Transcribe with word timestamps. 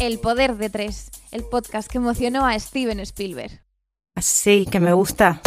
El 0.00 0.18
poder 0.18 0.56
de 0.56 0.68
tres, 0.68 1.10
el 1.30 1.44
podcast 1.44 1.88
que 1.88 1.98
emocionó 1.98 2.44
a 2.44 2.58
Steven 2.58 2.98
Spielberg. 3.00 3.62
Sí, 4.20 4.66
que 4.70 4.80
me 4.80 4.92
gusta. 4.92 5.40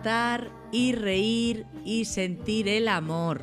Cantar 0.00 0.50
y 0.72 0.92
reír 0.92 1.66
y 1.84 2.06
sentir 2.06 2.68
el 2.68 2.88
amor. 2.88 3.42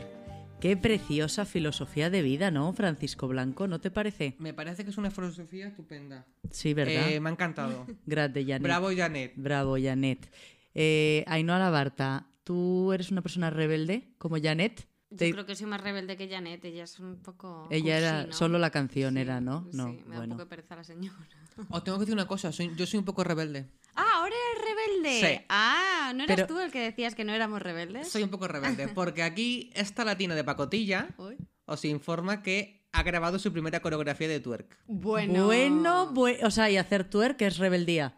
Qué 0.60 0.76
preciosa 0.76 1.46
filosofía 1.46 2.10
de 2.10 2.24
vida, 2.24 2.50
¿no, 2.50 2.74
Francisco 2.74 3.28
Blanco? 3.28 3.68
¿No 3.68 3.80
te 3.80 3.92
parece? 3.92 4.34
Me 4.40 4.56
parece 4.56 4.84
que 4.84 4.90
es 4.90 4.98
una 4.98 5.12
filosofía 5.12 5.68
estupenda. 5.68 6.26
Sí, 6.50 6.74
¿verdad? 6.74 7.12
Eh, 7.12 7.20
me 7.20 7.30
ha 7.30 7.34
encantado. 7.34 7.86
Grande, 8.08 8.44
Janet. 8.44 8.64
Bravo, 8.64 8.90
Janet. 8.96 9.34
Bravo, 9.36 9.78
Janet. 9.80 10.32
Eh, 10.74 11.24
Ainhoa 11.28 11.60
Labarta, 11.60 12.26
¿tú 12.44 12.92
eres 12.92 13.12
una 13.12 13.22
persona 13.22 13.52
rebelde 13.52 14.16
como 14.18 14.38
Janet? 14.42 14.88
Yo 15.10 15.18
Te- 15.18 15.32
creo 15.32 15.46
que 15.46 15.56
soy 15.56 15.68
más 15.68 15.80
rebelde 15.82 16.18
que 16.18 16.28
Janet, 16.30 16.64
ella 16.66 16.84
es 16.84 17.00
un 17.00 17.18
poco... 17.22 17.68
Ella 17.72 17.98
era 17.98 18.32
solo 18.34 18.60
la 18.60 18.72
canción, 18.72 19.14
Sí, 19.14 19.22
era, 19.22 19.40
¿no? 19.40 19.66
sí, 19.72 19.78
No, 19.78 19.88
me 19.88 19.94
da 19.94 20.00
un 20.02 20.16
bueno. 20.16 20.34
poco 20.36 20.44
de 20.44 20.50
pereza 20.50 20.76
la 20.76 20.84
señora. 20.84 21.18
Os 21.70 21.84
tengo 21.84 21.98
que 21.98 22.02
decir 22.02 22.14
una 22.14 22.28
cosa, 22.28 22.52
soy- 22.52 22.74
yo 22.76 22.86
soy 22.86 23.00
un 23.00 23.06
poco 23.06 23.24
rebelde. 23.24 23.68
Ah, 23.96 24.06
ahora 24.18 24.36
eres 24.52 24.66
rebelde. 24.68 25.28
Sí. 25.40 25.46
Ah, 25.50 26.12
¿no 26.14 26.24
eras 26.26 26.36
Pero- 26.36 26.48
tú 26.48 26.60
el 26.60 26.72
que 26.72 26.82
decías 26.82 27.16
que 27.16 27.24
no 27.24 27.32
éramos 27.32 27.62
rebeldes? 27.62 28.10
Soy 28.10 28.24
un 28.24 28.30
poco 28.30 28.48
rebelde, 28.50 28.88
porque 28.94 29.24
aquí 29.24 29.72
esta 29.76 30.04
latina 30.04 30.36
de 30.36 30.44
pacotilla 30.44 31.08
Uy. 31.18 31.38
os 31.66 31.86
informa 31.86 32.44
que 32.44 32.86
ha 32.92 33.04
grabado 33.04 33.40
su 33.40 33.52
primera 33.54 33.80
coreografía 33.82 34.28
de 34.28 34.40
twerk. 34.42 34.78
Bueno. 34.88 35.46
Bueno, 35.46 36.14
bue- 36.14 36.40
o 36.44 36.52
sea, 36.52 36.70
y 36.70 36.78
hacer 36.78 37.10
twerk 37.10 37.42
es 37.44 37.58
rebeldía. 37.60 38.18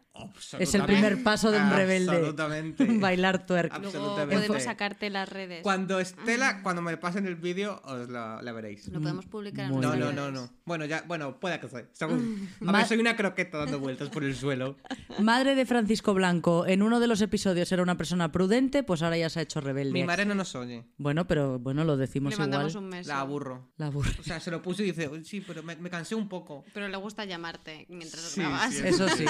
Es 0.59 0.73
el 0.75 0.84
primer 0.84 1.23
paso 1.23 1.52
de 1.52 1.59
un 1.59 1.70
rebelde. 1.72 2.12
Absolutamente. 2.12 2.86
Bailar 2.99 3.45
twerk. 3.45 3.71
Luego 3.71 3.86
absolutamente. 3.88 4.36
podemos 4.36 4.64
sacarte 4.64 5.10
las 5.10 5.30
redes. 5.30 5.61
Cuando 5.64 5.99
Estela, 5.99 6.61
cuando 6.64 6.82
me 6.82 6.98
pasen 6.98 7.26
el 7.27 7.36
vídeo, 7.36 7.82
os 7.83 8.10
la, 8.10 8.42
la 8.42 8.52
veréis. 8.52 8.88
Lo 8.89 8.99
podemos 9.02 9.26
publicar 9.26 9.71
en 9.71 9.80
No, 9.80 9.95
no, 9.95 10.11
no, 10.11 10.32
no. 10.32 10.49
Bueno, 10.66 10.86
ya, 10.86 11.04
bueno, 11.08 11.39
puede 11.39 11.60
que 11.60 11.67
sea. 11.67 11.86
Según- 11.93 12.49
A 12.67 12.86
soy 12.86 12.99
una 12.99 13.16
croqueta 13.16 13.58
dando 13.60 13.80
vueltas 13.80 14.10
por 14.10 14.23
el 14.23 14.36
suelo. 14.36 14.77
Madre 15.20 15.55
de 15.55 15.66
Francisco 15.66 16.14
Blanco, 16.14 16.66
en 16.67 16.82
uno 16.82 16.99
de 16.99 17.08
los 17.08 17.22
episodios 17.22 17.72
era 17.72 17.83
una 17.83 17.98
persona 17.98 18.32
prudente, 18.32 18.83
pues 18.83 19.02
ahora 19.02 19.17
ya 19.17 19.30
se 19.30 19.39
ha 19.39 19.43
hecho 19.43 19.60
rebelde. 19.61 19.93
Mi 19.93 20.04
madre 20.04 20.26
no 20.26 20.36
nos 20.36 20.55
oye. 20.55 20.86
Bueno, 20.98 21.27
pero 21.27 21.60
bueno, 21.60 21.83
lo 21.83 21.98
decimos 21.98 22.32
Le 22.33 22.38
mandamos 22.38 22.72
igual. 22.72 22.83
un 22.83 22.89
mes. 22.89 23.08
La 23.08 23.20
aburro. 23.20 23.72
La 23.77 23.88
aburre. 23.88 24.11
O 24.20 24.23
sea, 24.23 24.39
se 24.39 24.52
lo 24.52 24.61
puse 24.61 24.83
y 24.83 24.88
dice, 24.88 25.08
"Uy, 25.08 25.23
sí, 25.26 25.42
pero 25.45 25.61
me, 25.64 25.76
me 25.76 25.89
cansé 25.89 26.16
un 26.16 26.27
poco. 26.30 26.64
Pero 26.73 26.88
le 26.88 26.98
gusta 26.98 27.26
llamarte 27.26 27.86
mientras 27.89 28.22
Sí, 28.23 28.39
grabas. 28.42 28.73
sí, 28.73 28.82
Eso 28.88 29.08
sí. 29.10 29.26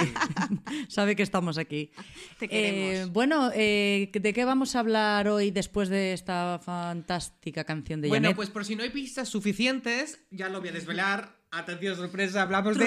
Sabe 0.90 1.16
que 1.16 1.24
estamos 1.24 1.58
aquí. 1.58 1.92
Te 2.40 2.46
Eh, 2.46 2.50
queremos. 2.50 3.12
bueno, 3.14 3.52
eh, 3.54 4.10
¿de 4.14 4.34
qué 4.34 4.46
vamos 4.46 4.76
a 4.76 4.80
hablar 4.80 5.28
hoy 5.28 5.52
después 5.52 5.90
de 5.90 6.14
esta 6.14 6.60
fantástica 6.64 7.64
canción 7.64 8.02
de 8.02 8.08
Bueno, 8.08 8.26
Janet? 8.28 8.36
pues 8.36 8.50
por 8.50 8.66
si 8.66 8.76
no 8.76 8.84
hay 8.84 8.90
pistas 8.90 9.30
suficientes, 9.30 10.20
ya 10.32 10.50
lo 10.50 10.60
voy 10.60 10.70
a 10.70 10.74
desvelar. 10.74 11.38
Atención, 11.52 11.96
sorpresa, 11.96 12.44
hablamos 12.44 12.78
de 12.78 12.86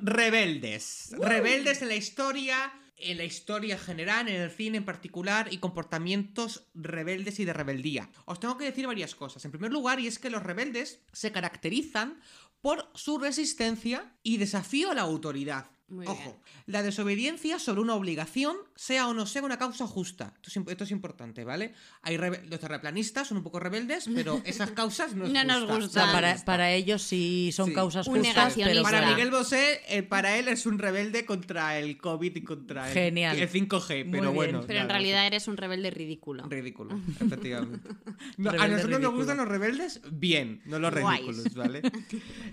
rebeldes. 0.00 1.10
Rebeldes 1.18 1.82
en 1.82 1.88
la 1.88 1.96
historia, 1.96 2.72
en 2.96 3.16
la 3.16 3.24
historia 3.24 3.78
general, 3.78 4.28
en 4.28 4.40
el 4.40 4.50
cine 4.50 4.78
en 4.78 4.84
particular, 4.84 5.48
y 5.52 5.58
comportamientos 5.58 6.68
rebeldes 6.74 7.40
y 7.40 7.44
de 7.44 7.52
rebeldía. 7.52 8.08
Os 8.26 8.38
tengo 8.40 8.56
que 8.56 8.64
decir 8.64 8.86
varias 8.86 9.14
cosas. 9.14 9.44
En 9.44 9.50
primer 9.50 9.72
lugar, 9.72 9.98
y 10.00 10.06
es 10.06 10.18
que 10.18 10.30
los 10.30 10.42
rebeldes 10.42 11.02
se 11.12 11.32
caracterizan 11.32 12.20
por 12.60 12.90
su 12.94 13.18
resistencia 13.18 14.14
y 14.22 14.36
desafío 14.36 14.90
a 14.90 14.94
la 14.94 15.02
autoridad. 15.02 15.70
Muy 15.90 16.06
Ojo, 16.06 16.22
bien. 16.22 16.36
la 16.66 16.82
desobediencia 16.82 17.58
sobre 17.58 17.80
una 17.80 17.94
obligación, 17.94 18.56
sea 18.76 19.08
o 19.08 19.14
no 19.14 19.26
sea 19.26 19.42
una 19.42 19.58
causa 19.58 19.86
justa. 19.86 20.32
Esto 20.42 20.60
es, 20.60 20.68
esto 20.68 20.84
es 20.84 20.90
importante, 20.92 21.44
¿vale? 21.44 21.74
Hay 22.02 22.16
los 22.16 22.60
terraplanistas 22.60 23.26
son 23.28 23.38
un 23.38 23.42
poco 23.42 23.58
rebeldes, 23.60 24.08
pero 24.14 24.40
esas 24.44 24.70
causas 24.70 25.14
no, 25.14 25.26
No 25.28 25.44
nos 25.44 25.60
justa. 25.62 25.74
gusta. 25.76 26.00
O 26.02 26.04
sea, 26.04 26.12
para, 26.12 26.36
para 26.44 26.72
ellos 26.72 27.02
sí 27.02 27.50
son 27.52 27.68
Sí. 27.70 27.74
causas 27.74 28.06
Un 28.06 28.18
justas, 28.24 28.54
pero. 28.56 28.82
Para. 28.82 29.08
Miguel 29.10 29.30
Bosé, 29.30 29.80
eh, 29.88 30.02
para 30.02 30.36
él 30.38 30.48
es 30.48 30.64
un 30.66 30.78
rebelde 30.78 31.24
contra 31.26 31.78
el 31.78 31.98
COVID 31.98 32.36
y 32.36 32.42
contra 32.44 32.86
el, 32.88 32.94
Genial. 32.94 33.36
el 33.38 33.48
5G, 33.48 34.04
Muy 34.04 34.10
pero 34.12 34.22
bien. 34.24 34.34
bueno. 34.34 34.64
Pero 34.66 34.80
en 34.80 34.88
realidad 34.88 35.26
eres 35.26 35.48
un 35.48 35.56
rebelde 35.56 35.90
ridículo. 35.90 36.44
Ridículo, 36.48 37.00
efectivamente. 37.20 37.88
No, 38.36 38.50
a 38.50 38.52
nosotros 38.54 38.76
ridículo. 38.84 38.98
nos 39.00 39.14
gustan 39.14 39.36
los 39.38 39.48
rebeldes 39.48 40.00
bien, 40.12 40.62
no 40.66 40.78
los 40.78 40.92
Guays. 40.94 41.20
ridículos, 41.26 41.54
¿vale? 41.54 41.82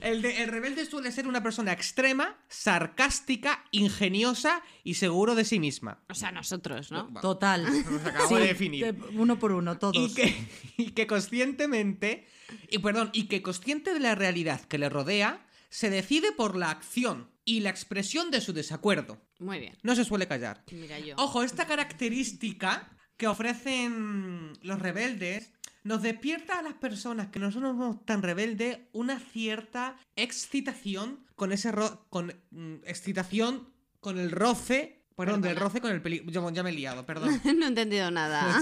El, 0.01 0.21
de- 0.23 0.41
el 0.43 0.49
rebelde 0.49 0.85
suele 0.85 1.11
ser 1.11 1.27
una 1.27 1.43
persona 1.43 1.71
extrema, 1.71 2.35
sarcástica, 2.47 3.26
ingeniosa 3.71 4.61
y 4.83 4.95
seguro 4.95 5.35
de 5.35 5.45
sí 5.45 5.59
misma. 5.59 6.03
O 6.09 6.13
sea, 6.15 6.31
nosotros, 6.31 6.91
¿no? 6.91 7.07
Total. 7.21 7.63
Nos 7.91 8.01
acabamos 8.05 8.29
Sí, 8.29 8.35
de 8.35 8.47
definir. 8.47 8.85
de- 8.93 9.17
uno 9.17 9.37
por 9.39 9.51
uno, 9.51 9.77
todos. 9.77 9.95
Y 9.95 10.13
que, 10.13 10.47
y 10.77 10.91
que 10.91 11.07
conscientemente, 11.07 12.27
y 12.69 12.79
perdón, 12.79 13.09
y 13.13 13.23
que 13.23 13.41
consciente 13.41 13.93
de 13.93 13.99
la 13.99 14.15
realidad 14.15 14.61
que 14.61 14.77
le 14.77 14.89
rodea, 14.89 15.45
se 15.69 15.89
decide 15.89 16.31
por 16.31 16.55
la 16.55 16.69
acción 16.71 17.29
y 17.43 17.59
la 17.61 17.69
expresión 17.69 18.31
de 18.31 18.41
su 18.41 18.53
desacuerdo. 18.53 19.21
Muy 19.39 19.59
bien. 19.59 19.77
No 19.83 19.95
se 19.95 20.05
suele 20.05 20.27
callar. 20.27 20.63
Mira 20.71 20.99
yo. 20.99 21.15
Ojo, 21.17 21.43
esta 21.43 21.65
característica 21.67 22.89
que 23.17 23.27
ofrecen 23.27 24.53
los 24.61 24.79
rebeldes 24.79 25.51
nos 25.87 26.01
despierta 26.01 26.59
a 26.59 26.61
las 26.61 26.73
personas 26.73 27.27
que 27.29 27.39
no 27.39 27.51
somos 27.51 28.03
tan 28.05 28.21
rebeldes 28.21 28.79
una 28.91 29.19
cierta 29.19 29.95
excitación 30.15 31.25
con 31.35 31.51
ese 31.51 31.71
ro- 31.71 32.05
con 32.09 32.33
mm, 32.51 32.75
excitación 32.85 33.69
con 33.99 34.17
el 34.19 34.31
roce, 34.31 35.05
perdón, 35.15 35.41
del 35.41 35.55
roce 35.55 35.81
con 35.81 35.91
el 35.91 36.01
peligro. 36.01 36.29
Yo 36.31 36.49
ya 36.51 36.61
me 36.63 36.69
he 36.69 36.73
liado, 36.73 37.05
perdón. 37.05 37.41
no 37.57 37.65
he 37.65 37.67
entendido 37.69 38.11
nada. 38.11 38.59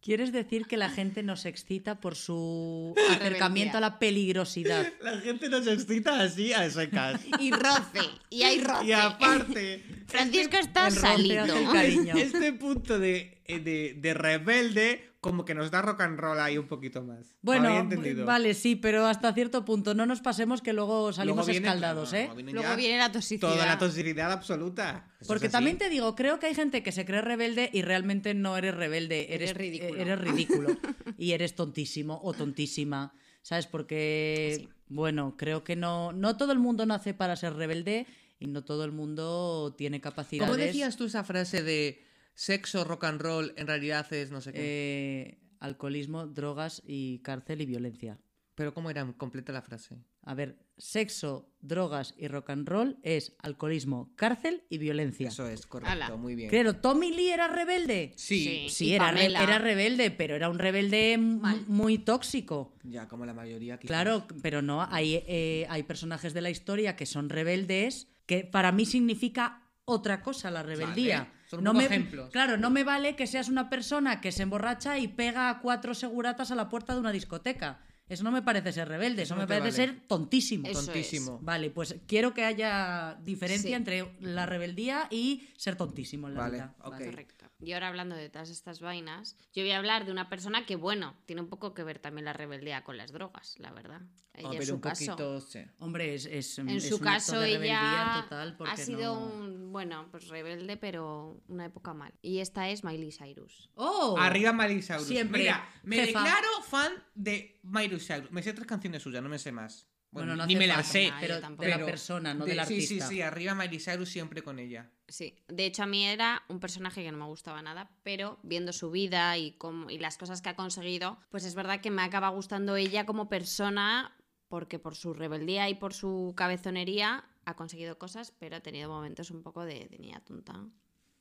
¿Quieres 0.00 0.32
decir 0.32 0.66
que 0.66 0.76
la 0.76 0.90
gente 0.90 1.22
nos 1.22 1.46
excita 1.46 2.00
por 2.00 2.16
su 2.16 2.92
acercamiento 3.10 3.78
a 3.78 3.80
la 3.80 4.00
peligrosidad? 4.00 4.84
La 5.00 5.20
gente 5.20 5.48
nos 5.48 5.64
excita 5.68 6.20
así 6.20 6.52
a 6.52 6.68
secas. 6.70 7.20
y 7.38 7.52
roce. 7.52 8.00
Y 8.28 8.42
hay 8.42 8.60
roce. 8.64 8.86
Y 8.86 8.92
aparte, 8.92 9.84
Francisco 10.08 10.56
está 10.58 10.88
el 10.88 10.94
roce 10.96 11.06
salido. 11.06 11.44
hace 11.44 11.62
el 11.62 11.70
cariño. 11.70 12.14
este 12.16 12.52
punto 12.52 12.98
de, 12.98 13.41
de, 13.58 13.94
de 14.00 14.14
rebelde 14.14 15.08
como 15.20 15.44
que 15.44 15.54
nos 15.54 15.70
da 15.70 15.82
rock 15.82 16.00
and 16.00 16.18
roll 16.18 16.40
ahí 16.40 16.58
un 16.58 16.66
poquito 16.66 17.00
más. 17.02 17.36
Bueno, 17.42 17.88
vale, 18.24 18.54
sí, 18.54 18.74
pero 18.74 19.06
hasta 19.06 19.32
cierto 19.32 19.64
punto. 19.64 19.94
No 19.94 20.04
nos 20.04 20.20
pasemos 20.20 20.62
que 20.62 20.72
luego 20.72 21.12
salimos 21.12 21.46
Luego 21.46 21.50
viene- 21.52 21.66
escaldados, 21.68 22.12
¿eh? 22.12 22.22
luego 22.24 22.34
viene 22.34 22.52
Luego 22.52 22.68
ya 22.68 22.74
viene 22.76 22.98
la 22.98 23.12
toxicidad. 23.12 23.52
Toda 23.52 23.66
la 23.66 23.78
toxicidad 23.78 24.32
absoluta. 24.32 25.06
Eso 25.20 25.28
Porque 25.28 25.48
también 25.48 25.78
te 25.78 25.88
digo, 25.90 26.16
creo 26.16 26.40
que 26.40 26.46
hay 26.46 26.54
gente 26.56 26.82
que 26.82 26.90
se 26.90 27.04
cree 27.04 27.20
rebelde 27.22 27.70
y 27.72 27.82
realmente 27.82 28.34
no 28.34 28.56
eres 28.56 28.74
rebelde, 28.74 29.32
eres, 29.32 29.50
Eres 29.50 29.56
ridículo. 29.56 29.94
eh, 29.96 30.02
eres 30.02 30.18
ridículo 30.20 30.76
y 31.18 31.32
eres 31.32 31.54
tontísimo 31.54 32.20
o 32.24 32.32
tontísima, 32.32 33.14
¿sabes? 33.42 33.68
Porque, 33.68 34.56
Sí. 34.62 34.68
bueno, 34.88 35.36
creo 35.36 35.62
que 35.62 35.76
no, 35.76 36.12
no 36.12 36.36
todo 36.36 36.50
el 36.50 36.58
mundo 36.58 36.84
nace 36.84 37.14
para 37.14 37.36
ser 37.36 37.54
rebelde 37.54 38.06
y 38.40 38.48
no 38.48 38.64
todo 38.64 38.84
el 38.84 38.90
mundo 38.90 39.72
tiene 39.78 40.00
capacidades. 40.00 40.50
¿Cómo 40.50 40.60
decías 40.60 40.96
tú 40.96 41.04
esa 41.04 41.22
frase 41.22 41.62
de 41.62 42.04
sexo, 42.34 42.84
rock 42.84 43.04
and 43.04 43.20
roll, 43.20 43.52
en 43.56 43.66
realidad 43.66 44.10
es 44.12 44.30
no 44.30 44.40
sé 44.40 44.52
qué? 44.52 44.58
eh, 44.62 45.38
alcoholismo, 45.60 46.26
drogas 46.26 46.82
y 46.86 47.18
cárcel 47.20 47.60
y 47.60 47.66
violencia. 47.66 48.18
Pero 48.54 48.74
¿cómo 48.74 48.90
era? 48.90 49.10
Completa 49.16 49.50
la 49.52 49.62
frase. 49.62 49.96
A 50.24 50.34
ver, 50.34 50.58
sexo, 50.76 51.50
drogas 51.60 52.14
y 52.18 52.28
rock 52.28 52.50
and 52.50 52.68
roll 52.68 52.98
es 53.02 53.34
alcoholismo, 53.38 54.12
cárcel 54.14 54.64
y 54.68 54.76
violencia. 54.78 55.28
Eso 55.28 55.48
es, 55.48 55.66
correcto, 55.66 55.90
Ala. 55.92 56.16
muy 56.16 56.34
bien. 56.34 56.50
Claro, 56.50 56.76
¿Tommy 56.76 57.12
Lee 57.12 57.30
era 57.30 57.48
rebelde? 57.48 58.12
Sí, 58.16 58.66
Sí. 58.68 58.92
Era, 58.92 59.10
re- 59.10 59.24
era 59.26 59.58
rebelde, 59.58 60.10
pero 60.10 60.36
era 60.36 60.50
un 60.50 60.58
rebelde 60.58 61.16
Mal. 61.18 61.64
muy 61.66 61.96
tóxico. 61.98 62.74
ya 62.84 63.08
como 63.08 63.24
la 63.24 63.32
mayoría 63.34 63.78
quizás. 63.78 63.88
Claro, 63.88 64.26
pero 64.42 64.60
no, 64.60 64.82
hay, 64.82 65.22
eh, 65.26 65.66
hay 65.70 65.82
personajes 65.84 66.34
de 66.34 66.42
la 66.42 66.50
historia 66.50 66.94
que 66.94 67.06
son 67.06 67.30
rebeldes, 67.30 68.08
que 68.26 68.44
para 68.44 68.70
mí 68.70 68.84
significa 68.84 69.70
otra 69.86 70.22
cosa 70.22 70.50
la 70.50 70.62
rebeldía. 70.62 71.18
Vale, 71.20 71.41
son 71.52 71.58
un 71.60 71.64
no 71.64 71.70
poco 71.72 71.80
me, 71.80 71.84
ejemplos. 71.84 72.30
Claro, 72.30 72.56
no 72.56 72.70
me 72.70 72.82
vale 72.82 73.14
que 73.14 73.26
seas 73.26 73.48
una 73.50 73.68
persona 73.68 74.22
que 74.22 74.32
se 74.32 74.42
emborracha 74.42 74.98
y 74.98 75.08
pega 75.08 75.50
a 75.50 75.60
cuatro 75.60 75.92
seguratas 75.94 76.50
a 76.50 76.54
la 76.54 76.70
puerta 76.70 76.94
de 76.94 77.00
una 77.00 77.12
discoteca. 77.12 77.80
Eso 78.12 78.24
no 78.24 78.30
me 78.30 78.42
parece 78.42 78.72
ser 78.72 78.88
rebelde, 78.88 79.22
eso, 79.22 79.34
no 79.34 79.40
me 79.42 79.46
parece 79.46 79.70
vale. 79.70 79.92
ser 79.94 80.06
tontísimo. 80.06 80.68
Eso 80.68 80.84
Tontísimo. 80.84 81.38
Vale, 81.40 81.70
pues 81.70 81.96
quiero 82.06 82.34
que 82.34 82.44
haya 82.44 83.16
diferencia 83.22 83.70
Sí. 83.70 83.74
entre 83.74 84.14
la 84.20 84.44
rebeldía 84.44 85.06
y 85.10 85.48
ser 85.56 85.76
tontísimo 85.76 86.28
en 86.28 86.34
la 86.34 86.40
Vale, 86.40 86.56
vida. 86.56 86.74
ok. 86.80 86.98
Correcto. 87.04 87.46
Y 87.60 87.72
ahora 87.72 87.88
hablando 87.88 88.16
de 88.16 88.28
todas 88.28 88.50
estas 88.50 88.80
vainas, 88.80 89.36
yo 89.54 89.62
voy 89.62 89.70
a 89.70 89.78
hablar 89.78 90.04
de 90.04 90.10
una 90.12 90.28
persona 90.28 90.66
que, 90.66 90.74
bueno, 90.76 91.14
tiene 91.26 91.42
un 91.42 91.48
poco 91.48 91.74
que 91.74 91.84
ver 91.84 92.00
también 92.00 92.24
la 92.24 92.32
rebeldía 92.32 92.82
con 92.82 92.96
las 92.96 93.12
drogas, 93.12 93.54
la 93.58 93.70
verdad. 93.70 94.00
Ella, 94.34 94.58
en 94.58 94.66
su 94.66 94.74
un 94.74 94.80
caso. 94.80 95.04
poquito, 95.12 95.40
sí. 95.42 95.60
Hombre, 95.78 96.14
es, 96.14 96.24
es- 96.26 96.58
En 96.58 96.68
es 96.70 96.88
su 96.88 96.96
un 96.96 97.06
acto 97.06 97.32
caso, 97.32 97.40
de 97.40 97.54
ella 97.54 98.22
total 98.24 98.56
porque 98.56 98.72
ha 98.72 98.76
sido 98.78 99.14
no- 99.14 99.26
un, 99.26 99.72
bueno, 99.72 100.08
pues 100.10 100.26
rebelde, 100.28 100.76
pero 100.76 101.40
una 101.48 101.66
época 101.66 101.92
mal. 101.94 102.12
Y 102.22 102.38
esta 102.38 102.68
es 102.70 102.82
Miley 102.82 103.12
Cyrus. 103.12 103.70
¡Oh! 103.74 104.16
Arriba 104.18 104.52
Miley 104.52 104.82
Cyrus. 104.82 105.04
Siempre, 105.06 105.42
Mira, 105.42 105.68
me 105.84 105.96
jefa. 106.06 106.20
declaro 106.24 106.48
fan 106.66 106.92
de 107.14 107.60
Miley 107.62 108.00
Cyrus. 108.02 108.30
Me 108.30 108.42
sé 108.42 108.52
tres 108.52 108.66
canciones 108.66 109.02
suyas, 109.02 109.22
no 109.22 109.28
me 109.28 109.38
sé 109.38 109.52
más. 109.52 109.86
Bueno, 110.10 110.32
Bueno, 110.32 110.42
no 110.42 110.46
ni 110.46 110.56
me 110.56 110.66
las 110.66 110.86
sé. 110.86 111.10
pero 111.20 111.40
de 111.40 111.68
la 111.68 111.86
persona, 111.86 112.34
no 112.34 112.44
de- 112.44 112.50
del 112.50 112.60
artista. 112.60 112.86
Sí, 112.94 113.00
sí, 113.00 113.06
sí, 113.16 113.22
arriba 113.22 113.54
Miley 113.54 113.78
Cyrus 113.80 114.10
siempre 114.10 114.42
con 114.42 114.58
ella. 114.58 114.90
Sí, 115.08 115.38
de 115.48 115.64
hecho 115.64 115.84
a 115.84 115.86
mí 115.86 116.04
era 116.04 116.42
un 116.50 116.60
personaje 116.60 117.02
que 117.02 117.10
no 117.10 117.16
me 117.16 117.24
gustaba 117.24 117.62
nada, 117.62 117.90
pero 118.02 118.38
viendo 118.42 118.74
su 118.74 118.90
vida 118.90 119.38
y, 119.38 119.52
cómo- 119.52 119.88
y 119.88 119.98
las 119.98 120.18
cosas 120.18 120.42
que 120.42 120.50
ha 120.50 120.56
conseguido, 120.56 121.18
pues 121.30 121.44
es 121.44 121.54
verdad 121.54 121.80
que 121.80 121.90
me 121.90 122.02
acaba 122.02 122.28
gustando 122.28 122.76
ella 122.76 123.06
como 123.06 123.30
persona, 123.30 124.14
porque 124.48 124.78
por 124.78 124.94
su 124.96 125.14
rebeldía 125.14 125.70
y 125.70 125.74
por 125.76 125.94
su 125.94 126.34
cabezonería 126.36 127.24
ha 127.46 127.56
conseguido 127.56 127.98
cosas, 127.98 128.32
pero 128.38 128.56
ha 128.56 128.60
tenido 128.60 128.90
momentos 128.90 129.30
un 129.30 129.42
poco 129.42 129.64
de, 129.64 129.88
de 129.88 129.98
niña 129.98 130.20
tonta, 130.20 130.62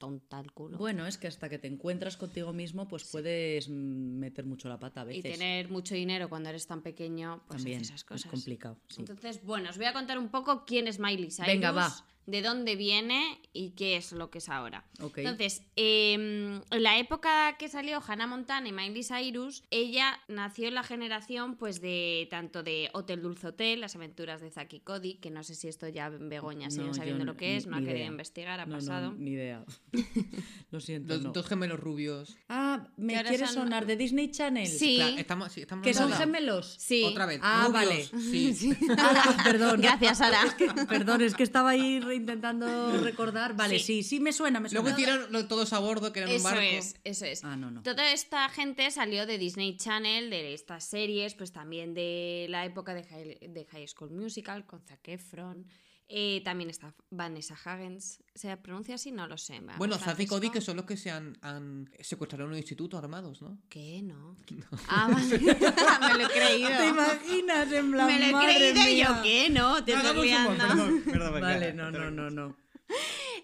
tonta 0.01 0.39
el 0.39 0.51
culo. 0.51 0.77
Bueno, 0.77 1.05
es 1.07 1.17
que 1.17 1.27
hasta 1.27 1.47
que 1.47 1.57
te 1.59 1.67
encuentras 1.67 2.17
contigo 2.17 2.51
mismo, 2.51 2.87
pues 2.87 3.03
puedes 3.05 3.69
meter 3.69 4.45
mucho 4.45 4.67
la 4.67 4.79
pata 4.79 5.01
a 5.01 5.03
y 5.05 5.21
veces. 5.21 5.37
tener 5.39 5.69
mucho 5.69 5.95
dinero 5.95 6.27
cuando 6.27 6.49
eres 6.49 6.67
tan 6.67 6.81
pequeño, 6.81 7.41
pues 7.47 7.57
También 7.61 7.81
esas 7.81 8.03
cosas. 8.03 8.25
es 8.25 8.31
complicado. 8.31 8.77
sí. 8.89 9.01
Entonces, 9.01 9.43
bueno, 9.45 9.69
os 9.69 9.77
voy 9.77 9.85
a 9.85 9.93
contar 9.93 10.17
un 10.17 10.29
poco 10.29 10.65
quién 10.65 10.87
es 10.87 10.99
Miley 10.99 11.29
Cyrus, 11.31 11.47
Venga, 11.47 11.71
va. 11.71 11.93
De 12.27 12.41
dónde 12.41 12.75
viene 12.75 13.39
y 13.51 13.71
qué 13.71 13.97
es 13.97 14.11
lo 14.11 14.29
que 14.29 14.37
es 14.37 14.47
ahora. 14.49 14.85
Entonces, 15.15 15.63
eh, 15.75 16.13
en 16.13 16.83
la 16.83 16.97
época 16.99 17.57
que 17.57 17.67
salió 17.67 18.01
Hannah 18.05 18.27
Montana 18.27 18.67
y 18.69 18.71
Miley 18.71 19.03
Cyrus, 19.03 19.63
ella 19.71 20.19
nació 20.27 20.67
en 20.67 20.75
la 20.75 20.83
generación, 20.83 21.55
pues, 21.57 21.81
de 21.81 22.27
tanto 22.29 22.63
de 22.63 22.89
Hotel 22.93 23.21
Dulce 23.21 23.47
Hotel, 23.47 23.81
las 23.81 23.95
aventuras 23.95 24.39
de 24.41 24.51
Zack 24.51 24.73
y 24.73 24.79
Cody, 24.81 25.15
que 25.15 25.31
no 25.31 25.43
sé 25.43 25.55
si 25.55 25.67
esto 25.67 25.87
ya 25.89 26.09
Begoña 26.09 26.69
sigue 26.69 26.85
No, 26.87 26.93
sabiendo 26.93 27.25
no- 27.25 27.31
lo 27.33 27.37
que 27.37 27.57
es, 27.57 27.65
no 27.67 27.75
ha 27.75 27.79
querido 27.79 27.97
idea. 27.97 28.07
investigar, 28.07 28.59
ha 28.59 28.65
No, 28.65 28.73
no, 28.73 28.77
pasado. 28.79 29.13
ni 29.17 29.31
idea. 29.31 29.65
Lo 30.71 30.79
siento, 30.79 31.15
Dos, 31.15 31.23
no. 31.23 31.31
dos 31.33 31.45
gemelos 31.47 31.79
rubios. 31.79 32.37
Ah, 32.47 32.87
¿me 32.95 33.17
ahora 33.17 33.29
quieres 33.29 33.49
son- 33.51 33.63
sonar 33.63 33.85
de 33.85 33.97
Disney 33.97 34.31
Channel? 34.31 34.65
Sí. 34.67 34.95
Claro, 34.95 35.17
estamos, 35.17 35.51
sí, 35.51 35.61
estamos 35.61 35.83
¿Que 35.85 35.93
son 35.93 36.11
gemelos? 36.13 36.75
Sí. 36.79 37.03
Otra 37.03 37.25
vez. 37.25 37.39
Ah, 37.43 37.65
rubios, 37.67 37.73
vale. 37.73 38.03
Sí. 38.21 38.71
Ah, 38.97 39.37
perdón. 39.43 39.81
Gracias, 39.81 40.19
Sara. 40.19 40.43
Es 40.43 40.53
que- 40.53 40.67
perdón, 40.87 41.21
es 41.21 41.35
que 41.35 41.43
estaba 41.43 41.71
ahí 41.71 41.99
intentando 42.15 42.65
recordar. 43.03 43.55
Vale, 43.55 43.79
Sí. 43.79 43.85
sí, 44.01 44.03
sí, 44.03 44.19
me 44.19 44.33
suena, 44.33 44.59
me 44.59 44.69
suena. 44.69 44.81
Luego 44.83 44.97
hicieron 44.99 45.31
lo- 45.31 45.47
todos 45.47 45.73
a 45.73 45.79
bordo, 45.79 46.11
que 46.13 46.19
eran 46.19 46.29
un 46.31 46.35
Eso 46.37 46.43
barco. 46.45 46.61
es, 46.61 46.95
eso 47.03 47.25
es. 47.25 47.43
Ah, 47.43 47.55
no, 47.55 47.71
no. 47.71 47.83
Toda 47.83 48.11
esta 48.11 48.47
gente 48.49 48.89
salió 48.91 49.25
de 49.25 49.37
Disney 49.37 49.77
Channel, 49.77 50.29
de 50.29 50.53
estas 50.53 50.83
series, 50.85 51.33
pues 51.35 51.51
también 51.51 51.93
de 51.93 52.47
la 52.49 52.65
época 52.65 52.93
de 52.93 53.03
High, 53.03 53.39
de 53.49 53.65
High 53.65 53.87
School 53.87 54.11
Musical 54.11 54.65
con 54.65 54.81
Zac 54.81 55.07
Efron. 55.07 55.65
Eh, 56.13 56.41
también 56.43 56.69
está 56.69 56.93
Vanessa 57.09 57.57
Haggens. 57.63 58.19
¿Se 58.35 58.55
pronuncia 58.57 58.95
así? 58.95 59.13
No 59.13 59.27
lo 59.27 59.37
sé. 59.37 59.61
va, 59.61 59.77
Bueno, 59.77 59.95
y 60.17 60.25
Cody, 60.27 60.49
que 60.49 60.59
son 60.59 60.75
los 60.75 60.85
que 60.85 60.97
se 60.97 61.09
han, 61.09 61.37
han 61.41 61.89
secuestrado 62.01 62.43
en 62.43 62.51
un 62.51 62.57
instituto 62.57 62.97
armados, 62.97 63.41
¿no? 63.41 63.57
¿Qué? 63.69 64.01
No. 64.01 64.35
Ah, 64.89 65.09
vale. 65.09 65.37
me 65.39 66.13
lo 66.17 66.25
he 66.25 66.29
creído. 66.29 66.67
¿Te 66.67 66.87
imaginas 66.89 67.71
en 67.71 67.91
plan, 67.91 68.07
Me 68.07 68.19
lo 68.19 68.39
he 68.41 68.43
creído 68.43 68.83
mía? 68.83 69.07
yo, 69.07 69.23
¿qué? 69.23 69.49
No, 69.49 69.85
te 69.85 69.93
estoy 69.93 70.27
liando. 70.27 71.39
Vale, 71.39 71.73
no, 71.73 71.91
no, 71.91 72.11
no, 72.11 72.29
no. 72.29 72.57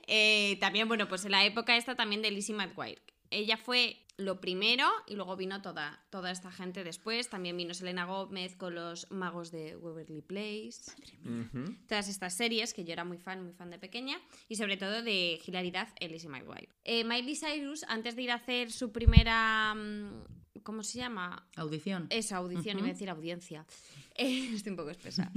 Eh, 0.06 0.58
también, 0.60 0.90
bueno, 0.90 1.08
pues 1.08 1.24
en 1.24 1.32
la 1.32 1.46
época 1.46 1.78
esta 1.78 1.96
también 1.96 2.22
de 2.22 2.32
Lizzie 2.32 2.54
McGuire. 2.54 3.02
Ella 3.30 3.58
fue 3.58 3.98
lo 4.18 4.42
primero 4.42 4.88
y 5.06 5.16
luego 5.16 5.36
vino 5.36 5.62
toda, 5.62 6.04
toda 6.10 6.32
esta 6.32 6.52
gente 6.52 6.84
después. 6.84 7.30
También 7.30 7.56
vino 7.56 7.74
Selena 7.74 8.06
Gómez 8.06 8.56
con 8.56 8.74
los 8.74 9.10
magos 9.12 9.52
de 9.52 9.76
Waverly 9.76 10.22
Place. 10.22 10.92
Ujú. 11.24 11.76
Todas 11.88 12.10
estas 12.10 12.36
series 12.36 12.74
que 12.74 12.84
yo 12.84 12.94
era 12.94 13.04
muy 13.04 13.18
fan, 13.20 13.44
muy 13.44 13.54
fan 13.54 13.70
de 13.70 13.78
pequeña. 13.78 14.20
Y 14.50 14.56
sobre 14.56 14.78
todo 14.78 15.04
de 15.04 15.40
hilaridad, 15.46 15.90
Lizzie 16.02 16.30
McGuire. 16.30 16.70
Eh, 16.84 17.04
Miley 17.04 17.36
Cyrus, 17.36 17.84
antes 17.84 18.16
de 18.16 18.24
ir 18.24 18.32
a 18.32 18.36
hacer 18.36 18.72
su 18.72 18.92
primera... 18.92 19.74
mm, 19.76 20.38
¿Cómo 20.64 20.84
se 20.84 20.98
llama? 20.98 21.48
Audición. 21.56 22.08
Eso, 22.10 22.36
audición, 22.36 22.80
iba 22.80 22.88
a 22.88 22.92
decir 22.92 23.10
audiencia. 23.10 23.66
Eh, 24.20 24.50
estoy 24.56 24.72
un 24.72 24.78
poco 24.78 24.90
espesa. 24.90 25.32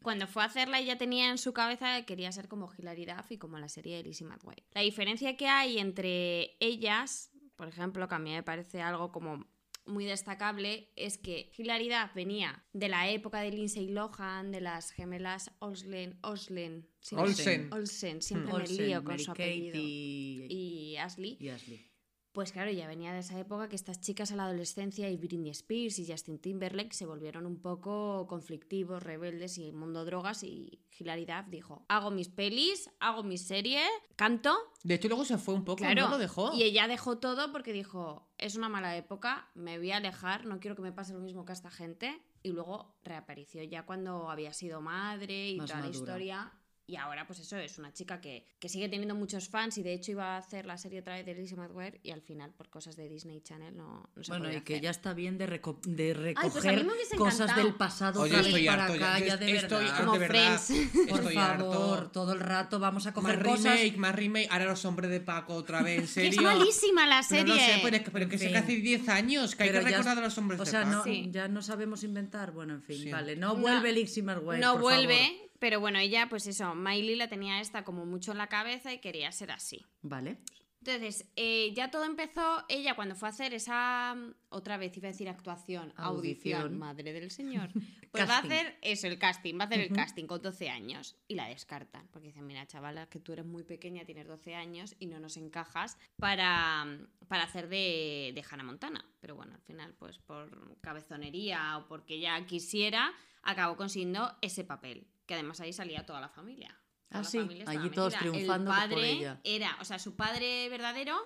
Cuando 0.00 0.26
fue 0.26 0.42
a 0.42 0.46
hacerla, 0.46 0.80
ella 0.80 0.96
tenía 0.96 1.28
en 1.28 1.36
su 1.36 1.52
cabeza 1.52 1.98
que 1.98 2.06
quería 2.06 2.32
ser 2.32 2.48
como 2.48 2.72
Hilary 2.72 3.04
Duff 3.04 3.30
y 3.30 3.36
como 3.36 3.58
la 3.58 3.68
serie 3.68 3.98
de 3.98 4.04
Lizzie 4.04 4.26
McGuire. 4.26 4.62
La 4.72 4.80
diferencia 4.80 5.36
que 5.36 5.48
hay 5.48 5.78
entre 5.78 6.56
ellas, 6.58 7.30
por 7.62 7.68
ejemplo, 7.68 8.08
que 8.08 8.14
a 8.16 8.18
mí 8.18 8.32
me 8.32 8.42
parece 8.42 8.82
algo 8.82 9.12
como 9.12 9.46
muy 9.86 10.04
destacable, 10.04 10.88
es 10.96 11.16
que 11.16 11.52
Hilary 11.56 11.88
Duff 11.88 12.12
venía 12.12 12.64
de 12.72 12.88
la 12.88 13.08
época 13.08 13.38
de 13.40 13.52
Lindsay 13.52 13.86
Lohan, 13.86 14.50
de 14.50 14.60
las 14.60 14.90
gemelas 14.90 15.52
Olsen, 15.60 16.18
Olsen, 16.22 16.88
siempre- 16.98 17.28
Olsen. 17.30 17.72
Olsen, 17.72 18.20
siempre 18.20 18.52
me 18.52 18.58
Olsen, 18.58 18.76
lío 18.88 18.96
con 19.04 19.12
Mary 19.12 19.22
su 19.22 19.30
Kate 19.30 19.44
apellido. 19.44 19.76
y... 19.78 20.46
Y 20.50 20.96
Ashley. 20.96 21.36
y 21.38 21.48
Ashley. 21.50 21.88
Pues 22.32 22.50
claro, 22.50 22.70
ya 22.70 22.86
venía 22.86 23.12
de 23.12 23.18
esa 23.18 23.38
época 23.38 23.68
que 23.68 23.76
estas 23.76 24.00
chicas 24.00 24.32
a 24.32 24.36
la 24.36 24.44
adolescencia 24.44 25.10
y 25.10 25.18
Britney 25.18 25.50
Spears 25.50 25.98
y 25.98 26.10
Justin 26.10 26.38
Timberlake 26.38 26.94
se 26.94 27.04
volvieron 27.04 27.44
un 27.44 27.60
poco 27.60 28.26
conflictivos, 28.26 29.02
rebeldes 29.02 29.58
y 29.58 29.66
el 29.66 29.74
mundo 29.74 30.06
drogas 30.06 30.42
y 30.42 30.80
Hilary 30.98 31.26
Duff 31.26 31.48
dijo, 31.48 31.84
hago 31.88 32.10
mis 32.10 32.30
pelis, 32.30 32.90
hago 33.00 33.22
mis 33.22 33.46
series, 33.46 33.86
canto, 34.16 34.56
De 34.82 34.94
hecho, 34.94 35.08
luego 35.08 35.26
se 35.26 35.36
fue 35.36 35.52
un 35.52 35.64
poco, 35.64 35.78
claro, 35.78 36.04
¿no? 36.04 36.10
Lo 36.10 36.18
dejó. 36.18 36.54
y 36.54 36.62
ella 36.62 36.88
dejó 36.88 37.18
todo 37.18 37.52
porque 37.52 37.74
dijo, 37.74 38.30
es 38.38 38.56
una 38.56 38.70
mala 38.70 38.96
época, 38.96 39.50
me 39.54 39.76
voy 39.76 39.90
a 39.90 39.98
alejar, 39.98 40.46
no 40.46 40.58
quiero 40.58 40.74
que 40.74 40.82
me 40.82 40.92
pase 40.92 41.12
lo 41.12 41.20
mismo 41.20 41.44
que 41.44 41.52
a 41.52 41.54
esta 41.54 41.70
gente 41.70 42.22
y 42.42 42.52
luego 42.52 42.96
reapareció 43.04 43.62
ya 43.62 43.84
cuando 43.84 44.30
había 44.30 44.54
sido 44.54 44.80
madre 44.80 45.50
y 45.50 45.58
Más 45.58 45.70
toda 45.70 45.82
la 45.82 45.88
historia. 45.88 46.52
Y 46.84 46.96
ahora, 46.96 47.26
pues 47.28 47.38
eso, 47.38 47.56
es 47.56 47.78
una 47.78 47.92
chica 47.92 48.20
que, 48.20 48.44
que 48.58 48.68
sigue 48.68 48.88
teniendo 48.88 49.14
muchos 49.14 49.48
fans 49.48 49.78
y 49.78 49.82
de 49.84 49.94
hecho 49.94 50.10
iba 50.10 50.34
a 50.34 50.38
hacer 50.38 50.66
la 50.66 50.76
serie 50.76 50.98
otra 51.00 51.14
vez 51.14 51.24
de 51.24 51.32
Lizzie 51.34 51.56
McGuire 51.56 52.00
y 52.02 52.10
al 52.10 52.22
final, 52.22 52.50
por 52.52 52.68
cosas 52.70 52.96
de 52.96 53.08
Disney 53.08 53.40
Channel, 53.40 53.76
no, 53.76 54.10
no 54.16 54.24
se 54.24 54.32
Bueno, 54.32 54.52
y 54.52 54.60
que 54.62 54.80
ya 54.80 54.90
está 54.90 55.14
bien 55.14 55.38
de, 55.38 55.46
reco- 55.46 55.80
de 55.82 56.12
pues 56.14 56.64
recoger 56.64 56.86
cosas 57.16 57.54
del 57.54 57.74
pasado 57.76 58.22
Oye, 58.22 58.38
estoy 58.38 58.66
para 58.66 58.84
harto 58.86 58.94
acá, 58.94 59.18
ya. 59.20 59.36
de 59.36 59.52
estoy, 59.56 59.84
verdad. 59.84 60.00
Como 60.00 60.12
de 60.14 60.18
verdad, 60.18 60.58
Friends. 60.60 60.90
Por 61.08 61.20
estoy 61.20 61.34
favor, 61.34 61.98
harto. 61.98 62.10
todo 62.10 62.32
el 62.32 62.40
rato 62.40 62.78
vamos 62.80 63.06
a 63.06 63.10
Más 63.10 63.14
coger 63.14 63.42
cosas. 63.44 63.64
remake, 63.76 63.96
más 63.98 64.14
remake. 64.16 64.48
Ahora 64.50 64.64
los 64.64 64.84
hombres 64.84 65.10
de 65.10 65.20
Paco 65.20 65.54
otra 65.54 65.82
vez, 65.82 65.98
en 65.98 66.02
Que 66.06 66.32
serio. 66.32 66.40
es 66.40 66.42
malísima 66.58 67.06
la 67.06 67.22
Pero 67.28 67.46
serie. 67.46 67.54
no 67.54 67.60
sé, 67.60 67.80
pero, 67.84 67.96
es 67.96 68.02
que- 68.02 68.10
pero 68.10 68.28
que 68.28 68.38
fin. 68.38 68.48
que 68.50 68.58
hace 68.58 68.76
10 68.76 69.08
años 69.08 69.54
que 69.54 69.62
hay 69.62 69.68
Pero 69.70 69.84
que 69.84 69.90
ya- 69.92 69.96
recordar 69.98 70.18
a 70.18 70.20
los 70.22 70.36
hombres 70.36 70.60
O 70.60 70.64
de 70.64 70.70
sea, 70.70 70.82
Paco. 70.82 70.96
no, 70.96 71.04
Sí. 71.04 71.28
ya 71.30 71.46
no 71.46 71.62
sabemos 71.62 72.02
inventar. 72.02 72.50
Bueno, 72.50 72.74
en 72.74 72.82
fin, 72.82 73.04
Sí. 73.04 73.10
vale. 73.12 73.36
No, 73.36 73.54
No- 73.54 73.60
vuelve 73.60 73.92
Lizzie 73.92 74.24
McGuire, 74.24 74.60
no 74.60 74.72
por 74.72 74.82
vuelve, 74.82 75.16
favor. 75.16 75.51
Pero 75.62 75.78
bueno, 75.78 76.00
ella, 76.00 76.26
pues 76.28 76.48
eso, 76.48 76.74
Miley 76.74 77.14
la 77.14 77.28
tenía 77.28 77.60
esta 77.60 77.84
como 77.84 78.04
mucho 78.04 78.32
en 78.32 78.38
la 78.38 78.48
cabeza 78.48 78.92
y 78.92 78.98
quería 78.98 79.30
ser 79.30 79.52
así. 79.52 79.86
Vale. 80.00 80.38
Entonces, 80.80 81.30
eh, 81.36 81.72
ya 81.72 81.88
todo 81.88 82.02
empezó 82.02 82.64
ella 82.68 82.96
cuando 82.96 83.14
fue 83.14 83.28
a 83.28 83.30
hacer 83.30 83.54
esa, 83.54 84.16
otra 84.48 84.76
vez 84.76 84.96
iba 84.96 85.06
a 85.06 85.12
decir 85.12 85.28
actuación, 85.28 85.92
audición, 85.94 86.62
Audición. 86.62 86.78
madre 86.80 87.12
del 87.12 87.30
señor. 87.30 87.70
Pues 88.10 88.28
va 88.28 88.38
a 88.38 88.40
hacer 88.40 88.76
eso, 88.82 89.06
el 89.06 89.18
casting, 89.20 89.54
va 89.56 89.62
a 89.62 89.66
hacer 89.68 89.80
el 89.80 89.92
casting 89.92 90.26
con 90.26 90.42
12 90.42 90.68
años 90.68 91.16
y 91.28 91.36
la 91.36 91.46
descartan. 91.46 92.08
Porque 92.10 92.26
dicen, 92.28 92.44
mira, 92.46 92.66
chavala, 92.66 93.06
que 93.06 93.20
tú 93.20 93.32
eres 93.32 93.46
muy 93.46 93.62
pequeña, 93.62 94.04
tienes 94.04 94.26
12 94.26 94.56
años 94.56 94.96
y 94.98 95.06
no 95.06 95.20
nos 95.20 95.36
encajas 95.36 95.96
para, 96.16 96.84
para 97.28 97.44
hacer 97.44 97.68
de, 97.68 98.32
de 98.34 98.44
Hannah 98.50 98.64
Montana. 98.64 99.02
Pero 99.20 99.36
bueno, 99.36 99.54
al 99.54 99.62
final, 99.62 99.94
pues 99.94 100.18
por 100.18 100.76
cabezonería 100.80 101.78
o 101.78 101.86
porque 101.86 102.16
ella 102.16 102.44
quisiera, 102.46 103.12
acabó 103.44 103.76
consiguiendo 103.76 104.36
ese 104.42 104.64
papel. 104.64 105.06
Que 105.32 105.36
además 105.36 105.58
ahí 105.62 105.72
salía 105.72 106.04
toda 106.04 106.20
la 106.20 106.28
familia. 106.28 106.68
Toda 107.08 107.20
Ah, 107.20 107.22
la 107.22 107.24
sí, 107.24 107.38
familia 107.38 107.64
allí 107.66 107.88
todos 107.88 108.12
metida. 108.12 108.30
triunfando 108.30 108.70
el 108.70 108.76
por 108.76 108.86
padre 108.90 109.10
ella. 109.12 109.40
Era, 109.44 109.78
o 109.80 109.84
sea, 109.86 109.98
su 109.98 110.14
padre 110.14 110.68
verdadero 110.68 111.18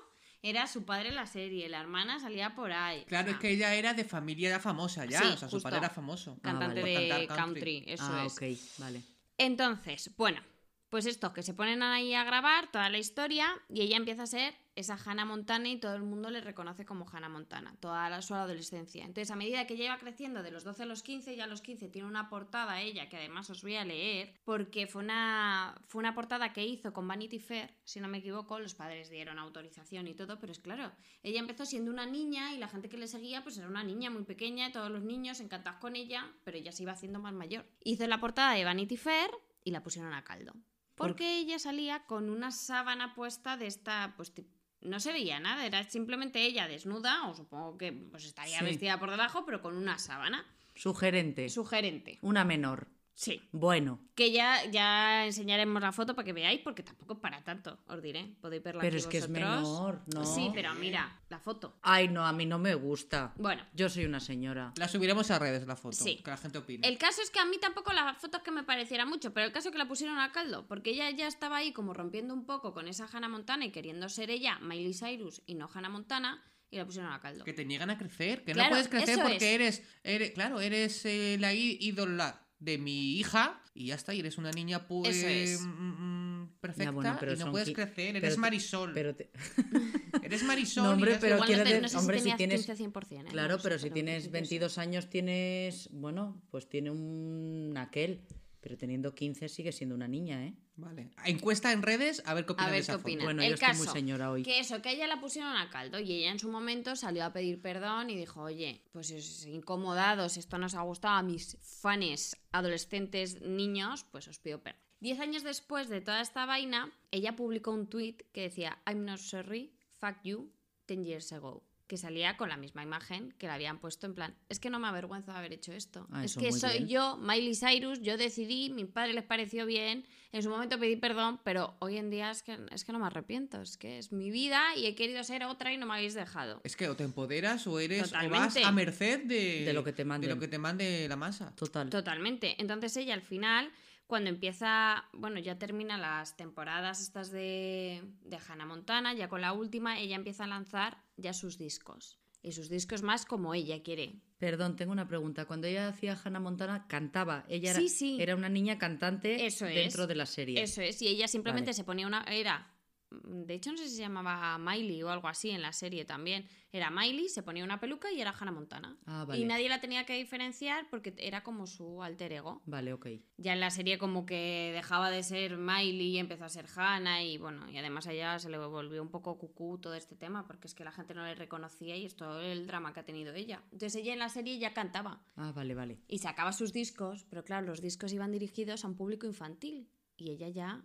era 0.42 0.68
su 0.68 0.84
padre 0.84 1.08
en 1.08 1.16
la 1.16 1.26
serie, 1.26 1.68
la 1.68 1.80
hermana 1.80 2.20
salía 2.20 2.54
por 2.54 2.70
ahí. 2.70 3.00
o 3.02 3.06
Claro, 3.06 3.26
sea, 3.26 3.34
es 3.34 3.40
que 3.40 3.50
ella 3.50 3.74
era 3.74 3.94
de 3.94 4.04
familia 4.04 4.50
ya 4.50 4.60
famosa 4.60 5.06
ya. 5.06 5.20
Sí, 5.22 5.26
o 5.26 5.36
sea, 5.36 5.48
su 5.48 5.60
padre 5.60 5.78
era 5.78 5.90
famoso. 5.90 6.38
Cantante 6.40 6.80
Por 6.82 6.88
de 6.88 7.08
cantar 7.08 7.36
country. 7.36 7.82
eso 7.88 8.04
ah, 8.08 8.24
es. 8.26 8.32
ok, 8.32 8.42
vale. 8.78 9.02
Entonces, 9.38 10.14
bueno, 10.16 10.40
pues 10.88 11.06
estos 11.06 11.32
que 11.32 11.42
se 11.42 11.52
ponen 11.52 11.82
ahí 11.82 12.14
a 12.14 12.22
grabar 12.22 12.70
toda 12.70 12.88
la 12.90 12.98
historia 12.98 13.48
y 13.68 13.80
ella 13.82 13.96
empieza 13.96 14.22
a 14.22 14.26
ser 14.28 14.54
esa 14.76 14.98
Hannah 15.02 15.24
Montana 15.24 15.68
y 15.68 15.78
todo 15.78 15.94
el 15.94 16.02
mundo 16.02 16.30
le 16.30 16.40
reconoce 16.40 16.84
como 16.84 17.06
Hannah 17.10 17.30
Montana, 17.30 17.74
toda 17.80 18.08
la, 18.10 18.22
su 18.22 18.34
adolescencia. 18.34 19.04
Entonces, 19.04 19.30
a 19.30 19.36
medida 19.36 19.66
que 19.66 19.74
ella 19.74 19.94
va 19.94 19.98
creciendo 19.98 20.42
de 20.42 20.50
los 20.50 20.64
12 20.64 20.84
a 20.84 20.86
los 20.86 21.02
15, 21.02 21.34
ya 21.34 21.44
a 21.44 21.46
los 21.46 21.62
15 21.62 21.88
tiene 21.88 22.06
una 22.06 22.28
portada 22.28 22.80
ella 22.82 23.08
que 23.08 23.16
además 23.16 23.48
os 23.50 23.62
voy 23.62 23.76
a 23.76 23.84
leer 23.84 24.34
porque 24.44 24.86
fue 24.86 25.02
una, 25.02 25.74
fue 25.88 26.00
una 26.00 26.14
portada 26.14 26.52
que 26.52 26.64
hizo 26.64 26.92
con 26.92 27.08
Vanity 27.08 27.38
Fair, 27.38 27.74
si 27.84 28.00
no 28.00 28.08
me 28.08 28.18
equivoco, 28.18 28.58
los 28.60 28.74
padres 28.74 29.10
dieron 29.10 29.38
autorización 29.38 30.06
y 30.08 30.14
todo, 30.14 30.38
pero 30.38 30.52
es 30.52 30.60
claro, 30.60 30.92
ella 31.22 31.40
empezó 31.40 31.64
siendo 31.64 31.90
una 31.90 32.06
niña 32.06 32.54
y 32.54 32.58
la 32.58 32.68
gente 32.68 32.88
que 32.88 32.98
le 32.98 33.08
seguía 33.08 33.42
pues 33.42 33.56
era 33.56 33.68
una 33.68 33.82
niña 33.82 34.10
muy 34.10 34.24
pequeña, 34.24 34.72
todos 34.72 34.90
los 34.90 35.02
niños 35.02 35.40
encantados 35.40 35.80
con 35.80 35.96
ella, 35.96 36.30
pero 36.44 36.58
ella 36.58 36.72
se 36.72 36.82
iba 36.82 36.92
haciendo 36.92 37.18
más 37.18 37.32
mayor. 37.32 37.64
Hizo 37.82 38.06
la 38.06 38.20
portada 38.20 38.52
de 38.52 38.64
Vanity 38.64 38.98
Fair 38.98 39.30
y 39.64 39.70
la 39.70 39.82
pusieron 39.82 40.12
a 40.12 40.22
caldo. 40.22 40.52
¿Por 40.94 41.08
Porque 41.08 41.38
ella 41.38 41.58
salía 41.58 42.04
con 42.06 42.30
una 42.30 42.50
sábana 42.50 43.14
puesta 43.14 43.56
de 43.56 43.66
esta, 43.66 44.14
pues 44.16 44.32
no 44.80 45.00
se 45.00 45.12
veía 45.12 45.40
nada, 45.40 45.66
era 45.66 45.82
simplemente 45.88 46.42
ella 46.44 46.68
desnuda, 46.68 47.28
o 47.28 47.34
supongo 47.34 47.76
que 47.78 47.92
pues 47.92 48.24
estaría 48.24 48.58
Sí. 48.58 48.64
vestida 48.64 48.98
por 48.98 49.10
debajo, 49.10 49.44
pero 49.44 49.60
con 49.62 49.76
una 49.76 49.98
sábana. 49.98 50.44
Sugerente. 50.74 51.48
Sugerente. 51.48 52.18
Una 52.22 52.44
menor. 52.44 52.88
Sí. 53.16 53.48
Bueno, 53.50 53.98
Que 54.14 54.30
ya, 54.30 54.66
ya 54.66 55.24
enseñaremos 55.24 55.80
la 55.80 55.90
foto 55.90 56.14
para 56.14 56.26
que 56.26 56.34
veáis, 56.34 56.60
porque 56.60 56.82
tampoco 56.82 57.14
es 57.14 57.18
para 57.18 57.42
tanto, 57.42 57.78
os 57.88 58.02
diré. 58.02 58.36
Podéis 58.42 58.62
verla 58.62 58.82
pero 58.82 58.94
aquí 58.94 58.98
es 58.98 59.06
que 59.06 59.16
es 59.18 59.28
menor, 59.30 60.02
¿no? 60.14 60.22
Sí, 60.26 60.50
pero 60.54 60.74
mira, 60.74 61.18
la 61.30 61.38
foto. 61.38 61.78
Ay, 61.80 62.08
no, 62.08 62.26
a 62.26 62.32
mí 62.34 62.44
no 62.44 62.58
me 62.58 62.74
gusta. 62.74 63.32
Bueno, 63.38 63.62
Yo 63.72 63.88
soy 63.88 64.04
una 64.04 64.20
señora. 64.20 64.74
La 64.76 64.86
subiremos 64.86 65.30
a 65.30 65.38
redes 65.38 65.66
la 65.66 65.76
foto. 65.76 65.96
Sí. 65.96 66.16
Que 66.22 66.30
la 66.30 66.36
gente 66.36 66.58
opine. 66.58 66.86
El 66.86 66.98
caso 66.98 67.22
es 67.22 67.30
que 67.30 67.38
a 67.40 67.46
mí 67.46 67.56
tampoco 67.58 67.90
la 67.94 68.12
foto 68.14 68.36
es 68.36 68.42
que 68.42 68.50
me 68.50 68.64
pareciera 68.64 69.06
mucho, 69.06 69.32
pero 69.32 69.46
el 69.46 69.52
caso 69.52 69.70
es 69.70 69.72
que 69.72 69.78
la 69.78 69.88
pusieron 69.88 70.18
a 70.18 70.30
caldo, 70.32 70.66
porque 70.68 70.90
ella 70.90 71.08
ya 71.10 71.26
estaba 71.26 71.56
ahí 71.56 71.72
como 71.72 71.94
rompiendo 71.94 72.34
un 72.34 72.44
poco 72.44 72.74
con 72.74 72.86
esa 72.86 73.08
Hannah 73.10 73.30
Montana 73.30 73.64
y 73.64 73.70
queriendo 73.72 74.10
ser 74.10 74.28
ella, 74.30 74.58
Miley 74.60 74.92
Cyrus, 74.92 75.40
y 75.46 75.54
no 75.54 75.70
Hannah 75.72 75.88
Montana, 75.88 76.44
y 76.70 76.76
la 76.76 76.84
pusieron 76.84 77.10
a 77.12 77.20
caldo. 77.20 77.44
Que 77.44 77.54
te 77.54 77.64
niegan 77.64 77.88
a 77.88 77.96
crecer. 77.96 78.44
Que 78.44 78.52
Claro, 78.52 78.68
no 78.68 78.74
puedes 78.74 78.88
crecer 78.88 79.20
porque 79.22 79.36
es. 79.36 79.42
eres, 79.42 79.82
eres. 80.02 80.30
Claro, 80.32 80.60
eres 80.60 81.04
eh, 81.06 81.38
la 81.40 81.54
ídola 81.54 82.45
de 82.58 82.78
mi 82.78 83.18
hija 83.18 83.62
y 83.74 83.86
ya 83.88 83.94
está. 83.96 84.14
Y 84.14 84.20
eres 84.20 84.38
una 84.38 84.50
niña 84.50 84.86
pues. 84.86 85.16
Es. 85.22 85.60
mm, 85.62 85.68
mm, 85.68 86.48
perfecta 86.60 86.84
Ya, 86.84 86.90
bueno, 86.90 87.16
pero 87.20 87.34
y 87.34 87.36
no 87.36 87.50
puedes 87.50 87.70
crecer. 87.72 88.12
pero 88.12 88.18
Eres 88.18 88.34
te- 88.34 88.40
Marisol. 88.40 88.92
Pero 88.94 89.14
te- 89.14 89.30
Eres 90.22 90.42
Marisol. 90.42 90.84
No, 90.84 90.90
hombre, 90.92 91.18
pero 91.20 91.36
Igual 91.36 91.52
no, 91.58 91.64
te- 91.64 91.80
no 91.80 91.88
sé 91.88 91.96
hombre, 91.98 92.18
si 92.20 92.30
si 92.30 92.36
tienes- 92.36 92.64
15 92.66 92.82
100%, 92.84 93.26
¿eh? 93.26 93.30
Claro, 93.30 93.56
No 93.56 93.62
pero 93.62 93.76
sé, 93.76 93.82
si 93.82 93.86
en 93.88 93.94
tienes 93.94 94.28
principio 94.28 94.30
sí. 94.30 94.32
22 94.58 94.78
años 94.78 95.10
tienes, 95.10 95.88
bueno, 95.92 96.42
pues 96.50 96.68
tiene 96.68 96.90
un 96.90 97.74
aquel, 97.76 98.22
pero 98.66 98.76
teniendo 98.76 99.14
15 99.14 99.48
sigue 99.48 99.70
siendo 99.70 99.94
una 99.94 100.08
niña, 100.08 100.44
¿eh? 100.44 100.52
Vale. 100.74 101.10
Encuesta 101.24 101.70
en 101.70 101.82
redes, 101.82 102.20
a 102.26 102.34
ver 102.34 102.46
qué 102.46 102.54
opinan 102.54 102.68
A 102.68 102.72
ver 102.72 102.84
qué 102.84 102.94
opinan. 102.94 103.24
Bueno, 103.24 103.42
el 103.42 103.50
yo 103.50 103.54
estoy 103.54 103.68
caso, 103.68 103.84
muy 103.84 103.92
señora 103.92 104.28
hoy. 104.32 104.42
que 104.42 104.58
eso, 104.58 104.82
que 104.82 104.88
a 104.88 104.92
ella 104.92 105.06
la 105.06 105.20
pusieron 105.20 105.56
a 105.56 105.70
caldo 105.70 106.00
y 106.00 106.10
ella 106.10 106.32
en 106.32 106.40
su 106.40 106.50
momento 106.50 106.96
salió 106.96 107.24
a 107.24 107.32
pedir 107.32 107.62
perdón 107.62 108.10
y 108.10 108.16
dijo, 108.16 108.42
oye, 108.42 108.82
pues 108.90 109.06
si 109.06 109.18
os 109.18 109.46
incomodados, 109.46 110.36
esto 110.36 110.58
nos 110.58 110.74
ha 110.74 110.82
gustado 110.82 111.14
a 111.14 111.22
mis 111.22 111.56
fans 111.60 112.36
adolescentes 112.50 113.40
niños, 113.40 114.04
pues 114.10 114.26
os 114.26 114.40
pido 114.40 114.60
perdón. 114.60 114.82
Diez 114.98 115.20
años 115.20 115.44
después 115.44 115.88
de 115.88 116.00
toda 116.00 116.20
esta 116.20 116.44
vaina, 116.44 116.92
ella 117.12 117.36
publicó 117.36 117.70
un 117.70 117.86
tweet 117.86 118.16
que 118.32 118.42
decía, 118.42 118.82
I'm 118.84 119.04
not 119.04 119.20
sorry, 119.20 119.76
fuck 120.00 120.16
you, 120.24 120.50
10 120.88 121.04
years 121.04 121.32
ago. 121.32 121.62
Que 121.86 121.96
salía 121.96 122.36
con 122.36 122.48
la 122.48 122.56
misma 122.56 122.82
imagen 122.82 123.32
que 123.38 123.46
le 123.46 123.52
habían 123.52 123.78
puesto 123.78 124.06
en 124.06 124.14
plan, 124.14 124.34
es 124.48 124.58
que 124.58 124.70
no 124.70 124.80
me 124.80 124.88
avergüenza 124.88 125.32
de 125.32 125.38
haber 125.38 125.52
hecho 125.52 125.72
esto. 125.72 126.06
Ah, 126.10 126.24
es 126.24 126.36
que 126.36 126.50
soy 126.50 126.78
bien. 126.78 126.88
yo, 126.88 127.16
Miley 127.16 127.54
Cyrus, 127.54 128.00
yo 128.02 128.16
decidí, 128.16 128.70
mi 128.70 128.84
padre 128.86 129.12
les 129.12 129.22
pareció 129.22 129.66
bien, 129.66 130.04
en 130.32 130.42
su 130.42 130.50
momento 130.50 130.78
pedí 130.80 130.96
perdón, 130.96 131.40
pero 131.44 131.76
hoy 131.78 131.96
en 131.96 132.10
día 132.10 132.30
es 132.32 132.42
que, 132.42 132.58
es 132.72 132.84
que 132.84 132.92
no 132.92 132.98
me 132.98 133.06
arrepiento, 133.06 133.62
es 133.62 133.76
que 133.76 133.98
es 133.98 134.10
mi 134.10 134.30
vida 134.32 134.60
y 134.76 134.86
he 134.86 134.94
querido 134.96 135.22
ser 135.22 135.44
otra 135.44 135.72
y 135.72 135.76
no 135.76 135.86
me 135.86 135.94
habéis 135.94 136.14
dejado. 136.14 136.60
Es 136.64 136.74
que 136.76 136.88
o 136.88 136.96
te 136.96 137.04
empoderas 137.04 137.66
o 137.68 137.78
eres 137.78 138.12
o 138.12 138.30
vas 138.30 138.56
a 138.56 138.72
merced 138.72 139.24
de, 139.24 139.64
De 139.64 139.72
lo 139.72 139.84
que 139.84 139.92
te 139.92 140.02
de 140.02 140.06
manden. 140.06 140.30
lo 140.30 140.40
que 140.40 140.48
te 140.48 140.58
mande 140.58 141.06
la 141.08 141.16
masa. 141.16 141.54
Total. 141.54 141.88
Totalmente. 141.88 142.60
Entonces 142.60 142.96
ella 142.96 143.14
al 143.14 143.22
final, 143.22 143.70
cuando 144.08 144.28
empieza, 144.28 145.04
bueno, 145.12 145.38
ya 145.38 145.56
termina 145.58 145.96
las 145.98 146.36
temporadas 146.36 147.00
estas 147.00 147.30
de, 147.30 148.02
de 148.22 148.38
Hannah 148.48 148.66
Montana, 148.66 149.14
ya 149.14 149.28
con 149.28 149.40
la 149.40 149.52
última, 149.52 149.98
ella 150.00 150.16
empieza 150.16 150.44
a 150.44 150.48
lanzar 150.48 150.98
ya 151.16 151.32
sus 151.32 151.58
discos. 151.58 152.18
Y 152.42 152.52
sus 152.52 152.68
discos 152.68 153.02
más 153.02 153.24
como 153.26 153.54
ella 153.54 153.82
quiere. 153.82 154.22
Perdón, 154.38 154.76
tengo 154.76 154.92
una 154.92 155.08
pregunta. 155.08 155.46
Cuando 155.46 155.66
ella 155.66 155.88
hacía 155.88 156.16
Hannah 156.22 156.38
Montana, 156.38 156.86
cantaba. 156.86 157.44
Ella 157.48 157.70
era, 157.70 157.80
Sí, 157.80 157.88
sí. 157.88 158.18
era 158.20 158.36
una 158.36 158.48
niña 158.48 158.78
cantante 158.78 159.46
Eso 159.46 159.66
es. 159.66 159.74
dentro 159.74 160.06
de 160.06 160.14
la 160.14 160.26
serie. 160.26 160.62
Eso 160.62 160.80
es, 160.80 161.02
y 161.02 161.08
ella 161.08 161.26
simplemente 161.26 161.70
Vale. 161.70 161.74
se 161.74 161.84
ponía 161.84 162.06
una. 162.06 162.22
Era. 162.28 162.72
De 163.10 163.54
hecho, 163.54 163.70
no 163.70 163.78
sé 163.78 163.88
si 163.88 163.96
se 163.96 164.02
llamaba 164.02 164.58
Miley 164.58 165.02
o 165.04 165.10
algo 165.10 165.28
así 165.28 165.50
en 165.50 165.62
la 165.62 165.72
serie 165.72 166.04
también. 166.04 166.46
Era 166.72 166.90
Miley, 166.90 167.28
se 167.28 167.42
ponía 167.42 167.62
una 167.64 167.78
peluca 167.80 168.10
y 168.12 168.20
era 168.20 168.32
Hannah 168.38 168.50
Montana. 168.52 168.98
Ah, 169.06 169.24
vale. 169.24 169.40
Y 169.40 169.44
nadie 169.44 169.68
la 169.68 169.80
tenía 169.80 170.04
que 170.04 170.14
diferenciar 170.16 170.88
porque 170.90 171.14
era 171.18 171.42
como 171.42 171.66
su 171.66 172.02
alter 172.02 172.32
ego. 172.32 172.62
Vale, 172.66 172.92
ok. 172.92 173.06
Ya 173.38 173.52
en 173.52 173.60
la 173.60 173.70
serie 173.70 173.96
como 173.98 174.26
que 174.26 174.72
dejaba 174.74 175.10
de 175.10 175.22
ser 175.22 175.56
Miley 175.56 176.16
y 176.16 176.18
empezó 176.18 176.44
a 176.44 176.48
ser 176.48 176.66
Hannah 176.74 177.22
y 177.22 177.38
bueno, 177.38 177.70
y 177.70 177.78
además 177.78 178.06
a 178.08 178.12
ella 178.12 178.38
se 178.38 178.50
le 178.50 178.58
volvió 178.58 179.00
un 179.02 179.10
poco 179.10 179.38
cucú 179.38 179.78
todo 179.78 179.94
este 179.94 180.16
tema 180.16 180.44
porque 180.46 180.66
es 180.66 180.74
que 180.74 180.84
la 180.84 180.92
gente 180.92 181.14
no 181.14 181.24
le 181.24 181.34
reconocía 181.36 181.96
y 181.96 182.04
es 182.04 182.16
todo 182.16 182.40
el 182.42 182.66
drama 182.66 182.92
que 182.92 183.00
ha 183.00 183.04
tenido 183.04 183.32
ella. 183.34 183.62
Entonces 183.72 183.94
ella 183.96 184.12
en 184.12 184.18
la 184.18 184.28
serie 184.28 184.58
ya 184.58 184.74
cantaba 184.74 185.22
Ah, 185.36 185.52
vale, 185.52 185.74
vale. 185.74 186.00
y 186.08 186.18
sacaba 186.18 186.52
sus 186.52 186.72
discos, 186.72 187.24
pero 187.30 187.44
claro, 187.44 187.66
los 187.66 187.80
discos 187.80 188.12
iban 188.12 188.32
dirigidos 188.32 188.84
a 188.84 188.88
un 188.88 188.96
público 188.96 189.26
infantil 189.26 189.88
y 190.18 190.30
ella 190.30 190.48
ya 190.48 190.82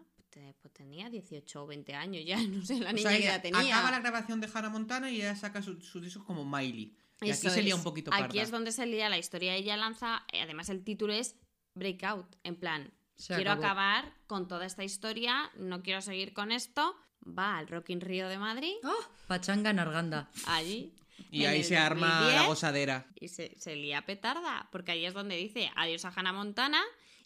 pues, 0.62 0.74
tenía 0.74 1.10
18 1.10 1.64
o 1.64 1.68
20 1.68 1.94
años 1.94 2.24
ya, 2.26 2.38
no 2.48 2.64
sé 2.66 2.80
la 2.80 2.90
O 2.92 2.94
niña 2.94 3.10
sea, 3.10 3.18
que 3.18 3.24
ya 3.24 3.42
tenía. 3.42 3.60
acaba 3.78 3.92
la 3.92 4.00
grabación 4.00 4.40
de 4.42 4.50
Hannah 4.54 4.70
Montana 4.70 5.12
y 5.12 5.18
ella 5.18 5.36
saca 5.36 5.62
su- 5.62 5.82
sus 5.82 6.02
discos 6.02 6.24
como 6.24 6.46
Miley. 6.46 6.96
Y 7.22 7.30
Eso 7.30 7.48
aquí 7.50 7.56
se 7.58 7.62
lía 7.64 7.74
es. 7.74 7.78
un 7.78 7.84
poquito 7.84 8.12
Aquí 8.14 8.22
parda. 8.24 8.42
es 8.42 8.50
donde 8.52 8.72
se 8.72 8.86
lía 8.88 9.08
la 9.10 9.18
historia. 9.20 9.54
Ella 9.56 9.78
lanza, 9.78 10.24
eh, 10.32 10.42
además 10.42 10.70
el 10.70 10.84
título 10.84 11.14
es 11.14 11.36
Breakout, 11.76 12.36
en 12.44 12.56
plan, 12.56 12.92
Se 13.16 13.36
quiero 13.36 13.52
acabó. 13.52 13.66
acabar 13.66 14.14
con 14.28 14.48
toda 14.48 14.66
esta 14.66 14.84
historia, 14.84 15.52
no 15.56 15.84
quiero 15.84 16.02
seguir 16.02 16.34
con 16.34 16.52
esto. 16.52 16.96
Va 17.28 17.58
al 17.60 17.68
Rock 17.68 17.92
in 17.92 18.02
Rio 18.02 18.28
de 18.30 18.40
Madrid, 18.40 18.74
¡Oh! 18.84 19.06
Pachanga 19.28 19.70
en 19.70 19.78
Arganda. 19.80 20.32
allí. 20.48 20.96
Y 21.30 21.46
ahí 21.46 21.64
se 21.64 21.78
arma 21.78 22.08
la 22.08 22.16
2010, 22.22 22.48
gozadera. 22.48 23.06
Y 23.20 23.28
se, 23.28 23.54
se 23.60 23.76
lía 23.76 24.04
petarda, 24.08 24.68
porque 24.72 24.92
ahí 24.94 25.06
es 25.06 25.14
donde 25.14 25.36
dice 25.38 25.70
adiós 25.76 26.04
a 26.06 26.10
Hannah 26.16 26.34
Montana. 26.34 26.82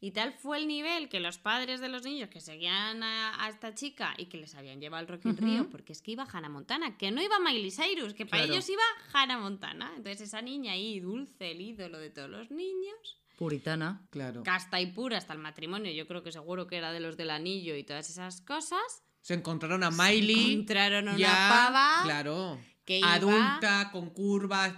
Y 0.05 0.11
tal 0.11 0.33
fue 0.33 0.59
el 0.59 0.67
nivel 0.67 1.09
que 1.09 1.19
los 1.19 1.39
padres 1.39 1.79
de 1.79 1.89
los 1.89 2.03
niños 2.03 2.29
que 2.29 2.39
seguían 2.39 3.01
a, 3.01 3.43
a 3.43 3.49
esta 3.49 3.73
chica 3.73 4.13
y 4.17 4.27
que 4.27 4.37
les 4.37 4.53
habían 4.53 4.79
llevado 4.79 4.99
al 5.01 5.07
Rock 5.07 5.25
in 5.25 5.35
Rio, 5.37 5.67
porque 5.71 5.93
es 5.93 6.03
que 6.03 6.11
iba 6.11 6.27
Hannah 6.31 6.47
Montana, 6.49 6.95
que 6.95 7.09
no 7.09 7.23
iba 7.23 7.39
Miley 7.39 7.71
Cyrus, 7.71 8.13
que 8.13 8.27
para 8.27 8.43
Claro. 8.43 8.53
ellos 8.53 8.69
iba 8.69 8.83
Hannah 9.13 9.39
Montana. 9.39 9.91
Entonces 9.97 10.21
esa 10.21 10.43
niña 10.43 10.73
ahí, 10.73 10.99
dulce, 10.99 11.49
el 11.49 11.59
ídolo 11.61 11.97
de 11.97 12.11
todos 12.11 12.29
los 12.29 12.51
niños, 12.51 13.19
Puritana. 13.35 14.05
Claro. 14.11 14.43
casta 14.43 14.79
y 14.79 14.91
pura 14.91 15.17
hasta 15.17 15.33
el 15.33 15.39
matrimonio, 15.39 15.91
yo 15.91 16.05
creo 16.07 16.21
que 16.21 16.31
seguro 16.31 16.67
que 16.67 16.77
era 16.77 16.91
de 16.91 16.99
los 16.99 17.17
del 17.17 17.31
anillo 17.31 17.75
y 17.75 17.83
todas 17.83 18.07
esas 18.07 18.41
cosas. 18.41 18.79
Se 19.21 19.33
encontraron 19.33 19.83
a 19.83 19.89
Miley. 19.89 20.53
encontraron 20.53 21.07
a 21.07 21.11
una 21.13 21.19
ya, 21.19 21.49
pava 21.49 22.01
Claro. 22.03 22.59
que 22.85 22.99
iba- 22.99 23.11
adulta, 23.15 23.89
con 23.91 24.11
curvas, 24.11 24.73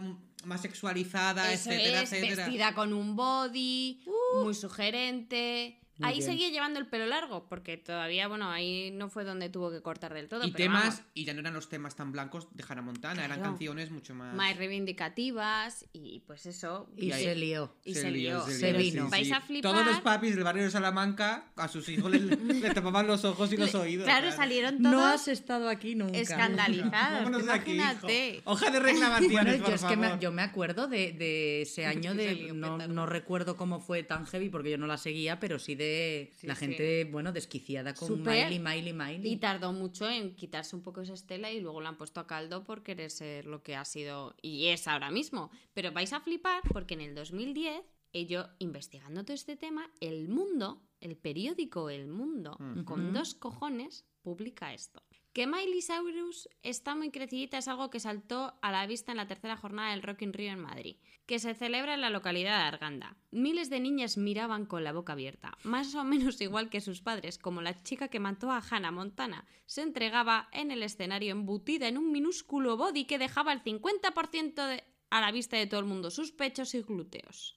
más 0.47 0.61
sexualizada, 0.61 1.51
Eso 1.51 1.69
etcétera, 1.69 2.01
es, 2.01 2.13
etcétera. 2.13 2.45
vestida 2.45 2.73
con 2.73 2.93
un 2.93 3.15
body, 3.15 4.03
muy 4.41 4.53
sugerente. 4.53 5.79
Muy 5.99 6.09
ahí 6.09 6.17
bien. 6.19 6.29
seguía 6.31 6.49
llevando 6.49 6.79
el 6.79 6.85
pelo 6.87 7.05
largo, 7.07 7.47
porque 7.49 7.77
todavía, 7.77 8.27
bueno, 8.27 8.49
ahí 8.51 8.91
no 8.91 9.09
fue 9.09 9.23
donde 9.23 9.49
tuvo 9.49 9.71
que 9.71 9.81
cortar 9.81 10.13
del 10.13 10.27
todo. 10.27 10.43
y 10.45 10.51
pero 10.51 10.65
temas, 10.65 10.83
vamos, 10.83 11.01
y 11.13 11.25
ya 11.25 11.33
no 11.33 11.39
eran 11.39 11.53
los 11.53 11.69
temas 11.69 11.95
tan 11.95 12.11
blancos 12.11 12.47
de 12.55 12.63
Hannah 12.67 12.81
Montana, 12.81 13.25
eran 13.25 13.41
canciones 13.41 13.89
mucho 13.91 14.13
más. 14.13 14.35
más 14.35 14.55
reivindicativas 14.57 15.85
y 15.93 16.19
pues 16.27 16.45
eso. 16.45 16.89
Y, 16.97 17.07
Y 17.07 17.11
ahí- 17.11 17.23
se 17.23 17.35
lió. 17.35 17.73
y 17.85 17.93
se 17.95 18.11
lió. 18.11 18.45
Se 18.47 18.73
vino. 18.73 19.09
Vais 19.09 19.31
a 19.31 19.41
flipar. 19.41 19.71
Todos 19.71 19.85
los 19.85 20.01
papis 20.01 20.35
del 20.35 20.43
barrio 20.43 20.63
de 20.63 20.71
Salamanca 20.71 21.45
a 21.55 21.67
sus 21.67 21.87
hijos 21.89 22.11
le, 22.11 22.19
le 22.61 22.73
tapaban 22.73 23.07
los 23.07 23.23
ojos 23.25 23.51
y 23.53 23.57
los 23.57 23.73
oídos. 23.75 24.05
Claro, 24.05 24.31
salieron 24.31 24.81
todos 24.81 24.95
No 24.95 25.05
has 25.05 25.27
estado 25.27 25.69
aquí 25.69 25.95
nunca. 25.95 26.17
escandalizados. 26.17 27.27
Aquí, 27.49 27.71
Imagínate. 27.73 28.29
hijo. 28.37 28.41
Hoja 28.51 28.71
de 28.71 28.79
reclamaciones, 28.81 29.31
Bueno, 29.31 29.57
por 29.59 29.69
yo 29.69 29.75
es 29.75 29.83
que 29.83 29.97
me, 29.97 30.07
favor. 30.07 30.19
yo 30.21 30.31
me 30.31 30.41
acuerdo 30.41 30.87
de, 30.87 31.13
de 31.13 31.61
ese 31.63 31.85
año 31.87 32.13
de. 32.13 32.51
No, 32.53 32.77
no 32.77 33.05
recuerdo 33.05 33.55
cómo 33.57 33.79
fue 33.79 34.03
tan 34.03 34.25
heavy 34.25 34.49
porque 34.49 34.71
yo 34.71 34.77
no 34.77 34.87
la 34.87 34.97
seguía, 34.97 35.39
pero 35.39 35.59
sí 35.59 35.75
de 35.75 35.86
Sí, 36.35 36.47
la 36.47 36.55
sí. 36.55 36.65
gente, 36.65 37.05
bueno, 37.05 37.31
desquiciada 37.31 37.93
con 37.93 38.07
Súper. 38.07 38.49
Miley, 38.49 38.59
Miley, 38.59 38.93
Miley. 38.93 39.33
Y 39.33 39.37
tardó 39.37 39.73
mucho 39.73 40.09
en 40.09 40.35
quitarse 40.35 40.75
un 40.75 40.81
poco 40.81 41.01
esa 41.01 41.13
estela 41.13 41.51
y 41.51 41.61
luego 41.61 41.81
la 41.81 41.89
han 41.89 41.97
puesto 41.97 42.19
a 42.19 42.27
caldo 42.27 42.63
por 42.63 42.83
querer 42.83 43.11
ser 43.11 43.45
lo 43.45 43.63
que 43.63 43.75
ha 43.75 43.85
sido 43.85 44.35
y 44.41 44.67
es 44.67 44.87
ahora 44.87 45.11
mismo. 45.11 45.51
Pero 45.73 45.91
vais 45.91 46.13
a 46.13 46.19
flipar 46.19 46.61
porque 46.71 46.93
en 46.93 47.01
el 47.01 47.15
2010 47.15 47.83
eh, 48.13 48.25
yo 48.25 48.47
investigando 48.59 49.23
todo 49.23 49.35
este 49.35 49.55
tema, 49.55 49.91
El 49.99 50.29
Mundo, 50.29 50.81
el 51.01 51.17
periódico 51.17 51.89
El 51.89 52.07
Mundo, 52.07 52.57
con 52.85 53.13
dos 53.13 53.35
cojones, 53.35 54.05
publica 54.21 54.73
esto. 54.73 55.03
Que 55.37 55.45
Miley 55.45 55.83
Cyrus 55.83 56.49
está 56.63 56.95
muy 56.95 57.11
crecidita 57.11 57.59
es 57.59 57.67
algo 57.67 57.91
que 57.91 57.99
saltó 57.99 58.55
a 58.59 58.71
la 58.71 58.87
vista 58.87 59.11
en 59.11 59.17
la 59.17 59.27
tercera 59.27 59.55
jornada 59.55 59.91
del 59.91 60.01
Rock 60.01 60.23
in 60.23 60.33
Rio 60.33 60.51
en 60.51 60.59
Madrid, 60.59 60.95
que 61.27 61.37
se 61.37 61.53
celebra 61.53 61.93
en 61.93 62.01
la 62.01 62.09
localidad 62.09 62.57
de 62.57 62.63
Arganda. 62.63 63.15
Miles 63.29 63.69
de 63.69 63.79
niñas 63.79 64.17
miraban 64.17 64.65
con 64.65 64.83
la 64.83 64.93
boca 64.93 65.13
abierta, 65.13 65.55
más 65.61 65.93
o 65.93 66.03
menos 66.03 66.41
igual 66.41 66.71
que 66.71 66.81
sus 66.81 67.01
padres, 67.01 67.37
como 67.37 67.61
la 67.61 67.83
chica 67.83 68.07
que 68.07 68.19
mató 68.19 68.49
a 68.51 68.63
Hannah 68.67 68.89
Montana. 68.89 69.45
Se 69.67 69.83
entregaba 69.83 70.49
en 70.53 70.71
el 70.71 70.81
escenario 70.81 71.33
embutida 71.33 71.87
en 71.87 71.99
un 71.99 72.11
minúsculo 72.11 72.75
body 72.75 73.05
que 73.05 73.19
dejaba 73.19 73.53
el 73.53 73.61
50% 73.61 74.65
de- 74.65 74.83
a 75.11 75.21
la 75.21 75.31
vista 75.31 75.55
de 75.55 75.67
todo 75.67 75.81
el 75.81 75.85
mundo, 75.85 76.09
sus 76.09 76.31
pechos 76.31 76.73
y 76.73 76.81
glúteos. 76.81 77.55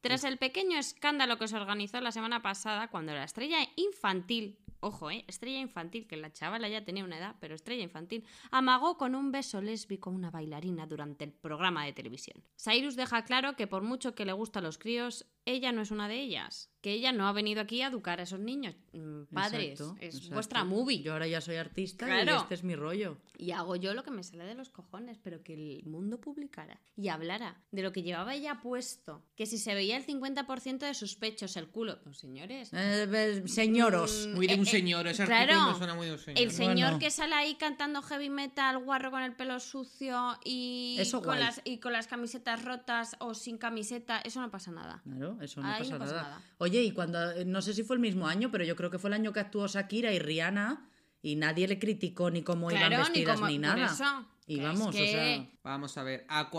Tras 0.00 0.22
el 0.22 0.38
pequeño 0.38 0.78
escándalo 0.78 1.38
que 1.38 1.48
se 1.48 1.56
organizó 1.56 2.00
la 2.00 2.12
semana 2.12 2.40
pasada, 2.40 2.86
cuando 2.86 3.14
la 3.14 3.24
estrella 3.24 3.58
infantil, 3.74 4.58
ojo, 4.80 5.10
eh, 5.10 5.24
estrella 5.28 5.58
infantil, 5.58 6.06
que 6.06 6.16
la 6.16 6.32
chavala 6.32 6.68
ya 6.68 6.84
tenía 6.84 7.04
una 7.04 7.18
edad, 7.18 7.36
pero 7.40 7.54
estrella 7.54 7.82
infantil, 7.82 8.24
amagó 8.50 8.96
con 8.96 9.14
un 9.14 9.32
beso 9.32 9.60
lésbico 9.60 10.10
a 10.10 10.12
una 10.12 10.30
bailarina 10.30 10.86
durante 10.86 11.24
el 11.24 11.32
programa 11.32 11.84
de 11.84 11.92
televisión. 11.92 12.42
Cyrus 12.56 12.96
deja 12.96 13.24
claro 13.24 13.56
que 13.56 13.66
por 13.66 13.82
mucho 13.82 14.14
que 14.14 14.24
le 14.24 14.32
gustan 14.32 14.64
los 14.64 14.78
críos, 14.78 15.26
ella 15.46 15.72
no 15.72 15.80
es 15.82 15.90
una 15.90 16.08
de 16.08 16.20
ellas, 16.20 16.70
que 16.82 16.92
ella 16.92 17.10
no 17.12 17.26
ha 17.26 17.32
venido 17.32 17.60
aquí 17.62 17.80
a 17.82 17.88
educar 17.88 18.20
a 18.20 18.24
esos 18.24 18.38
niños. 18.40 18.76
Mm, 18.92 19.22
Padres, 19.32 19.80
Exacto, 19.80 19.96
es 20.00 20.14
exacto. 20.14 20.34
vuestra 20.34 20.64
movie. 20.64 21.00
Yo 21.02 21.12
ahora 21.14 21.26
ya 21.26 21.40
soy 21.40 21.56
artista 21.56 22.04
y 22.06 22.08
Claro. 22.24 22.42
este 22.42 22.54
es 22.54 22.62
mi 22.64 22.76
rollo. 22.76 23.16
Y 23.38 23.50
hago 23.52 23.76
yo 23.76 23.92
lo 23.94 24.02
que 24.04 24.10
me 24.10 24.22
sale 24.22 24.44
de 24.44 24.54
los 24.54 24.70
cojones, 24.70 25.18
pero 25.22 25.42
que 25.42 25.54
el 25.54 25.84
mundo 25.86 26.20
publicara 26.20 26.80
y 26.96 27.08
hablara 27.08 27.60
de 27.70 27.82
lo 27.82 27.92
que 27.92 28.02
llevaba 28.02 28.34
ella 28.34 28.60
puesto, 28.62 29.24
que 29.36 29.46
si 29.46 29.58
se 29.58 29.74
veía 29.74 29.96
el 29.96 30.04
50% 30.06 30.78
de 30.86 30.94
sus 30.94 31.16
pechos, 31.16 31.56
el 31.56 31.68
culo. 31.68 32.00
Pues 32.02 32.18
señores. 32.18 32.72
Eh, 32.72 33.06
eh, 33.12 33.42
señoros. 33.48 34.28
Muy 34.34 34.46
de 34.46 34.54
Eh, 34.54 34.58
un 34.60 34.66
eh, 34.66 34.70
señor, 34.70 35.06
ese 35.06 35.24
claro, 35.26 35.52
artículo 35.52 35.72
me 35.72 35.78
suena 35.78 35.94
muy 35.94 36.06
de 36.06 36.12
un 36.12 36.18
señor. 36.18 36.40
El 36.42 36.50
señor 36.50 36.76
Bueno. 36.92 36.98
que 36.98 37.10
sale 37.10 37.34
ahí 37.34 37.54
cantando 37.56 38.00
heavy 38.02 38.30
metal, 38.30 38.78
guarro 38.82 39.10
con 39.10 39.22
el 39.22 39.34
pelo 39.34 39.58
sucio 39.60 40.38
y, 40.44 40.96
Eso 40.98 41.18
con 41.18 41.34
guay. 41.36 41.40
las, 41.40 41.60
y 41.64 41.78
con 41.78 41.92
las 41.92 42.06
camisetas 42.06 42.64
rotas 42.64 43.16
o 43.20 43.34
sin 43.34 43.58
camiseta, 43.58 44.20
eso 44.20 44.40
no 44.40 44.50
pasa 44.50 44.70
nada. 44.70 45.02
Claro, 45.04 45.35
eso 45.42 45.60
no 45.60 45.68
Ahí 45.68 45.78
pasa, 45.80 45.92
no 45.92 45.98
pasa 45.98 46.12
nada. 46.16 46.22
nada. 46.28 46.42
Oye, 46.58 46.82
y 46.82 46.92
cuando, 46.92 47.30
eh, 47.32 47.44
no 47.44 47.60
sé 47.62 47.74
si 47.74 47.82
fue 47.82 47.96
el 47.96 48.00
mismo 48.00 48.26
año, 48.26 48.50
pero 48.50 48.64
yo 48.64 48.76
creo 48.76 48.90
que 48.90 48.98
fue 48.98 49.08
el 49.10 49.14
año 49.14 49.32
que 49.32 49.40
actuó 49.40 49.66
Shakira 49.66 50.12
y 50.12 50.18
Rihanna 50.18 50.88
y 51.22 51.36
nadie 51.36 51.66
le 51.68 51.78
criticó 51.78 52.30
ni 52.30 52.42
cómo 52.42 52.70
iban 52.70 52.90
ni 52.90 52.96
vestidas 52.96 53.36
como- 53.36 53.48
ni, 53.48 53.54
por 53.58 53.62
nada. 53.62 53.86
eso, 53.86 54.26
y 54.46 54.58
es 54.58 54.64
vamos, 54.64 54.88
o 54.88 54.92
sea, 54.92 55.48
Vamos 55.62 55.98
a 55.98 56.02
ver, 56.02 56.24
a 56.28 56.50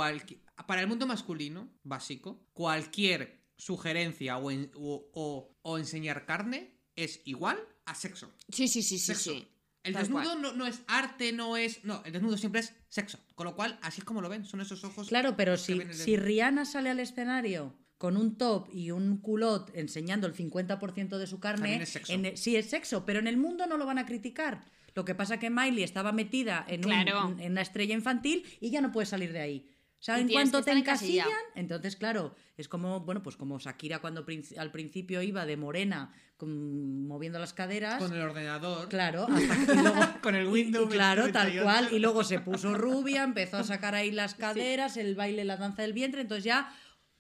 para 0.68 0.82
el 0.82 0.88
mundo 0.88 1.06
masculino, 1.08 1.70
básico, 1.84 2.46
cualquier 2.54 3.42
sugerencia 3.58 4.38
o, 4.38 4.52
en- 4.52 4.72
o- 4.76 5.10
o- 5.14 5.56
o 5.62 5.78
enseñar 5.78 6.26
carne 6.26 6.74
es 6.96 7.22
igual 7.26 7.58
a 7.86 7.96
sexo. 7.96 8.32
Sí, 8.50 8.68
sí, 8.68 8.82
sí, 8.82 8.98
sí, 9.00 9.06
Sexo. 9.14 9.32
sí. 9.32 9.48
El 9.84 9.94
Tal 9.94 10.02
desnudo 10.04 10.36
no, 10.36 10.52
no 10.52 10.66
es 10.68 10.82
arte, 10.88 11.32
no 11.32 11.56
es... 11.56 11.86
No, 11.86 12.02
el 12.04 12.12
desnudo 12.12 12.36
siempre 12.38 12.60
es 12.60 12.74
sexo. 12.90 13.20
Con 13.36 13.46
lo 13.46 13.56
cual, 13.56 13.80
así 13.82 14.02
es 14.02 14.06
como 14.06 14.22
lo 14.22 14.28
ven, 14.28 14.44
son 14.44 14.60
esos 14.60 14.84
ojos... 14.84 15.08
claro, 15.08 15.38
pero 15.38 15.56
si. 15.56 15.76
Rihanna 16.18 16.66
sale 16.66 16.90
al 16.90 17.00
escenario 17.00 17.74
con 17.98 18.16
un 18.18 18.38
top 18.38 18.70
y 18.72 18.92
un 18.92 19.18
culot 19.18 19.72
enseñando 19.76 20.28
el 20.28 20.34
50% 20.36 21.18
de 21.18 21.28
su 21.28 21.40
carne, 21.40 21.82
es 21.82 21.90
sexo. 21.90 22.14
en 22.14 22.26
el- 22.26 22.38
sí 22.38 22.56
es 22.56 22.70
sexo, 22.70 23.06
pero 23.06 23.20
en 23.20 23.28
el 23.28 23.38
mundo 23.38 23.66
no 23.68 23.78
lo 23.78 23.86
van 23.86 23.98
a 23.98 24.06
criticar. 24.06 24.66
Lo 24.94 25.06
que 25.06 25.16
pasa 25.16 25.38
que 25.40 25.50
Miley 25.50 25.84
estaba 25.84 26.12
metida 26.12 26.66
en, 26.68 26.82
un- 26.86 26.92
Claro. 26.92 27.36
en 27.40 27.52
una 27.52 27.62
estrella 27.62 27.94
infantil 27.94 28.44
y 28.60 28.70
ya 28.72 28.82
no 28.82 28.92
puede 28.92 29.06
salir 29.06 29.32
de 29.34 29.40
ahí. 29.40 29.70
O 30.00 30.04
sea, 30.04 30.20
en 30.20 30.30
cuanto 30.30 30.62
te 30.64 30.72
encasillan, 30.72 31.28
entonces, 31.56 31.96
claro, 31.96 32.36
es 32.56 32.68
como, 32.70 33.00
bueno, 33.00 33.24
pues 33.24 33.36
como 33.36 33.58
Shakira 33.58 33.98
cuando 33.98 34.24
al 34.58 34.72
principio 34.72 35.24
iba 35.24 35.48
de 35.48 35.58
morena 35.58 36.14
con- 36.38 37.08
moviendo 37.08 37.40
las 37.40 37.54
caderas. 37.54 37.98
Con 38.02 38.14
el 38.14 38.22
ordenador. 38.22 38.88
Claro, 38.90 39.26
hasta 39.32 39.66
que 39.74 39.82
luego, 39.82 39.96
Con 40.22 40.36
el 40.36 40.48
Windows 40.48 40.88
y 40.88 40.98
claro, 40.98 41.24
tal 41.32 41.48
98. 41.56 41.64
cual. 41.64 41.90
Y 41.94 42.00
luego 42.00 42.24
se 42.24 42.40
puso 42.40 42.76
rubia, 42.76 43.24
empezó 43.24 43.58
a 43.58 43.64
sacar 43.64 43.96
ahí 43.96 44.12
las 44.12 44.36
caderas, 44.36 44.98
el 44.98 45.16
baile, 45.16 45.44
la 45.46 45.58
danza 45.58 45.82
del 45.82 45.94
vientre. 45.94 46.22
Entonces 46.22 46.44
ya, 46.44 46.72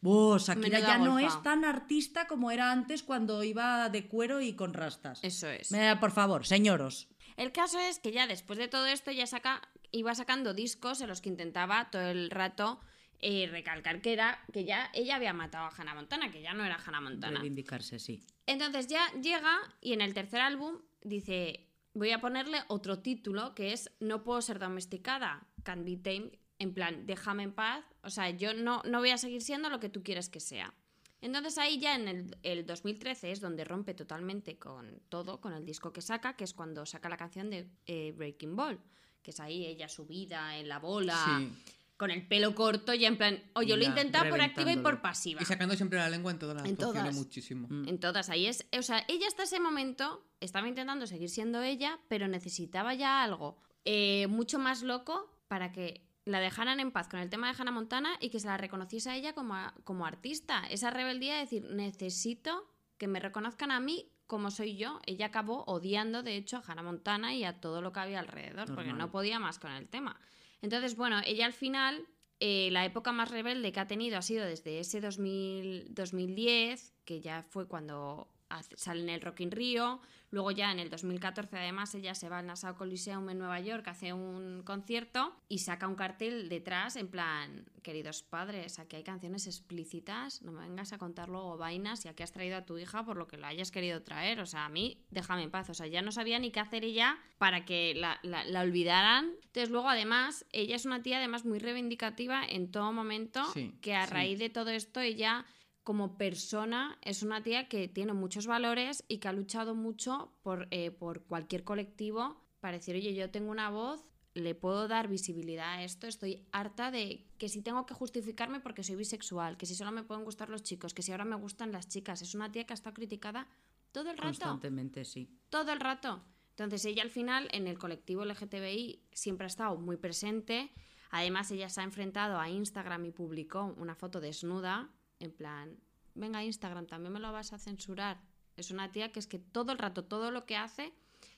¡oh! 0.03 0.37
Shakira 0.37 0.79
ya 0.79 0.97
no 0.97 1.19
es 1.19 1.41
tan 1.43 1.65
artista 1.65 2.27
como 2.27 2.51
era 2.51 2.71
antes 2.71 3.03
cuando 3.03 3.43
iba 3.43 3.89
de 3.89 4.07
cuero 4.07 4.41
y 4.41 4.53
con 4.53 4.73
rastas. 4.73 5.19
Eso 5.23 5.49
es. 5.49 5.71
Eh, 5.71 5.95
por 5.99 6.11
favor, 6.11 6.45
señoros. 6.45 7.09
El 7.35 7.51
caso 7.51 7.79
es 7.79 7.99
que 7.99 8.11
ya 8.11 8.27
después 8.27 8.57
de 8.57 8.67
todo 8.67 8.87
esto 8.87 9.11
ya 9.11 9.27
saca, 9.27 9.61
iba 9.91 10.13
sacando 10.15 10.53
discos 10.53 11.01
en 11.01 11.07
los 11.07 11.21
que 11.21 11.29
intentaba 11.29 11.89
todo 11.91 12.01
el 12.01 12.31
rato 12.31 12.79
eh, 13.19 13.47
recalcar 13.51 14.01
que 14.01 14.13
era 14.13 14.43
que 14.53 14.63
ya 14.63 14.91
ella 14.93 15.15
había 15.15 15.33
matado 15.33 15.65
a 15.65 15.71
Hannah 15.75 15.95
Montana, 15.95 16.31
que 16.31 16.41
ya 16.41 16.53
no 16.53 16.63
era 16.63 16.77
Hannah 16.83 17.01
Montana. 17.01 17.39
Reivindicarse, 17.39 17.97
sí. 17.97 18.23
Entonces 18.45 18.87
ya 18.87 19.11
llega 19.21 19.57
y 19.81 19.93
en 19.93 20.01
el 20.01 20.13
tercer 20.13 20.39
álbum 20.39 20.81
dice, 21.01 21.67
voy 21.93 22.11
a 22.11 22.21
ponerle 22.21 22.59
otro 22.67 22.99
título 22.99 23.55
que 23.55 23.73
es 23.73 23.91
No 23.99 24.23
puedo 24.23 24.41
ser 24.41 24.59
domesticada, 24.59 25.47
Can't 25.63 25.83
be 25.83 25.97
tamed, 25.97 26.37
en 26.59 26.73
plan, 26.73 27.05
déjame 27.05 27.43
en 27.43 27.53
paz, 27.53 27.85
o 28.01 28.09
sea, 28.09 28.29
yo 28.31 28.53
no, 28.53 28.81
no 28.85 28.99
voy 28.99 29.11
a 29.11 29.17
seguir 29.17 29.41
siendo 29.41 29.69
lo 29.69 29.79
que 29.79 29.89
tú 29.89 30.03
quieres 30.03 30.29
que 30.29 30.39
sea. 30.39 30.73
Entonces 31.21 31.57
ahí 31.57 31.79
ya 31.79 31.95
en 31.95 32.07
el, 32.07 32.37
el 32.43 32.65
2013 32.65 33.31
es 33.31 33.41
donde 33.41 33.63
rompe 33.63 33.93
totalmente 33.93 34.57
con 34.57 34.99
todo, 35.09 35.41
con 35.41 35.53
el 35.53 35.65
disco 35.65 35.91
que 35.91 36.01
saca, 36.01 36.35
que 36.35 36.43
es 36.43 36.53
cuando 36.53 36.85
saca 36.85 37.09
la 37.09 37.17
canción 37.17 37.49
de 37.49 37.69
eh, 37.87 38.13
Breaking 38.15 38.55
Ball, 38.55 38.79
que 39.23 39.31
es 39.31 39.39
ahí 39.39 39.65
ella 39.65 39.89
subida 39.89 40.57
en 40.57 40.67
la 40.69 40.77
bola, 40.79 41.17
Sí. 41.39 41.51
con 41.97 42.11
el 42.11 42.27
pelo 42.27 42.53
corto, 42.53 42.93
ya 42.93 43.07
en 43.07 43.17
plan, 43.17 43.41
oye, 43.55 43.75
lo 43.75 43.81
he 43.81 43.85
intentado 43.87 44.29
por 44.29 44.39
activa 44.41 44.71
y 44.71 44.77
por 44.77 45.01
pasiva. 45.01 45.41
Y 45.41 45.45
sacando 45.45 45.75
siempre 45.75 45.97
la 45.97 46.07
lengua 46.09 46.31
en 46.31 46.37
todas 46.39 46.55
las 46.57 46.65
En 46.67 46.77
todas. 46.77 47.15
muchísimo. 47.15 47.67
Mm. 47.67 47.87
En 47.87 47.99
todas, 47.99 48.29
ahí 48.29 48.45
es. 48.45 48.67
O 48.77 48.83
sea, 48.83 49.03
ella 49.07 49.27
hasta 49.27 49.43
ese 49.43 49.59
momento 49.59 50.23
estaba 50.39 50.67
intentando 50.67 51.07
seguir 51.07 51.29
siendo 51.29 51.63
ella, 51.63 51.99
pero 52.07 52.27
necesitaba 52.27 52.93
ya 52.93 53.23
algo 53.23 53.57
eh, 53.85 54.27
mucho 54.27 54.59
más 54.59 54.83
loco 54.83 55.33
para 55.47 55.71
que 55.71 56.06
la 56.27 56.39
dejaran 56.39 56.79
en 56.79 56.91
paz 56.91 57.07
con 57.07 57.19
el 57.19 57.29
tema 57.29 57.51
de 57.51 57.57
Hannah 57.59 57.71
Montana 57.71 58.11
y 58.19 58.29
que 58.29 58.39
se 58.39 58.47
la 58.47 58.57
reconociese 58.57 59.09
a 59.09 59.15
ella 59.15 59.33
como, 59.33 59.55
a- 59.55 59.73
como 59.83 60.05
artista. 60.05 60.63
Esa 60.69 60.89
rebeldía 60.91 61.35
de 61.35 61.39
decir, 61.41 61.63
necesito 61.71 62.69
que 62.97 63.07
me 63.07 63.19
reconozcan 63.19 63.71
a 63.71 63.79
mí 63.79 64.11
como 64.27 64.51
soy 64.51 64.75
yo. 64.77 64.99
Ella 65.05 65.27
acabó 65.27 65.63
odiando, 65.65 66.21
de 66.23 66.35
hecho, 66.35 66.57
a 66.57 66.63
Hannah 66.65 66.83
Montana 66.83 67.33
y 67.33 67.43
a 67.43 67.59
todo 67.61 67.81
lo 67.81 67.91
que 67.93 67.99
había 68.01 68.19
alrededor, 68.19 68.67
porque 68.75 68.91
no 68.97 69.11
podía 69.11 69.39
más 69.39 69.57
con 69.59 69.71
el 69.71 69.87
tema. 69.87 70.19
Entonces, 70.61 70.95
bueno, 70.97 71.21
ella 71.25 71.45
al 71.45 71.53
final, 71.53 72.07
eh, 72.39 72.69
la 72.71 72.83
época 72.85 73.11
más 73.11 73.31
rebelde 73.31 73.71
que 73.71 73.79
ha 73.79 73.87
tenido 73.87 74.17
ha 74.17 74.21
sido 74.21 74.45
desde 74.45 74.79
ese 74.79 74.99
2000, 74.99 75.93
2010, 75.93 76.93
que 77.05 77.21
ya 77.21 77.43
fue 77.43 77.67
cuando 77.67 78.27
sale 78.75 79.01
en 79.01 79.09
el 79.09 79.21
Rock 79.21 79.41
in 79.41 79.51
Rio. 79.51 80.01
Luego 80.29 80.51
ya 80.51 80.71
en 80.73 80.79
el 80.79 80.89
2014 80.89 81.57
además 81.57 81.95
ella 81.95 82.13
se 82.13 82.27
va 82.27 82.39
al 82.39 82.45
Nassau 82.47 82.75
Coliseum 82.75 83.29
en 83.29 83.37
Nueva 83.39 83.61
York, 83.61 83.87
hace 83.87 84.11
un 84.11 84.61
concierto 84.65 85.33
y 85.47 85.59
saca 85.59 85.87
un 85.87 85.95
cartel 85.95 86.49
detrás 86.49 86.97
en 86.97 87.07
plan, 87.07 87.65
queridos 87.81 88.23
padres, 88.23 88.77
aquí 88.79 88.97
hay 88.97 89.03
canciones 89.03 89.47
explícitas, 89.47 90.41
no 90.41 90.51
me 90.51 90.61
vengas 90.67 90.91
a 90.91 90.97
contar 90.97 91.29
luego 91.29 91.55
vainas 91.57 92.03
y 92.03 92.09
aquí 92.09 92.23
has 92.23 92.33
traído 92.33 92.57
a 92.57 92.65
tu 92.65 92.77
hija 92.77 93.05
por 93.05 93.15
lo 93.15 93.25
que 93.27 93.37
lo 93.37 93.47
hayas 93.47 93.71
querido 93.71 94.01
traer. 94.03 94.41
O 94.41 94.45
sea, 94.45 94.65
a 94.65 94.69
mí 94.69 95.01
déjame 95.11 95.43
en 95.43 95.51
paz. 95.51 95.69
O 95.69 95.73
sea, 95.73 95.87
ya 95.87 96.01
no 96.01 96.11
sabía 96.11 96.39
ni 96.39 96.51
qué 96.51 96.59
hacer 96.59 96.83
ella 96.83 97.17
para 97.37 97.63
que 97.63 97.93
la, 97.95 98.19
la- 98.23 98.43
la 98.43 98.61
olvidaran. 98.61 99.31
Entonces 99.45 99.69
luego 99.69 99.87
además, 99.87 100.45
ella 100.51 100.75
es 100.75 100.85
una 100.85 101.01
tía 101.01 101.19
además 101.19 101.45
muy 101.45 101.59
reivindicativa 101.59 102.43
en 102.45 102.69
todo 102.71 102.91
momento, 102.91 103.45
Sí, 103.53 103.77
que 103.81 103.95
a 103.95 104.07
sí. 104.07 104.13
raíz 104.13 104.39
de 104.39 104.49
todo 104.49 104.71
esto 104.71 104.99
ella 104.99 105.45
como 105.87 106.17
persona 106.17 106.97
es 107.01 107.23
una 107.23 107.41
tía 107.41 107.69
que 107.69 107.87
tiene 107.87 108.11
muchos 108.11 108.45
valores 108.45 109.05
y 109.07 109.19
que 109.19 109.29
ha 109.29 109.31
luchado 109.31 109.73
mucho 109.73 110.33
por, 110.43 110.67
eh, 110.71 110.91
por 110.91 111.23
cualquier 111.23 111.63
colectivo 111.63 112.43
para 112.59 112.75
decir, 112.75 112.93
oye, 112.97 113.13
yo 113.13 113.31
tengo 113.31 113.51
una 113.51 113.69
voz, 113.69 114.03
le 114.33 114.53
puedo 114.53 114.89
dar 114.89 115.07
visibilidad 115.07 115.75
a 115.75 115.83
esto, 115.85 116.05
estoy 116.05 116.45
harta 116.51 116.91
de 116.91 117.25
que 117.37 117.47
si 117.47 117.61
tengo 117.61 117.85
que 117.85 117.93
justificarme 117.93 118.59
porque 118.59 118.83
soy 118.83 118.97
bisexual, 118.97 119.55
que 119.55 119.65
si 119.65 119.75
solo 119.75 119.93
me 119.93 120.03
pueden 120.03 120.25
gustar 120.25 120.49
los 120.49 120.61
chicos, 120.61 120.93
que 120.93 121.03
si 121.03 121.13
ahora 121.13 121.23
me 121.23 121.37
gustan 121.37 121.71
las 121.71 121.87
chicas, 121.87 122.21
es 122.21 122.35
una 122.35 122.51
tía 122.51 122.65
que 122.65 122.73
ha 122.73 122.75
estado 122.75 122.93
criticada 122.93 123.47
todo 123.93 124.11
el 124.11 124.17
rato 124.17 124.27
Constantemente, 124.27 125.05
sí. 125.05 125.29
todo 125.49 125.71
el 125.71 125.79
rato. 125.79 126.21
Entonces 126.49 126.83
ella 126.83 127.03
al 127.03 127.11
final 127.11 127.47
en 127.53 127.65
el 127.65 127.79
colectivo 127.79 128.25
LGTBI 128.25 129.03
siempre 129.13 129.45
ha 129.45 129.47
estado 129.47 129.77
muy 129.77 129.95
presente. 129.95 130.69
Además 131.11 131.49
ella 131.51 131.69
se 131.69 131.79
ha 131.79 131.85
enfrentado 131.85 132.41
a 132.41 132.49
Instagram 132.49 133.05
y 133.05 133.11
publicó 133.11 133.73
una 133.77 133.95
foto 133.95 134.19
desnuda 134.19 134.91
en 135.19 135.31
plan, 135.31 135.79
venga 136.15 136.43
Instagram, 136.43 136.87
también 136.87 137.13
me 137.13 137.19
lo 137.19 137.31
vas 137.31 137.53
a 137.53 137.57
censurar. 137.57 138.21
Es 138.55 138.71
una 138.71 138.91
tía 138.91 139.11
que 139.11 139.19
es 139.19 139.27
que 139.27 139.39
todo 139.39 139.71
el 139.71 139.77
rato, 139.77 140.05
todo 140.05 140.31
lo 140.31 140.45
que 140.45 140.55
hace, 140.55 140.93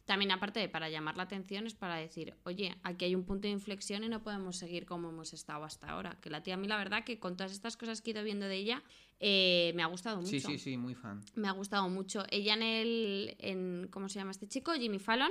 También 0.10 0.32
aparte 0.32 0.60
de 0.60 0.68
para 0.68 0.90
llamar 0.90 1.18
la 1.18 1.22
atención 1.22 1.68
es 1.68 1.76
para 1.76 1.94
decir, 1.98 2.34
oye, 2.44 2.76
aquí 2.82 3.06
hay 3.06 3.14
un 3.14 3.26
punto 3.26 3.44
de 3.48 3.52
inflexión 3.52 4.04
y 4.04 4.10
no 4.10 4.24
podemos 4.24 4.58
seguir 4.58 4.88
como 4.88 5.10
hemos 5.10 5.34
estado 5.34 5.64
hasta 5.64 5.88
ahora. 5.88 6.18
Que 6.20 6.32
la 6.32 6.42
tía 6.42 6.56
a 6.56 6.58
mí 6.58 6.68
la 6.68 6.78
verdad 6.78 7.04
que 7.04 7.20
con 7.20 7.38
todas 7.38 7.52
estas 7.52 7.78
cosas 7.78 8.02
que 8.02 8.10
he 8.10 8.14
ido 8.14 8.24
viendo 8.24 8.48
de 8.48 8.56
ella 8.56 8.82
eh, 9.20 9.72
me 9.76 9.84
ha 9.84 9.86
gustado 9.86 10.18
mucho. 10.18 10.32
Sí, 10.32 10.40
sí, 10.40 10.58
sí, 10.58 10.78
muy 10.78 10.96
fan. 10.96 11.22
Me 11.36 11.48
ha 11.48 11.52
gustado 11.52 11.88
mucho. 11.90 12.24
Ella 12.32 12.56
en 12.56 12.64
el. 12.64 13.36
En, 13.38 13.88
¿Cómo 13.92 14.10
se 14.10 14.18
llama 14.18 14.32
este 14.32 14.48
chico? 14.48 14.74
Jimmy 14.74 14.98
Fallon. 14.98 15.30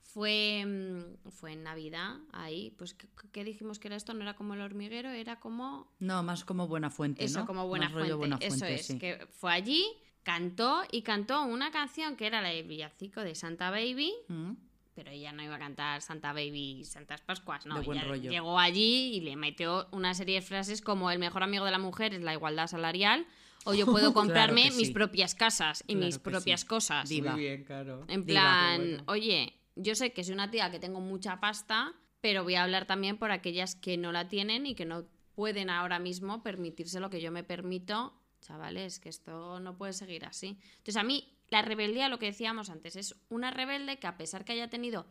Fue, 0.00 0.64
mm, 0.66 1.30
fue 1.30 1.52
en 1.52 1.62
Navidad, 1.62 2.16
ahí. 2.32 2.72
Pues, 2.78 2.94
¿qué, 2.94 3.06
qué 3.30 3.44
dijimos 3.44 3.78
que 3.78 3.86
era 3.86 3.96
esto? 3.96 4.12
No 4.12 4.22
era 4.22 4.34
como 4.34 4.54
el 4.54 4.60
hormiguero, 4.60 5.10
era 5.10 5.38
como. 5.38 5.92
No, 6.00 6.24
más 6.24 6.44
como 6.44 6.66
buena 6.66 6.90
fuente, 6.90 7.24
Eso, 7.24 7.40
¿no? 7.40 7.46
como 7.46 7.68
buena 7.68 7.84
Más 7.86 7.94
rollo 7.94 8.16
fuente. 8.16 8.36
Buena 8.36 8.36
Eso 8.40 8.58
Fuente, 8.58 8.74
es, 8.74 8.86
sí. 8.86 8.98
que 8.98 9.24
fue 9.30 9.52
allí, 9.52 9.86
cantó 10.26 10.82
y 10.90 11.02
cantó 11.02 11.42
una 11.44 11.70
canción 11.70 12.16
que 12.16 12.26
era 12.26 12.42
la 12.42 12.48
de 12.48 12.64
Villacico 12.64 13.20
de 13.20 13.36
Santa 13.36 13.70
Baby. 13.70 14.12
Mm. 14.26 14.54
Pero 14.96 15.10
ella 15.12 15.30
no 15.30 15.40
iba 15.44 15.54
a 15.54 15.58
cantar 15.60 16.02
Santa 16.02 16.32
Baby 16.32 16.80
y 16.80 16.84
Santas 16.84 17.20
Pascuas, 17.20 17.64
no. 17.64 17.76
De 17.78 17.86
buen 17.86 17.98
ella 17.98 18.08
rollo. 18.08 18.30
llegó 18.32 18.58
allí 18.58 19.14
y 19.14 19.20
le 19.20 19.36
metió 19.36 19.86
una 19.92 20.14
serie 20.14 20.40
de 20.40 20.42
frases 20.42 20.82
como 20.82 21.12
el 21.12 21.20
mejor 21.20 21.44
amigo 21.44 21.64
de 21.64 21.70
la 21.70 21.78
mujer 21.78 22.12
es 22.12 22.22
la 22.22 22.32
igualdad 22.32 22.66
salarial 22.66 23.24
o 23.64 23.72
yo 23.72 23.86
puedo 23.86 24.12
comprarme 24.14 24.72
sí. 24.72 24.78
mis 24.78 24.90
propias 24.90 25.36
casas 25.36 25.84
y 25.86 25.92
Claro 25.92 26.06
mis 26.06 26.18
propias 26.18 26.62
sí. 26.62 26.66
cosas. 26.66 27.08
Diva. 27.08 27.32
Muy 27.32 27.42
bien, 27.42 27.62
claro. 27.62 28.04
En 28.08 28.24
plan, 28.26 28.78
bueno. 28.80 29.04
oye, 29.06 29.54
yo 29.76 29.94
sé 29.94 30.12
que 30.12 30.24
soy 30.24 30.34
una 30.34 30.50
tía 30.50 30.72
que 30.72 30.80
tengo 30.80 30.98
mucha 31.00 31.38
pasta, 31.38 31.94
pero 32.20 32.42
voy 32.42 32.56
a 32.56 32.64
hablar 32.64 32.86
también 32.86 33.16
por 33.16 33.30
aquellas 33.30 33.76
que 33.76 33.96
no 33.96 34.10
la 34.10 34.26
tienen 34.26 34.66
y 34.66 34.74
que 34.74 34.86
no 34.86 35.04
pueden 35.36 35.70
ahora 35.70 36.00
mismo 36.00 36.42
permitirse 36.42 36.98
lo 36.98 37.10
que 37.10 37.20
yo 37.20 37.30
me 37.30 37.44
permito. 37.44 38.12
Chavales, 38.46 39.00
que 39.00 39.08
esto 39.08 39.58
no 39.60 39.76
puede 39.76 39.92
seguir 39.92 40.24
así. 40.24 40.58
Entonces, 40.78 40.96
a 40.96 41.02
mí, 41.02 41.36
la 41.50 41.62
rebeldía, 41.62 42.08
lo 42.08 42.18
que 42.18 42.26
decíamos 42.26 42.70
antes, 42.70 42.94
es 42.96 43.14
una 43.28 43.50
rebelde 43.50 43.98
que 43.98 44.06
a 44.06 44.16
pesar 44.16 44.44
que 44.44 44.52
haya 44.52 44.68
tenido 44.70 45.06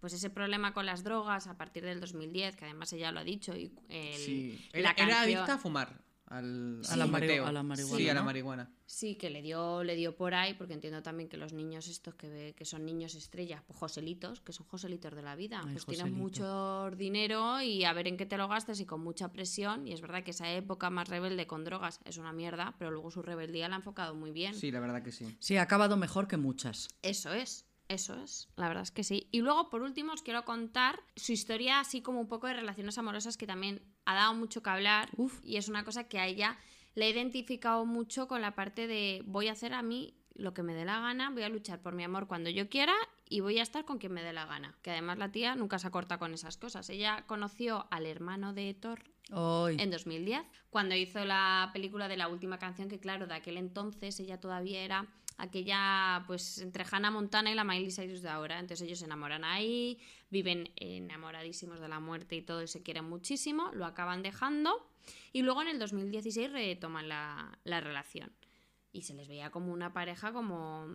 pues 0.00 0.12
ese 0.12 0.28
problema 0.28 0.74
con 0.74 0.84
las 0.84 1.02
drogas 1.02 1.46
a 1.46 1.56
partir 1.56 1.82
del 1.82 1.98
2010, 1.98 2.56
que 2.56 2.66
además 2.66 2.92
ella 2.92 3.10
lo 3.10 3.20
ha 3.20 3.24
dicho, 3.24 3.56
y 3.56 3.72
el- 3.88 4.14
Sí. 4.18 4.68
la 4.74 4.90
Era, 4.90 5.06
era 5.06 5.20
adicta 5.22 5.54
a 5.54 5.58
fumar. 5.58 6.03
Al, 6.26 6.80
A 6.88 6.96
la 6.96 7.04
fumeteo. 7.06 7.46
a 7.46 7.52
la 7.52 7.62
marihuana, 7.62 7.96
Sí, 7.98 8.08
a 8.08 8.14
la 8.14 8.22
marihuana. 8.22 8.72
Sí, 8.86 9.14
que 9.16 9.28
le 9.28 9.42
dio, 9.42 9.84
le 9.84 9.94
dio 9.94 10.16
por 10.16 10.32
ahí, 10.34 10.54
porque 10.54 10.72
entiendo 10.72 11.02
también 11.02 11.28
que 11.28 11.36
los 11.36 11.52
niños 11.52 11.86
estos 11.86 12.14
que, 12.14 12.28
ve- 12.28 12.54
que 12.56 12.64
son 12.64 12.84
niños 12.86 13.14
estrellas, 13.14 13.62
pues 13.66 13.78
Joselitos, 13.78 14.40
que 14.40 14.52
son 14.52 14.66
Joselitos 14.66 15.14
de 15.14 15.22
la 15.22 15.36
vida, 15.36 15.60
Ay, 15.66 15.76
pues 15.84 16.04
mucho 16.10 16.90
dinero 16.96 17.60
y 17.60 17.84
a 17.84 17.92
ver 17.92 18.08
en 18.08 18.16
qué 18.16 18.24
te 18.26 18.36
lo 18.38 18.48
gastas 18.48 18.80
y 18.80 18.86
con 18.86 19.02
mucha 19.02 19.32
presión. 19.32 19.86
Y 19.86 19.92
es 19.92 20.00
verdad 20.00 20.24
que 20.24 20.30
esa 20.30 20.50
época 20.52 20.88
más 20.90 21.08
rebelde 21.08 21.46
con 21.46 21.64
drogas 21.64 22.00
es 22.04 22.16
una 22.16 22.32
mierda, 22.32 22.74
pero 22.78 22.90
luego 22.90 23.10
su 23.10 23.20
rebeldía 23.22 23.68
la 23.68 23.76
ha 23.76 23.78
enfocado 23.78 24.14
muy 24.14 24.32
bien. 24.32 24.54
Sí, 24.54 24.70
la 24.70 24.80
verdad 24.80 25.02
que 25.02 25.12
sí. 25.12 25.36
Sí, 25.40 25.56
ha 25.56 25.62
acabado 25.62 25.96
mejor 25.96 26.26
que 26.26 26.36
muchas. 26.38 26.88
Eso 27.02 27.32
es, 27.34 27.66
eso 27.88 28.14
es, 28.22 28.48
la 28.56 28.68
verdad 28.68 28.82
es 28.82 28.90
que 28.90 29.04
sí. 29.04 29.28
Y 29.30 29.40
luego, 29.40 29.68
por 29.68 29.82
último, 29.82 30.12
os 30.12 30.22
quiero 30.22 30.44
contar 30.44 31.00
su 31.16 31.32
historia 31.32 31.80
así 31.80 32.02
como 32.02 32.20
un 32.20 32.28
poco 32.28 32.46
de 32.46 32.54
relaciones 32.54 32.98
amorosas 32.98 33.36
que 33.36 33.46
también 33.46 33.82
ha 34.04 34.14
dado 34.14 34.34
mucho 34.34 34.62
que 34.62 34.70
hablar 34.70 35.10
Uf. 35.16 35.40
y 35.44 35.56
es 35.56 35.68
una 35.68 35.84
cosa 35.84 36.04
que 36.04 36.18
a 36.18 36.26
ella 36.26 36.56
le 36.94 37.06
he 37.06 37.10
identificado 37.10 37.84
mucho 37.84 38.28
con 38.28 38.40
la 38.40 38.54
parte 38.54 38.86
de 38.86 39.22
voy 39.26 39.48
a 39.48 39.52
hacer 39.52 39.74
a 39.74 39.82
mí 39.82 40.14
lo 40.34 40.52
que 40.52 40.62
me 40.62 40.74
dé 40.74 40.84
la 40.84 41.00
gana, 41.00 41.30
voy 41.30 41.42
a 41.42 41.48
luchar 41.48 41.80
por 41.80 41.94
mi 41.94 42.02
amor 42.02 42.26
cuando 42.26 42.50
yo 42.50 42.68
quiera 42.68 42.94
y 43.28 43.40
voy 43.40 43.58
a 43.58 43.62
estar 43.62 43.84
con 43.84 43.98
quien 43.98 44.12
me 44.12 44.22
dé 44.22 44.32
la 44.32 44.46
gana. 44.46 44.76
Que 44.82 44.90
además 44.90 45.18
la 45.18 45.30
tía 45.30 45.54
nunca 45.54 45.78
se 45.78 45.86
acorta 45.86 46.18
con 46.18 46.34
esas 46.34 46.56
cosas. 46.56 46.90
Ella 46.90 47.24
conoció 47.26 47.86
al 47.90 48.06
hermano 48.06 48.52
de 48.52 48.74
Thor 48.74 49.02
en 49.30 49.90
2010, 49.90 50.42
cuando 50.70 50.94
hizo 50.94 51.24
la 51.24 51.70
película 51.72 52.08
de 52.08 52.16
la 52.16 52.28
última 52.28 52.58
canción, 52.58 52.88
que 52.88 52.98
claro, 52.98 53.26
de 53.26 53.34
aquel 53.34 53.56
entonces 53.56 54.20
ella 54.20 54.38
todavía 54.40 54.82
era 54.82 55.06
aquella, 55.36 56.24
pues, 56.26 56.58
entre 56.58 56.84
Hannah 56.90 57.10
Montana 57.10 57.50
y 57.50 57.54
la 57.54 57.64
Miley 57.64 57.90
Cyrus 57.90 58.22
de 58.22 58.28
ahora. 58.28 58.58
Entonces 58.58 58.86
ellos 58.86 58.98
se 58.98 59.04
enamoran 59.06 59.44
ahí, 59.44 59.98
viven 60.30 60.70
enamoradísimos 60.76 61.80
de 61.80 61.88
la 61.88 62.00
muerte 62.00 62.36
y 62.36 62.42
todo 62.42 62.62
y 62.62 62.68
se 62.68 62.82
quieren 62.82 63.04
muchísimo, 63.04 63.70
lo 63.72 63.84
acaban 63.86 64.22
dejando 64.22 64.88
y 65.32 65.42
luego 65.42 65.62
en 65.62 65.68
el 65.68 65.78
2016 65.78 66.50
retoman 66.52 67.08
la, 67.08 67.58
la 67.64 67.80
relación. 67.80 68.32
Y 68.92 69.02
se 69.02 69.14
les 69.14 69.26
veía 69.28 69.50
como 69.50 69.72
una 69.72 69.92
pareja 69.92 70.32
como 70.32 70.86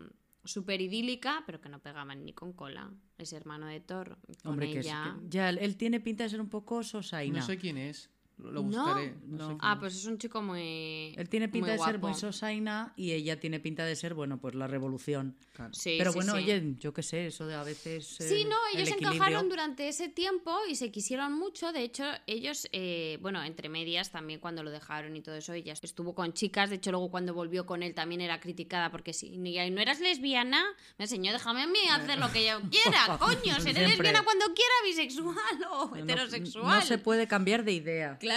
súper 0.45 0.79
idílica, 0.81 1.43
pero 1.45 1.59
que 1.59 1.67
no 1.67 1.79
pegaban 1.79 2.23
ni 2.23 2.31
con 2.33 2.53
cola. 2.53 2.89
Ese 3.17 3.35
hermano 3.35 3.67
de 3.67 3.81
Thor 3.81 4.17
con 4.41 4.53
Hombre, 4.53 4.71
que, 4.71 4.79
es- 4.79 4.85
ella... 4.85 5.17
que 5.21 5.29
ya 5.29 5.49
él 5.49 5.75
tiene 5.75 5.99
pinta 5.99 6.23
de 6.23 6.29
ser 6.29 6.39
un 6.41 6.49
poco 6.49 6.81
sosaina. 6.81 7.39
No 7.39 7.45
sé 7.45 7.57
quién 7.57 7.77
es. 7.77 8.09
Lo 8.39 8.51
No. 8.51 8.63
buscaré. 8.63 9.13
No, 9.27 9.37
No. 9.37 9.49
sé 9.51 9.57
Ah, 9.61 9.73
es. 9.73 9.79
pues 9.79 9.95
es 9.95 10.05
un 10.05 10.17
chico 10.17 10.41
muy. 10.41 11.13
Él 11.17 11.27
tiene 11.29 11.49
pinta 11.49 11.71
de 11.71 11.77
ser 11.79 11.99
muy 11.99 12.13
sosaina 12.13 12.93
y 12.95 13.11
ella 13.11 13.39
tiene 13.39 13.59
pinta 13.59 13.83
de 13.85 13.95
ser, 13.95 14.13
bueno, 14.13 14.37
pues 14.39 14.55
la 14.55 14.67
revolución. 14.67 15.35
Claro. 15.51 15.73
Sí, 15.73 15.95
Pero 15.97 16.11
sí, 16.13 16.17
bueno, 16.19 16.33
sí. 16.37 16.43
oye, 16.43 16.75
yo 16.79 16.93
qué 16.93 17.03
sé, 17.03 17.27
eso 17.27 17.45
de 17.47 17.55
a 17.55 17.63
veces. 17.63 18.05
Sí, 18.07 18.23
eh, 18.41 18.45
no, 18.45 18.55
el 18.73 18.77
ellos 18.77 18.89
se 18.89 18.95
equilibrio- 18.95 19.15
encajaron 19.15 19.49
durante 19.49 19.87
ese 19.89 20.07
tiempo 20.07 20.57
y 20.69 20.75
se 20.75 20.89
quisieron 20.89 21.33
mucho. 21.33 21.73
De 21.73 21.83
hecho, 21.83 22.05
ellos, 22.27 22.67
eh, 22.71 23.17
bueno, 23.21 23.43
entre 23.43 23.67
medias 23.67 24.09
también 24.11 24.39
cuando 24.39 24.63
lo 24.63 24.71
dejaron 24.71 25.15
y 25.17 25.21
todo 25.21 25.35
eso, 25.35 25.51
ella 25.51 25.73
estuvo 25.73 26.15
con 26.15 26.31
chicas. 26.33 26.69
De 26.69 26.77
hecho, 26.77 26.91
luego 26.91 27.11
cuando 27.11 27.33
volvió 27.33 27.65
con 27.65 27.83
él 27.83 27.93
también 27.93 28.21
era 28.21 28.39
criticada 28.39 28.89
porque 28.89 29.11
si 29.11 29.37
ni- 29.37 29.69
no 29.69 29.81
eras 29.81 29.99
lesbiana, 29.99 30.63
me 30.97 31.05
enseñó, 31.05 31.33
déjame 31.33 31.63
a 31.63 31.67
mí 31.67 31.79
hacer 31.91 32.17
lo 32.19 32.31
que 32.31 32.45
yo 32.47 32.59
quiera, 32.69 33.17
coño. 33.19 33.55
Seré 33.55 33.61
Siempre. 33.73 33.85
lesbiana 33.87 34.23
cuando 34.23 34.45
quiera, 34.53 34.73
bisexual 34.85 35.35
o 35.71 35.87
No- 35.89 35.95
heterosexual. 35.97 36.79
No 36.79 36.81
se 36.85 36.97
puede 36.97 37.27
cambiar 37.27 37.65
de 37.65 37.73
idea. 37.73 38.17
Claro. 38.17 38.28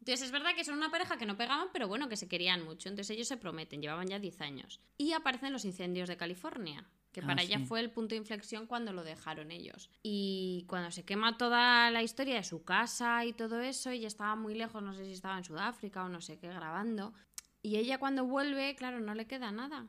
Entonces 0.00 0.26
es 0.26 0.32
verdad 0.32 0.54
que 0.54 0.64
son 0.64 0.76
una 0.76 0.90
pareja 0.90 1.18
que 1.18 1.26
no 1.26 1.36
pegaban, 1.36 1.68
pero 1.72 1.86
bueno, 1.86 2.08
que 2.08 2.16
se 2.16 2.28
querían 2.28 2.64
mucho. 2.64 2.88
Entonces 2.88 3.14
ellos 3.14 3.28
se 3.28 3.36
prometen, 3.36 3.82
llevaban 3.82 4.06
ya 4.08 4.18
10 4.18 4.40
años. 4.40 4.80
Y 4.96 5.12
aparecen 5.12 5.52
los 5.52 5.64
incendios 5.64 6.08
de 6.08 6.16
California, 6.16 6.86
que 7.12 7.20
Ah, 7.20 7.26
para 7.26 7.42
ella 7.42 7.58
fue 7.60 7.80
el 7.80 7.90
punto 7.90 8.14
de 8.14 8.20
inflexión 8.20 8.66
cuando 8.66 8.92
lo 8.92 9.04
dejaron 9.04 9.50
ellos. 9.50 9.90
Y 10.02 10.64
cuando 10.68 10.90
se 10.92 11.04
quema 11.04 11.36
toda 11.36 11.90
la 11.90 12.02
historia 12.02 12.36
de 12.36 12.44
su 12.44 12.64
casa 12.64 13.24
y 13.24 13.32
todo 13.34 13.60
eso, 13.60 13.90
ella 13.90 14.08
estaba 14.08 14.34
muy 14.34 14.54
lejos, 14.54 14.82
no 14.82 14.94
sé 14.94 15.04
si 15.04 15.12
estaba 15.12 15.36
en 15.36 15.44
Sudáfrica 15.44 16.04
o 16.04 16.08
no 16.08 16.20
sé 16.20 16.38
qué, 16.38 16.48
grabando. 16.48 17.12
Y 17.60 17.76
ella 17.76 17.98
cuando 17.98 18.24
vuelve, 18.24 18.76
claro, 18.76 19.00
no 19.00 19.14
le 19.14 19.26
queda 19.26 19.50
nada. 19.50 19.88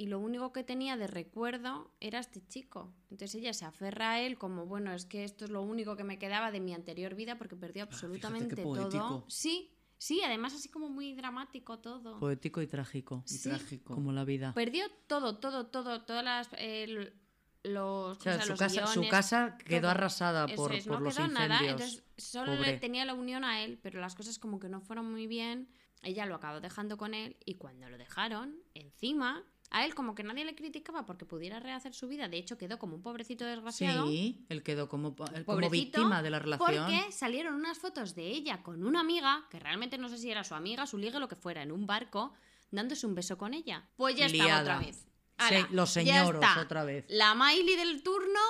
Y 0.00 0.06
lo 0.06 0.18
único 0.18 0.50
que 0.50 0.64
tenía 0.64 0.96
de 0.96 1.06
recuerdo 1.06 1.90
era 2.00 2.20
este 2.20 2.40
chico. 2.46 2.90
Entonces 3.10 3.34
ella 3.34 3.52
se 3.52 3.66
aferra 3.66 4.12
a 4.12 4.20
él 4.22 4.38
como, 4.38 4.64
bueno, 4.64 4.94
es 4.94 5.04
que 5.04 5.24
esto 5.24 5.44
es 5.44 5.50
lo 5.50 5.60
único 5.60 5.94
que 5.94 6.04
me 6.04 6.18
quedaba 6.18 6.50
de 6.50 6.58
mi 6.60 6.72
anterior 6.72 7.14
vida 7.14 7.36
porque 7.36 7.54
perdió 7.54 7.82
absolutamente 7.82 8.54
qué 8.56 8.62
todo. 8.62 9.24
Sí, 9.28 9.74
sí, 9.98 10.22
además 10.24 10.54
así 10.54 10.70
como 10.70 10.88
muy 10.88 11.12
dramático 11.12 11.80
todo. 11.80 12.18
Poético 12.18 12.62
y 12.62 12.66
trágico. 12.66 13.24
Y 13.26 13.34
sí. 13.34 13.50
trágico. 13.50 13.94
Como 13.94 14.10
la 14.12 14.24
vida. 14.24 14.54
Perdió 14.54 14.86
todo, 15.06 15.36
todo, 15.38 15.66
todo, 15.66 16.02
todas 16.02 16.24
las... 16.24 16.48
el- 16.56 17.12
los, 17.62 18.16
O 18.16 18.20
sea, 18.22 18.38
¿cómo 18.40 18.56
se 18.56 18.68
llama? 18.70 18.86
su, 18.86 19.00
los 19.02 19.10
casa, 19.10 19.48
su 19.48 19.54
casa 19.54 19.58
quedó 19.58 19.80
todo. 19.82 19.90
arrasada 19.90 20.46
Eso 20.46 20.56
por, 20.56 20.72
es, 20.74 20.86
por 20.86 20.94
no 20.98 21.04
los 21.04 21.14
quedó 21.14 21.26
incendios. 21.26 21.48
nada, 21.60 21.70
entonces 21.72 22.04
solo 22.16 22.56
Pobre. 22.56 22.72
le 22.72 22.78
tenía 22.78 23.04
la 23.04 23.12
unión 23.12 23.44
a 23.44 23.62
él, 23.62 23.78
pero 23.82 24.00
las 24.00 24.14
cosas 24.14 24.38
como 24.38 24.58
que 24.58 24.70
no 24.70 24.80
fueron 24.80 25.12
muy 25.12 25.26
bien. 25.26 25.68
Ella 26.02 26.24
lo 26.24 26.36
acabó 26.36 26.62
dejando 26.62 26.96
con 26.96 27.12
él 27.12 27.36
y 27.44 27.56
cuando 27.56 27.90
lo 27.90 27.98
dejaron, 27.98 28.56
encima, 28.72 29.44
a 29.70 29.84
él 29.84 29.94
como 29.94 30.14
que 30.16 30.24
nadie 30.24 30.44
le 30.44 30.54
criticaba 30.56 31.06
porque 31.06 31.24
pudiera 31.24 31.60
rehacer 31.60 31.94
su 31.94 32.08
vida. 32.08 32.28
De 32.28 32.36
hecho, 32.38 32.58
quedó 32.58 32.78
como 32.78 32.96
un 32.96 33.02
pobrecito 33.02 33.44
desgraciado. 33.44 34.06
Sí, 34.08 34.44
él 34.48 34.62
quedó 34.64 34.88
como, 34.88 35.14
como 35.14 35.44
Pobrecito, 35.44 35.70
víctima 35.70 36.22
de 36.22 36.30
la 36.30 36.40
relación. 36.40 36.86
Porque 36.86 37.12
salieron 37.12 37.54
unas 37.54 37.78
fotos 37.78 38.14
de 38.16 38.26
ella 38.26 38.62
con 38.64 38.84
una 38.84 39.00
amiga, 39.00 39.46
que 39.48 39.60
realmente 39.60 39.96
no 39.96 40.08
sé 40.08 40.18
si 40.18 40.30
era 40.30 40.42
su 40.42 40.54
amiga, 40.54 40.86
su 40.86 40.98
ligue, 40.98 41.20
lo 41.20 41.28
que 41.28 41.36
fuera, 41.36 41.62
en 41.62 41.70
un 41.70 41.86
barco, 41.86 42.32
dándose 42.72 43.06
un 43.06 43.14
beso 43.14 43.38
con 43.38 43.54
ella. 43.54 43.88
Pues 43.96 44.16
ya 44.16 44.26
Liada. 44.28 44.60
otra 44.62 44.78
vez. 44.80 45.06
Los 45.70 45.94
ya 45.94 46.02
señoros 46.02 46.42
está. 46.42 46.60
otra 46.60 46.84
vez. 46.84 47.04
La 47.08 47.34
Miley 47.34 47.76
del 47.76 48.02
turno, 48.02 48.40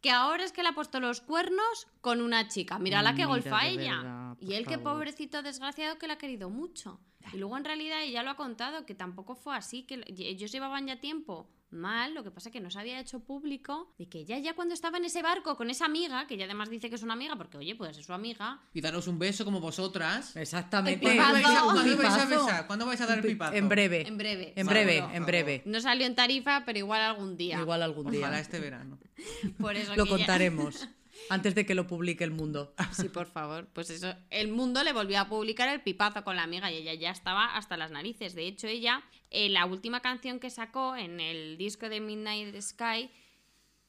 que 0.00 0.10
ahora 0.10 0.44
es 0.44 0.52
que 0.52 0.62
le 0.62 0.70
ha 0.70 0.74
puesto 0.74 0.98
los 1.00 1.20
cuernos 1.20 1.86
con 2.00 2.20
una 2.20 2.48
chica. 2.48 2.78
Mira 2.78 3.00
la 3.00 3.10
que 3.12 3.18
Mira, 3.26 3.28
golfa 3.28 3.66
ella. 3.66 3.96
verdad, 3.96 4.23
y 4.40 4.46
por 4.46 4.54
él, 4.54 4.66
que 4.66 4.78
favor. 4.78 4.94
pobrecito 4.94 5.42
desgraciado, 5.42 5.98
que 5.98 6.06
la 6.06 6.14
ha 6.14 6.18
querido 6.18 6.50
mucho. 6.50 7.00
Y 7.32 7.38
luego 7.38 7.56
en 7.56 7.64
realidad 7.64 8.02
ella 8.02 8.22
lo 8.22 8.30
ha 8.30 8.36
contado, 8.36 8.84
que 8.86 8.94
tampoco 8.94 9.34
fue 9.34 9.56
así, 9.56 9.84
que 9.84 10.02
ellos 10.08 10.52
llevaban 10.52 10.86
ya 10.86 11.00
tiempo 11.00 11.48
mal, 11.74 12.14
lo 12.14 12.22
que 12.22 12.30
pasa 12.30 12.50
que 12.50 12.60
no 12.60 12.70
se 12.70 12.78
había 12.78 13.00
hecho 13.00 13.20
público, 13.20 13.92
de 13.98 14.08
que 14.08 14.20
ella 14.20 14.38
ya 14.38 14.54
cuando 14.54 14.74
estaba 14.74 14.98
en 14.98 15.04
ese 15.04 15.22
barco 15.22 15.56
con 15.56 15.70
esa 15.70 15.84
amiga, 15.86 16.26
que 16.26 16.34
ella 16.34 16.44
además 16.44 16.70
dice 16.70 16.88
que 16.88 16.94
es 16.94 17.02
una 17.02 17.12
amiga, 17.14 17.36
porque 17.36 17.58
oye, 17.58 17.74
puede 17.74 17.92
ser 17.92 18.04
su 18.04 18.12
amiga, 18.12 18.60
Y 18.72 18.80
daros 18.80 19.08
un 19.08 19.18
beso 19.18 19.44
como 19.44 19.60
vosotras. 19.60 20.36
Exactamente. 20.36 21.04
¿Cuándo 21.16 21.32
vais, 21.32 21.46
a, 21.46 21.62
cuándo 21.62 21.96
vais 21.96 22.14
a 22.14 22.24
besar? 22.26 22.66
¿Cuándo 22.66 22.86
vais 22.86 23.00
a 23.00 23.06
dar 23.06 23.18
el 23.18 23.24
pipazo? 23.24 23.54
En 23.54 23.68
breve. 23.68 24.06
en 24.06 24.16
breve. 24.16 24.52
En 24.56 24.66
breve, 24.66 24.98
en 25.12 25.26
breve. 25.26 25.62
No 25.66 25.80
salió 25.80 26.06
en 26.06 26.14
tarifa, 26.14 26.64
pero 26.64 26.78
igual 26.78 27.00
algún 27.02 27.36
día. 27.36 27.58
Igual 27.58 27.82
algún 27.82 28.10
día. 28.10 28.20
Ojalá 28.20 28.38
este 28.38 28.60
verano. 28.60 28.98
Por 29.58 29.76
eso 29.76 29.94
Lo 29.96 30.04
que 30.04 30.10
ella- 30.10 30.18
contaremos. 30.18 30.88
Antes 31.30 31.54
de 31.54 31.64
que 31.66 31.74
lo 31.74 31.86
publique 31.86 32.24
el 32.24 32.30
mundo. 32.30 32.74
Sí, 32.92 33.08
por 33.08 33.26
favor. 33.26 33.66
Pues 33.72 33.90
eso, 33.90 34.14
el 34.30 34.48
mundo 34.48 34.82
le 34.84 34.92
volvió 34.92 35.20
a 35.20 35.28
publicar 35.28 35.68
el 35.68 35.80
pipazo 35.82 36.22
con 36.24 36.36
la 36.36 36.42
amiga 36.42 36.70
y 36.70 36.76
ella 36.76 36.94
ya 36.94 37.10
estaba 37.10 37.56
hasta 37.56 37.76
las 37.76 37.90
narices. 37.90 38.34
De 38.34 38.46
hecho, 38.46 38.66
ella, 38.66 39.02
eh, 39.30 39.48
la 39.48 39.64
última 39.66 40.00
canción 40.00 40.38
que 40.38 40.50
sacó 40.50 40.96
en 40.96 41.20
el 41.20 41.56
disco 41.56 41.88
de 41.88 42.00
Midnight 42.00 42.60
Sky, 42.60 43.10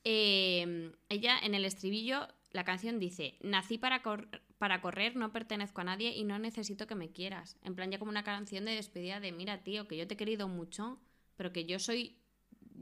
eh, 0.04 0.92
ella 1.10 1.38
en 1.42 1.56
el 1.56 1.66
estribillo, 1.66 2.28
la 2.52 2.64
canción 2.64 3.00
dice, 3.00 3.38
nací 3.42 3.78
para, 3.78 4.02
cor- 4.02 4.30
para 4.58 4.82
correr, 4.82 5.16
no 5.16 5.32
pertenezco 5.32 5.82
a 5.82 5.86
nadie 5.86 6.16
y 6.16 6.24
no 6.24 6.40
necesito 6.40 6.88
que 6.88 6.96
me 6.96 7.12
quieras. 7.12 7.58
En 7.64 7.76
plan, 7.76 7.92
ya 7.92 8.00
como 8.00 8.12
una 8.12 8.24
canción 8.24 8.66
de 8.66 8.72
despedida 8.76 9.20
de, 9.20 9.32
mira, 9.32 9.64
tío, 9.64 9.88
que 9.88 9.98
yo 9.98 10.08
te 10.08 10.14
he 10.14 10.18
querido 10.18 10.48
mucho, 10.48 11.00
pero 11.36 11.52
que 11.52 11.66
yo 11.66 11.80
soy 11.80 12.18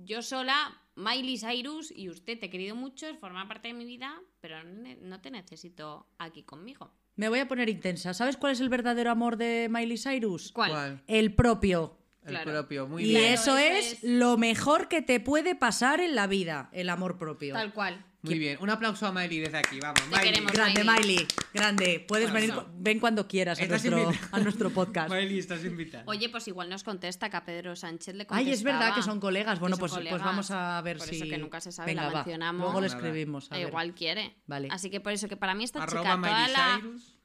yo 0.05 0.21
sola 0.21 0.79
Miley 0.95 1.37
Cyrus 1.37 1.91
y 1.95 2.09
usted 2.09 2.39
te 2.39 2.47
he 2.47 2.49
querido 2.49 2.75
mucho, 2.75 3.07
forma 3.19 3.47
parte 3.47 3.69
de 3.69 3.73
mi 3.73 3.85
vida, 3.85 4.13
pero 4.39 4.63
no 4.63 5.21
te 5.21 5.31
necesito 5.31 6.07
aquí 6.17 6.43
conmigo. 6.43 6.91
Me 7.15 7.29
voy 7.29 7.39
a 7.39 7.47
poner 7.47 7.69
intensa. 7.69 8.13
¿Sabes 8.13 8.37
cuál 8.37 8.53
es 8.53 8.59
el 8.59 8.69
verdadero 8.69 9.11
amor 9.11 9.37
de 9.37 9.67
Miley 9.69 9.97
Cyrus? 9.97 10.51
¿Cuál? 10.51 11.01
El 11.07 11.33
propio. 11.35 11.97
El 12.23 12.29
Claro. 12.29 12.51
propio, 12.51 12.87
muy 12.87 13.03
y 13.03 13.07
bien. 13.09 13.19
Claro, 13.19 13.33
eso 13.33 13.57
eso 13.57 13.75
es, 13.77 13.93
es. 13.93 14.03
lo 14.03 14.37
mejor 14.37 14.87
que 14.87 15.01
te 15.01 15.19
puede 15.19 15.55
pasar 15.55 15.99
en 15.99 16.15
la 16.15 16.25
vida, 16.25 16.69
el 16.71 16.89
amor 16.89 17.17
propio. 17.17 17.53
Tal 17.53 17.73
cual. 17.73 18.05
Muy 18.23 18.39
bien. 18.39 18.57
Un 18.61 18.69
aplauso 18.69 19.05
a 19.05 19.11
Miley 19.11 19.39
desde 19.39 19.57
aquí, 19.57 19.79
vamos. 19.81 20.01
Miley. 20.07 20.23
queremos. 20.23 20.51
Grande, 20.53 20.83
Miley. 20.83 20.97
Miley. 21.01 21.27
Grande. 21.53 22.05
Puedes 22.07 22.31
Bueno, 22.31 22.47
venir, 22.47 22.55
no. 22.55 22.73
ven 22.81 22.99
cuando 22.99 23.27
quieras 23.27 23.59
a 23.59 23.65
nuestro, 23.67 24.11
a 24.31 24.39
nuestro 24.39 24.69
podcast. 24.69 25.09
Miley, 25.13 25.39
estás 25.39 25.65
invitada. 25.65 26.05
Oye, 26.07 26.29
pues 26.29 26.47
igual 26.47 26.69
nos 26.69 26.83
contesta 26.85 27.29
que 27.29 27.35
a 27.35 27.43
Pedro 27.43 27.75
Sánchez 27.75 28.15
le 28.15 28.25
contestaba. 28.25 28.47
Ay, 28.47 28.53
es 28.53 28.63
verdad 28.63 28.95
que 28.95 29.01
son 29.01 29.19
colegas. 29.19 29.59
Bueno, 29.59 29.75
pues, 29.77 29.91
pues 29.91 29.99
colegas. 29.99 30.23
vamos 30.23 30.51
a 30.51 30.81
ver 30.81 30.97
Por 30.99 31.07
si. 31.07 31.17
eso 31.17 31.25
que 31.25 31.37
nunca 31.37 31.59
se 31.59 31.73
sabe, 31.73 31.91
Venga, 31.91 32.03
la 32.03 32.07
va. 32.09 32.13
mencionamos. 32.19 32.61
Luego 32.61 32.79
le 32.81 32.87
escribimos. 32.87 33.51
A 33.51 33.57
ver. 33.57 33.67
igual 33.67 33.93
quiere. 33.93 34.37
Vale. 34.47 34.69
Así 34.71 34.89
que 34.89 35.01
por 35.01 35.11
eso 35.11 35.27
que 35.27 35.35
para 35.35 35.53
mí 35.53 35.65
esta 35.65 35.83
Arroba 35.83 36.01
chica, 36.15 36.15
toda 36.15 36.33
Miley 36.39 36.53
la... 36.53 36.79
Cyrus. 36.79 37.17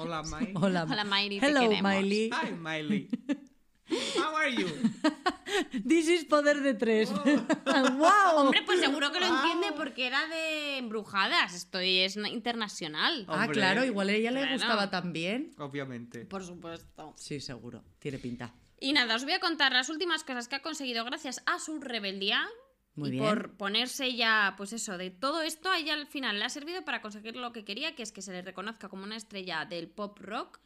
Hola, 0.00 0.22
Miley. 0.40 0.52
Hola, 0.56 0.86
Hola, 0.90 1.04
Miley, 1.04 1.38
te 1.38 1.46
Hello, 1.46 1.60
queremos. 1.60 1.92
Miley. 1.92 2.30
Hi, 2.32 2.52
Miley. 2.52 3.08
How 4.16 4.34
are 4.36 4.50
you? 4.54 4.66
This 5.86 6.08
is 6.08 6.24
poder 6.24 6.60
de 6.62 6.74
tres. 6.74 7.10
Oh. 7.10 7.22
¡Wow! 7.98 8.36
Hombre, 8.36 8.62
pues 8.64 8.80
seguro 8.80 9.12
que 9.12 9.20
lo 9.20 9.26
entiende 9.26 9.72
porque 9.76 10.06
era 10.06 10.26
de 10.26 10.78
embrujadas. 10.78 11.54
Esto 11.54 11.78
es 11.78 12.16
na- 12.16 12.28
internacional. 12.28 13.26
ah, 13.28 13.46
claro, 13.52 13.84
igual 13.84 14.08
a 14.08 14.12
ella 14.12 14.30
le 14.30 14.40
Claro. 14.40 14.54
gustaba 14.54 14.90
también. 14.90 15.52
Obviamente. 15.58 16.24
Por 16.24 16.44
supuesto. 16.44 17.14
Sí, 17.16 17.40
seguro. 17.40 17.84
Tiene 17.98 18.18
pinta. 18.18 18.54
Y 18.80 18.92
nada, 18.92 19.14
os 19.16 19.24
voy 19.24 19.32
a 19.34 19.40
contar 19.40 19.72
las 19.72 19.88
últimas 19.88 20.24
cosas 20.24 20.48
que 20.48 20.56
ha 20.56 20.62
conseguido 20.62 21.04
gracias 21.04 21.42
a 21.46 21.58
su 21.58 21.78
rebeldía. 21.80 22.46
Muy 22.96 23.08
y 23.08 23.12
bien. 23.12 23.24
por 23.24 23.56
ponerse 23.56 24.14
ya, 24.14 24.54
pues 24.56 24.72
eso, 24.72 24.96
de 24.98 25.10
todo 25.10 25.42
esto, 25.42 25.68
a 25.68 25.78
ella 25.78 25.94
al 25.94 26.06
final 26.06 26.38
le 26.38 26.44
ha 26.44 26.48
servido 26.48 26.84
para 26.84 27.02
conseguir 27.02 27.34
lo 27.36 27.52
que 27.52 27.64
quería, 27.64 27.96
que 27.96 28.04
es 28.04 28.12
que 28.12 28.22
se 28.22 28.30
le 28.32 28.40
reconozca 28.42 28.88
como 28.88 29.02
una 29.02 29.16
estrella 29.16 29.64
del 29.64 29.88
pop 29.88 30.16
rock. 30.20 30.60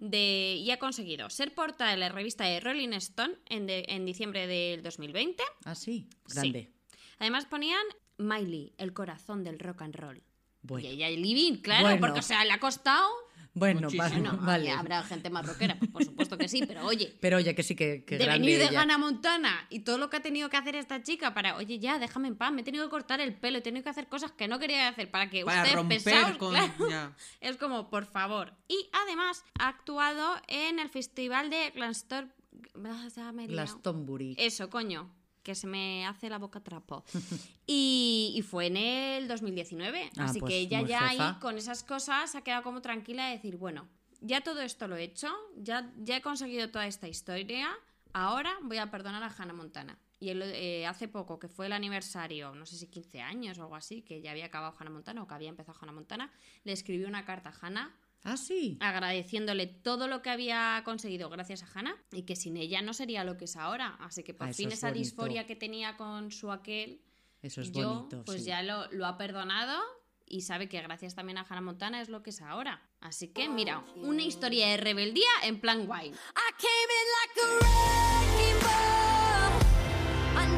De, 0.00 0.54
y 0.60 0.70
ha 0.70 0.78
conseguido 0.78 1.28
ser 1.30 1.54
portada 1.54 1.90
de 1.90 1.96
la 1.96 2.08
revista 2.08 2.44
de 2.44 2.60
Rolling 2.60 2.92
Stone 2.94 3.34
en, 3.48 3.66
de- 3.66 3.84
en 3.88 4.04
diciembre 4.06 4.46
del 4.46 4.82
2020. 4.82 5.42
Ah, 5.64 5.74
sí. 5.74 6.08
Grande. 6.32 6.70
Además 7.18 7.46
ponían 7.46 7.82
Miley, 8.18 8.72
el 8.78 8.92
corazón 8.92 9.42
del 9.44 9.58
rock 9.58 9.82
and 9.82 9.94
roll. 9.96 10.22
Bueno. 10.62 10.86
Y 10.86 10.90
ella 10.90 11.08
living, 11.10 11.58
claro, 11.62 11.84
Bueno. 11.84 12.00
porque 12.00 12.20
o 12.20 12.22
sea, 12.22 12.44
le 12.44 12.52
ha 12.52 12.60
costado. 12.60 13.08
Bueno, 13.56 13.88
vale. 13.96 14.22
Vale. 14.40 14.70
habrá 14.70 15.02
gente 15.02 15.30
más 15.30 15.46
rockera, 15.46 15.78
pues 15.78 15.90
por 15.90 16.04
supuesto 16.04 16.36
que 16.36 16.46
sí, 16.46 16.62
pero 16.68 16.84
oye, 16.84 17.16
Pero 17.20 17.38
oye, 17.38 17.54
que 17.54 17.62
sí 17.62 17.74
que, 17.74 18.04
que 18.04 18.18
de 18.18 18.26
venir 18.26 18.58
de. 18.58 18.76
Hannah 18.76 18.98
Montana 18.98 19.66
y 19.70 19.80
todo 19.80 19.96
lo 19.96 20.10
que 20.10 20.18
ha 20.18 20.20
tenido 20.20 20.50
que 20.50 20.58
hacer 20.58 20.76
esta 20.76 21.02
chica 21.02 21.32
para, 21.32 21.56
oye, 21.56 21.78
ya, 21.78 21.98
déjame 21.98 22.28
en 22.28 22.36
paz, 22.36 22.52
me 22.52 22.60
he 22.60 22.64
tenido 22.64 22.84
que 22.84 22.90
cortar 22.90 23.20
el 23.22 23.34
pelo, 23.34 23.56
he 23.56 23.62
tenido 23.62 23.82
que 23.82 23.88
hacer 23.88 24.08
cosas 24.08 24.30
que 24.32 24.46
no 24.46 24.58
quería 24.58 24.88
hacer 24.88 25.10
para 25.10 25.30
que 25.30 25.42
Para 25.42 25.62
ustedes 25.62 25.74
romper 25.74 26.36
con. 26.36 26.52
claro, 26.52 26.90
ya. 26.90 27.16
es 27.40 27.56
como, 27.56 27.88
por 27.88 28.04
favor. 28.04 28.52
Y 28.68 28.90
además 28.92 29.42
ha 29.58 29.68
actuado 29.68 30.36
en 30.48 30.78
el 30.78 30.90
festival 30.90 31.48
de 31.48 31.70
Glastonbury. 31.70 32.36
Liado. 32.74 33.46
Glastonbury. 33.48 34.34
Eso, 34.38 34.68
coño, 34.68 35.10
que 35.46 35.54
se 35.54 35.68
me 35.68 36.04
hace 36.04 36.28
la 36.28 36.38
boca 36.38 36.58
trapo. 36.60 37.04
Y, 37.68 38.32
y 38.36 38.42
fue 38.42 38.66
en 38.66 38.76
el 38.76 39.26
2019. 39.26 40.10
Ah, 40.18 40.24
así 40.24 40.38
pues 40.38 40.50
que 40.50 40.58
ella 40.58 40.80
muy 40.80 40.88
ya 40.88 41.08
jefa. 41.08 41.28
ahí 41.30 41.34
con 41.40 41.58
esas 41.58 41.82
cosas 41.82 42.36
ha 42.36 42.42
quedado 42.42 42.62
como 42.62 42.80
tranquila 42.80 43.26
de 43.26 43.32
decir, 43.32 43.56
bueno, 43.56 43.88
ya 44.20 44.40
todo 44.40 44.60
esto 44.60 44.86
lo 44.86 44.96
he 44.96 45.02
hecho, 45.02 45.28
ya, 45.56 45.90
ya 45.98 46.16
he 46.18 46.22
conseguido 46.22 46.70
toda 46.70 46.86
esta 46.86 47.08
historia, 47.08 47.68
ahora 48.12 48.56
voy 48.62 48.78
a 48.78 48.88
perdonar 48.90 49.22
a 49.24 49.34
Hannah 49.36 49.52
Montana. 49.52 49.98
Y 50.20 50.28
él, 50.28 50.42
eh, 50.42 50.86
hace 50.86 51.08
poco, 51.08 51.40
que 51.40 51.48
fue 51.48 51.66
el 51.66 51.72
aniversario, 51.72 52.54
no 52.54 52.66
sé 52.66 52.76
si 52.76 52.86
15 52.86 53.20
años 53.20 53.58
o 53.58 53.62
algo 53.62 53.74
así, 53.74 54.02
que 54.02 54.20
ya 54.22 54.30
había 54.30 54.46
acabado 54.46 54.74
Hannah 54.78 54.90
Montana 54.90 55.22
o 55.22 55.26
que 55.26 55.34
había 55.34 55.48
empezado 55.48 55.76
Hannah 55.80 55.92
Montana, 55.92 56.30
le 56.62 56.72
escribió 56.72 57.08
una 57.08 57.24
carta 57.24 57.50
a 57.50 57.66
Hannah 57.66 57.94
Ah, 58.28 58.36
sí. 58.36 58.76
agradeciéndole 58.80 59.66
todo 59.66 60.08
lo 60.08 60.20
que 60.20 60.30
había 60.30 60.82
conseguido 60.84 61.30
gracias 61.30 61.62
a 61.62 61.68
Hannah 61.72 61.96
y 62.12 62.22
que 62.22 62.34
sin 62.34 62.56
ella 62.56 62.82
no 62.82 62.92
sería 62.92 63.22
lo 63.24 63.36
que 63.36 63.44
es 63.46 63.56
ahora. 63.56 63.96
Así 64.00 64.22
que 64.24 64.34
por 64.34 64.48
Ah, 64.48 64.52
fin 64.52 64.68
es 64.68 64.74
esa 64.78 64.88
bonito. 64.88 65.04
disforia 65.04 65.46
que 65.46 65.54
tenía 65.56 65.96
con 65.96 66.32
su 66.32 66.50
aquel, 66.50 67.00
Eso 67.42 67.60
es 67.60 67.70
yo 67.72 67.94
bonito. 68.00 68.24
pues 68.24 68.40
sí. 68.42 68.48
ya 68.48 68.62
lo, 68.62 68.90
lo 68.92 69.06
ha 69.06 69.16
perdonado 69.16 69.80
y 70.26 70.40
sabe 70.40 70.68
que 70.68 70.82
gracias 70.82 71.14
también 71.14 71.38
a 71.38 71.46
Hannah 71.48 71.60
Montana 71.60 72.00
es 72.00 72.08
lo 72.08 72.24
que 72.24 72.30
es 72.30 72.42
ahora. 72.42 72.82
Así 73.00 73.28
que 73.28 73.48
mira, 73.48 73.84
una 73.94 74.24
historia 74.24 74.66
de 74.68 74.76
rebeldía 74.76 75.28
en 75.44 75.60
plan 75.60 75.86
guay. 75.86 76.08
I 76.08 76.12
came 76.58 76.92
in 76.98 77.06
like 77.20 77.40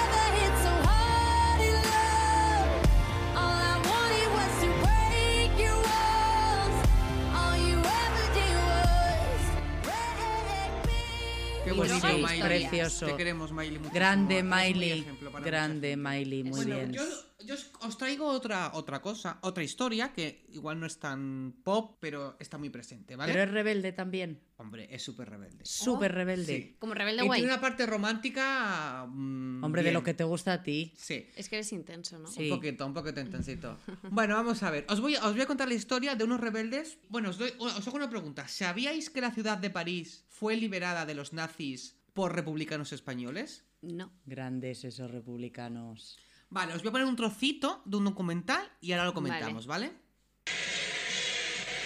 Miley. 11.93 12.21
historias. 12.35 12.69
Precioso. 12.69 13.05
Te 13.07 13.15
queremos, 13.15 13.51
Miley. 13.51 13.69
muchísimo. 13.79 13.93
Grande 13.93 14.43
Miley. 14.43 15.05
Grande. 15.43 15.97
Miley, 15.97 16.43
muy 16.43 16.51
bueno, 16.51 16.75
bien. 16.75 16.93
Yo, 16.93 17.03
yo 17.45 17.55
os- 17.81 17.97
traigo 17.97 18.27
otra, 18.27 18.71
otra 18.73 19.01
cosa, 19.01 19.39
otra 19.41 19.63
historia 19.63 20.13
que 20.13 20.45
igual 20.49 20.79
no 20.79 20.85
es 20.85 20.99
tan 20.99 21.55
pop, 21.63 21.97
pero 21.99 22.35
está 22.39 22.57
muy 22.57 22.69
presente, 22.69 23.15
¿vale? 23.15 23.31
Pero 23.33 23.43
es 23.45 23.51
rebelde 23.51 23.91
también. 23.91 24.41
Hombre, 24.57 24.87
es 24.91 25.01
súper 25.03 25.29
rebelde. 25.29 25.63
Súper 25.65 26.11
rebelde. 26.13 26.45
Sí. 26.57 26.75
Como 26.79 26.93
rebelde 26.93 27.23
Y 27.23 27.27
guay. 27.27 27.39
tiene 27.39 27.53
una 27.53 27.61
parte 27.61 27.85
romántica. 27.85 29.05
mm, 29.07 29.63
Hombre, 29.63 29.83
de 29.83 29.91
lo 29.93 30.03
que 30.03 30.13
te 30.13 30.23
gusta 30.25 30.53
a 30.53 30.63
ti. 30.63 30.93
Sí. 30.97 31.27
Es 31.35 31.47
que 31.49 31.55
eres 31.57 31.71
intenso, 31.71 32.19
¿no? 32.19 32.27
Sí. 32.27 32.49
Un 32.49 32.57
poquito, 32.57 32.85
un 32.85 32.93
poquito 32.93 33.21
intensito. 33.21 33.77
Bueno, 34.11 34.35
vamos 34.35 34.61
a 34.63 34.69
ver. 34.71 34.85
Os 34.89 34.99
voy, 34.99 35.15
os 35.15 35.31
voy 35.31 35.41
a 35.41 35.45
contar 35.45 35.67
la 35.69 35.75
historia 35.75 36.15
de 36.15 36.23
unos 36.25 36.39
rebeldes. 36.41 36.97
Bueno, 37.09 37.29
os, 37.29 37.37
doy- 37.37 37.53
os 37.59 37.87
hago 37.87 37.95
una 37.97 38.09
pregunta. 38.09 38.47
¿Sabíais 38.47 39.09
que 39.09 39.21
la 39.21 39.31
ciudad 39.31 39.57
de 39.57 39.69
París 39.69 40.25
fue 40.39 40.55
liberada 40.55 41.05
de 41.05 41.15
los 41.15 41.33
nazis 41.33 41.97
por 42.13 42.33
republicanos 42.33 42.93
españoles? 42.93 43.65
No. 43.81 44.13
Grandes 44.25 44.85
esos 44.85 45.11
republicanos. 45.11 46.17
Vale, 46.49 46.73
os 46.73 46.81
voy 46.81 46.89
a 46.89 46.91
poner 46.93 47.07
un 47.07 47.17
trocito 47.17 47.81
de 47.85 47.97
un 47.97 48.05
documental 48.05 48.65
y 48.79 48.93
ahora 48.93 49.05
lo 49.05 49.13
comentamos, 49.13 49.67
¿vale? 49.67 49.91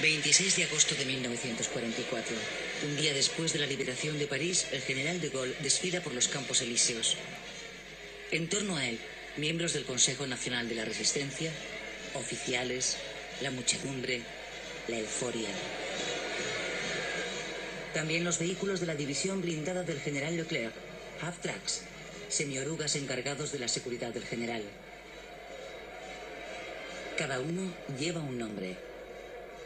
26 0.02 0.56
de 0.58 0.63
agosto 0.66 0.94
de 0.94 1.06
1944. 1.06 2.36
Un 2.88 2.96
día 2.96 3.13
después 3.13 3.54
de 3.54 3.60
la 3.60 3.66
liberación 3.66 4.20
de 4.20 4.28
París, 4.28 4.68
el 4.72 4.82
general 4.82 5.20
de 5.20 5.30
Gaulle 5.30 5.56
desfila 5.63 6.02
por 6.02 6.13
los 6.13 6.28
Campos 6.28 6.62
Elíseos. 6.62 7.18
En 8.32 8.50
torno 8.50 8.78
a 8.78 8.86
él, 8.88 9.00
miembros 9.38 9.74
del 9.74 9.86
Consejo 9.86 10.28
Nacional 10.28 10.70
de 10.70 10.76
la 10.76 10.86
Resistencia, 10.86 11.52
oficiales, 12.13 12.98
la 13.42 13.50
muchedumbre, 13.50 14.22
la 14.88 15.00
euforia. 15.00 15.50
También 17.94 18.24
los 18.24 18.40
vehículos 18.40 18.80
de 18.80 18.88
la 18.88 18.96
división 18.96 19.42
blindada 19.42 19.84
del 19.84 20.00
general 20.00 20.36
Leclerc, 20.36 20.74
half-tracks, 21.22 21.82
semiorugas 22.28 22.96
encargados 22.96 23.52
de 23.52 23.60
la 23.60 23.68
seguridad 23.68 24.12
del 24.12 24.26
general. 24.26 24.64
Cada 27.18 27.40
uno 27.40 27.72
lleva 28.00 28.22
un 28.22 28.40
nombre, 28.40 28.76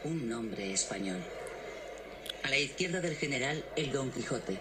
un 0.04 0.28
nombre 0.28 0.70
español. 0.74 1.22
A 2.42 2.50
la 2.50 2.58
izquierda 2.58 3.00
del 3.00 3.16
general, 3.16 3.64
el 3.76 3.92
Don 3.92 4.12
Quijote. 4.12 4.58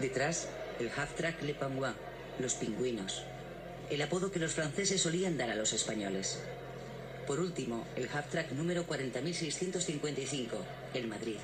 Detrás, 0.00 0.48
el 0.80 0.88
half-track 0.88 1.42
Le 1.42 1.52
Pingouin, 1.52 1.92
los 2.38 2.54
pingüinos. 2.54 3.24
El 3.90 4.00
apodo 4.00 4.32
que 4.32 4.38
los 4.38 4.52
franceses 4.52 5.02
solían 5.02 5.36
dar 5.36 5.50
a 5.50 5.54
los 5.54 5.74
españoles. 5.74 6.40
Por 7.26 7.40
último, 7.40 7.86
el 7.96 8.08
half-track 8.08 8.52
número 8.52 8.86
40655, 8.86 10.56
el 10.94 11.06
Madrid. 11.08 11.36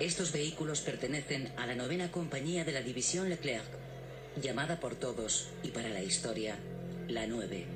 Estos 0.00 0.30
vehículos 0.30 0.80
pertenecen 0.80 1.50
a 1.56 1.66
la 1.66 1.74
novena 1.74 2.12
compañía 2.12 2.64
de 2.64 2.70
la 2.70 2.82
División 2.82 3.28
Leclerc, 3.28 3.66
llamada 4.40 4.78
por 4.78 4.94
todos 4.94 5.48
y 5.64 5.70
para 5.70 5.88
la 5.88 6.04
historia, 6.04 6.56
la 7.08 7.26
9. 7.26 7.66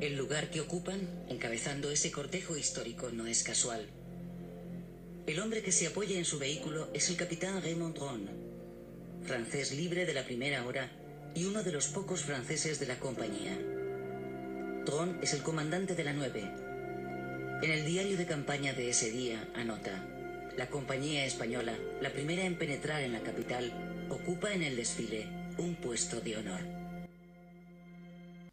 El 0.00 0.16
lugar 0.16 0.50
que 0.50 0.60
ocupan, 0.60 1.00
encabezando 1.28 1.90
ese 1.90 2.12
cortejo 2.12 2.56
histórico, 2.56 3.10
no 3.10 3.26
es 3.26 3.42
casual. 3.42 3.88
El 5.26 5.40
hombre 5.40 5.62
que 5.62 5.72
se 5.72 5.88
apoya 5.88 6.16
en 6.16 6.24
su 6.24 6.38
vehículo 6.38 6.88
es 6.94 7.10
el 7.10 7.16
capitán 7.16 7.60
Raymond 7.60 7.96
Dron, 7.96 8.30
francés 9.24 9.72
libre 9.72 10.06
de 10.06 10.14
la 10.14 10.24
primera 10.24 10.64
hora 10.64 10.92
y 11.34 11.46
uno 11.46 11.64
de 11.64 11.72
los 11.72 11.88
pocos 11.88 12.22
franceses 12.22 12.78
de 12.78 12.86
la 12.86 13.00
compañía. 13.00 13.58
Dron 14.86 15.18
es 15.22 15.32
el 15.34 15.42
comandante 15.42 15.96
de 15.96 16.04
la 16.04 16.12
9. 16.12 16.73
En 17.62 17.70
el 17.70 17.84
diario 17.86 18.16
de 18.16 18.26
campaña 18.26 18.72
de 18.72 18.90
ese 18.90 19.10
día 19.10 19.48
anota, 19.54 20.04
la 20.56 20.66
compañía 20.68 21.24
española, 21.24 21.74
la 22.00 22.10
primera 22.10 22.44
en 22.44 22.56
penetrar 22.58 23.00
en 23.02 23.12
la 23.12 23.20
capital, 23.20 23.72
ocupa 24.10 24.52
en 24.52 24.62
el 24.62 24.76
desfile 24.76 25.28
un 25.58 25.74
puesto 25.76 26.20
de 26.20 26.36
honor. 26.36 26.60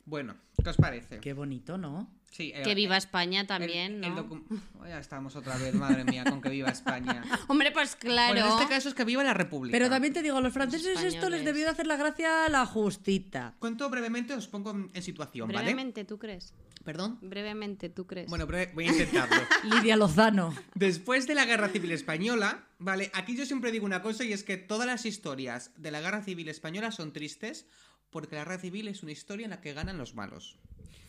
Bueno, 0.05 0.35
¿qué 0.63 0.69
os 0.69 0.77
parece? 0.77 1.19
Qué 1.19 1.33
bonito, 1.33 1.77
¿no? 1.77 2.09
Sí, 2.31 2.53
eh, 2.55 2.61
Que 2.63 2.75
viva 2.75 2.95
España 2.95 3.41
el- 3.41 3.47
también, 3.47 4.03
el 4.03 4.15
¿no? 4.15 4.25
docu- 4.25 4.43
Oh, 4.79 4.87
ya 4.87 4.99
estamos 4.99 5.35
otra 5.35 5.57
vez, 5.57 5.73
madre 5.73 6.05
mía, 6.05 6.23
con 6.23 6.41
que 6.41 6.49
viva 6.49 6.69
España. 6.69 7.21
Hombre, 7.49 7.71
pues 7.71 7.95
claro. 7.97 8.33
Bueno, 8.33 8.47
en 8.55 8.61
este 8.61 8.73
caso 8.73 8.87
es 8.89 8.95
que 8.95 9.03
viva 9.03 9.23
la 9.23 9.33
República. 9.33 9.73
Pero 9.73 9.89
también 9.89 10.13
te 10.13 10.21
digo, 10.21 10.37
a 10.37 10.41
los 10.41 10.53
franceses 10.53 11.01
esto 11.03 11.29
les 11.29 11.43
debió 11.43 11.65
de 11.65 11.71
hacer 11.71 11.87
la 11.87 11.97
gracia 11.97 12.47
la 12.47 12.65
justita. 12.65 13.53
Cuento 13.59 13.89
brevemente, 13.89 14.33
os 14.33 14.47
pongo 14.47 14.71
en 14.71 14.89
en 14.93 15.01
situación, 15.03 15.49
¿vale? 15.49 15.59
Brevemente, 15.59 16.05
¿tú 16.05 16.17
crees? 16.17 16.53
¿Perdón? 16.83 17.19
Brevemente, 17.21 17.89
¿tú 17.89 18.07
crees? 18.07 18.27
Bueno, 18.29 18.47
breve- 18.47 18.71
voy 18.73 18.87
a 18.87 18.91
intentarlo. 18.91 19.35
Lidia 19.63 19.95
Lozano. 19.95 20.53
Después 20.73 21.27
de 21.27 21.35
la 21.35 21.45
Guerra 21.45 21.69
Civil 21.69 21.91
Española, 21.91 22.67
¿vale? 22.79 23.11
Aquí 23.13 23.35
yo 23.37 23.45
siempre 23.45 23.71
digo 23.71 23.85
una 23.85 24.01
cosa 24.01 24.23
y 24.23 24.33
es 24.33 24.43
que 24.43 24.57
todas 24.57 24.87
las 24.87 25.05
historias 25.05 25.71
de 25.77 25.91
la 25.91 26.01
Guerra 26.01 26.23
Civil 26.23 26.49
Española 26.49 26.91
son 26.91 27.13
tristes 27.13 27.65
porque 28.09 28.35
la 28.35 28.41
Guerra 28.43 28.57
Civil 28.59 28.87
es 28.87 29.03
una 29.03 29.11
historia 29.11 29.43
en 29.45 29.51
la 29.51 29.61
que 29.61 29.73
ganan 29.73 29.97
los 29.97 30.15
malos. 30.15 30.57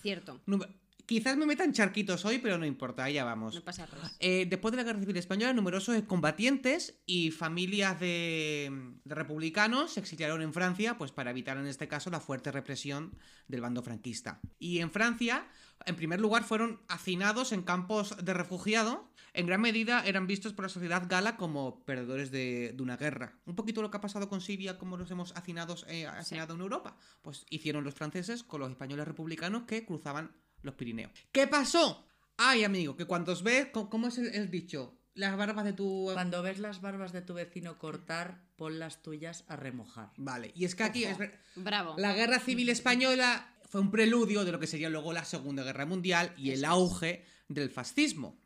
Cierto. 0.02 0.40
Quizás 1.06 1.36
me 1.36 1.46
metan 1.46 1.72
charquitos 1.72 2.24
hoy, 2.24 2.38
pero 2.38 2.58
no 2.58 2.66
importa, 2.66 3.08
ya 3.10 3.24
vamos. 3.24 3.54
No 3.54 3.62
pasa 3.62 3.86
nada. 3.86 4.10
Eh, 4.20 4.46
después 4.48 4.72
de 4.72 4.76
la 4.76 4.84
Guerra 4.84 5.00
Civil 5.00 5.16
Española, 5.16 5.52
numerosos 5.52 6.00
combatientes 6.02 7.00
y 7.06 7.30
familias 7.30 7.98
de, 8.00 8.94
de 9.04 9.14
republicanos 9.14 9.92
se 9.92 10.00
exiliaron 10.00 10.42
en 10.42 10.52
Francia, 10.52 10.98
pues 10.98 11.12
para 11.12 11.30
evitar 11.30 11.56
en 11.56 11.66
este 11.66 11.88
caso 11.88 12.10
la 12.10 12.20
fuerte 12.20 12.50
represión 12.52 13.16
del 13.48 13.60
bando 13.60 13.82
franquista. 13.82 14.40
Y 14.58 14.78
en 14.78 14.90
Francia, 14.90 15.46
en 15.86 15.96
primer 15.96 16.20
lugar, 16.20 16.44
fueron 16.44 16.80
hacinados 16.88 17.52
en 17.52 17.62
campos 17.62 18.16
de 18.22 18.34
refugiado. 18.34 19.10
En 19.34 19.46
gran 19.46 19.62
medida 19.62 20.04
eran 20.04 20.26
vistos 20.26 20.52
por 20.52 20.64
la 20.64 20.68
sociedad 20.68 21.04
gala 21.08 21.36
como 21.38 21.84
perdedores 21.84 22.30
de, 22.30 22.74
de 22.74 22.82
una 22.82 22.98
guerra. 22.98 23.38
Un 23.46 23.56
poquito 23.56 23.80
lo 23.80 23.90
que 23.90 23.96
ha 23.96 24.00
pasado 24.00 24.28
con 24.28 24.42
Siria, 24.42 24.76
como 24.76 24.98
los 24.98 25.10
hemos 25.10 25.34
hacinados, 25.36 25.86
eh, 25.88 26.06
hacinado 26.06 26.54
en 26.54 26.60
Europa. 26.60 26.96
Pues 27.22 27.46
hicieron 27.48 27.82
los 27.82 27.94
franceses 27.94 28.42
con 28.42 28.60
los 28.60 28.70
españoles 28.70 29.08
republicanos 29.08 29.62
que 29.62 29.86
cruzaban 29.86 30.32
los 30.62 30.74
Pirineos. 30.74 31.12
¿Qué 31.32 31.46
pasó? 31.46 32.06
Ay, 32.36 32.64
amigo, 32.64 32.96
que 32.96 33.04
cuando 33.04 33.32
os 33.32 33.42
ves, 33.42 33.68
¿cómo 33.72 34.08
es 34.08 34.18
el, 34.18 34.34
el 34.34 34.50
dicho? 34.50 34.98
Las 35.14 35.36
barbas 35.36 35.64
de 35.64 35.74
tu... 35.74 36.10
Cuando 36.12 36.42
ves 36.42 36.58
las 36.58 36.80
barbas 36.80 37.12
de 37.12 37.20
tu 37.20 37.34
vecino 37.34 37.78
cortar, 37.78 38.40
pon 38.56 38.78
las 38.78 39.02
tuyas 39.02 39.44
a 39.48 39.56
remojar. 39.56 40.10
Vale, 40.16 40.52
y 40.54 40.64
es 40.64 40.74
que 40.74 40.84
aquí... 40.84 41.04
es 41.04 41.18
Bravo. 41.54 41.94
La 41.98 42.14
guerra 42.14 42.40
civil 42.40 42.70
española 42.70 43.54
fue 43.68 43.80
un 43.80 43.90
preludio 43.90 44.44
de 44.44 44.52
lo 44.52 44.58
que 44.58 44.66
sería 44.66 44.88
luego 44.88 45.12
la 45.12 45.24
Segunda 45.24 45.62
Guerra 45.62 45.86
Mundial 45.86 46.34
y 46.38 46.50
el 46.50 46.64
auge 46.64 47.24
del 47.48 47.70
fascismo. 47.70 48.41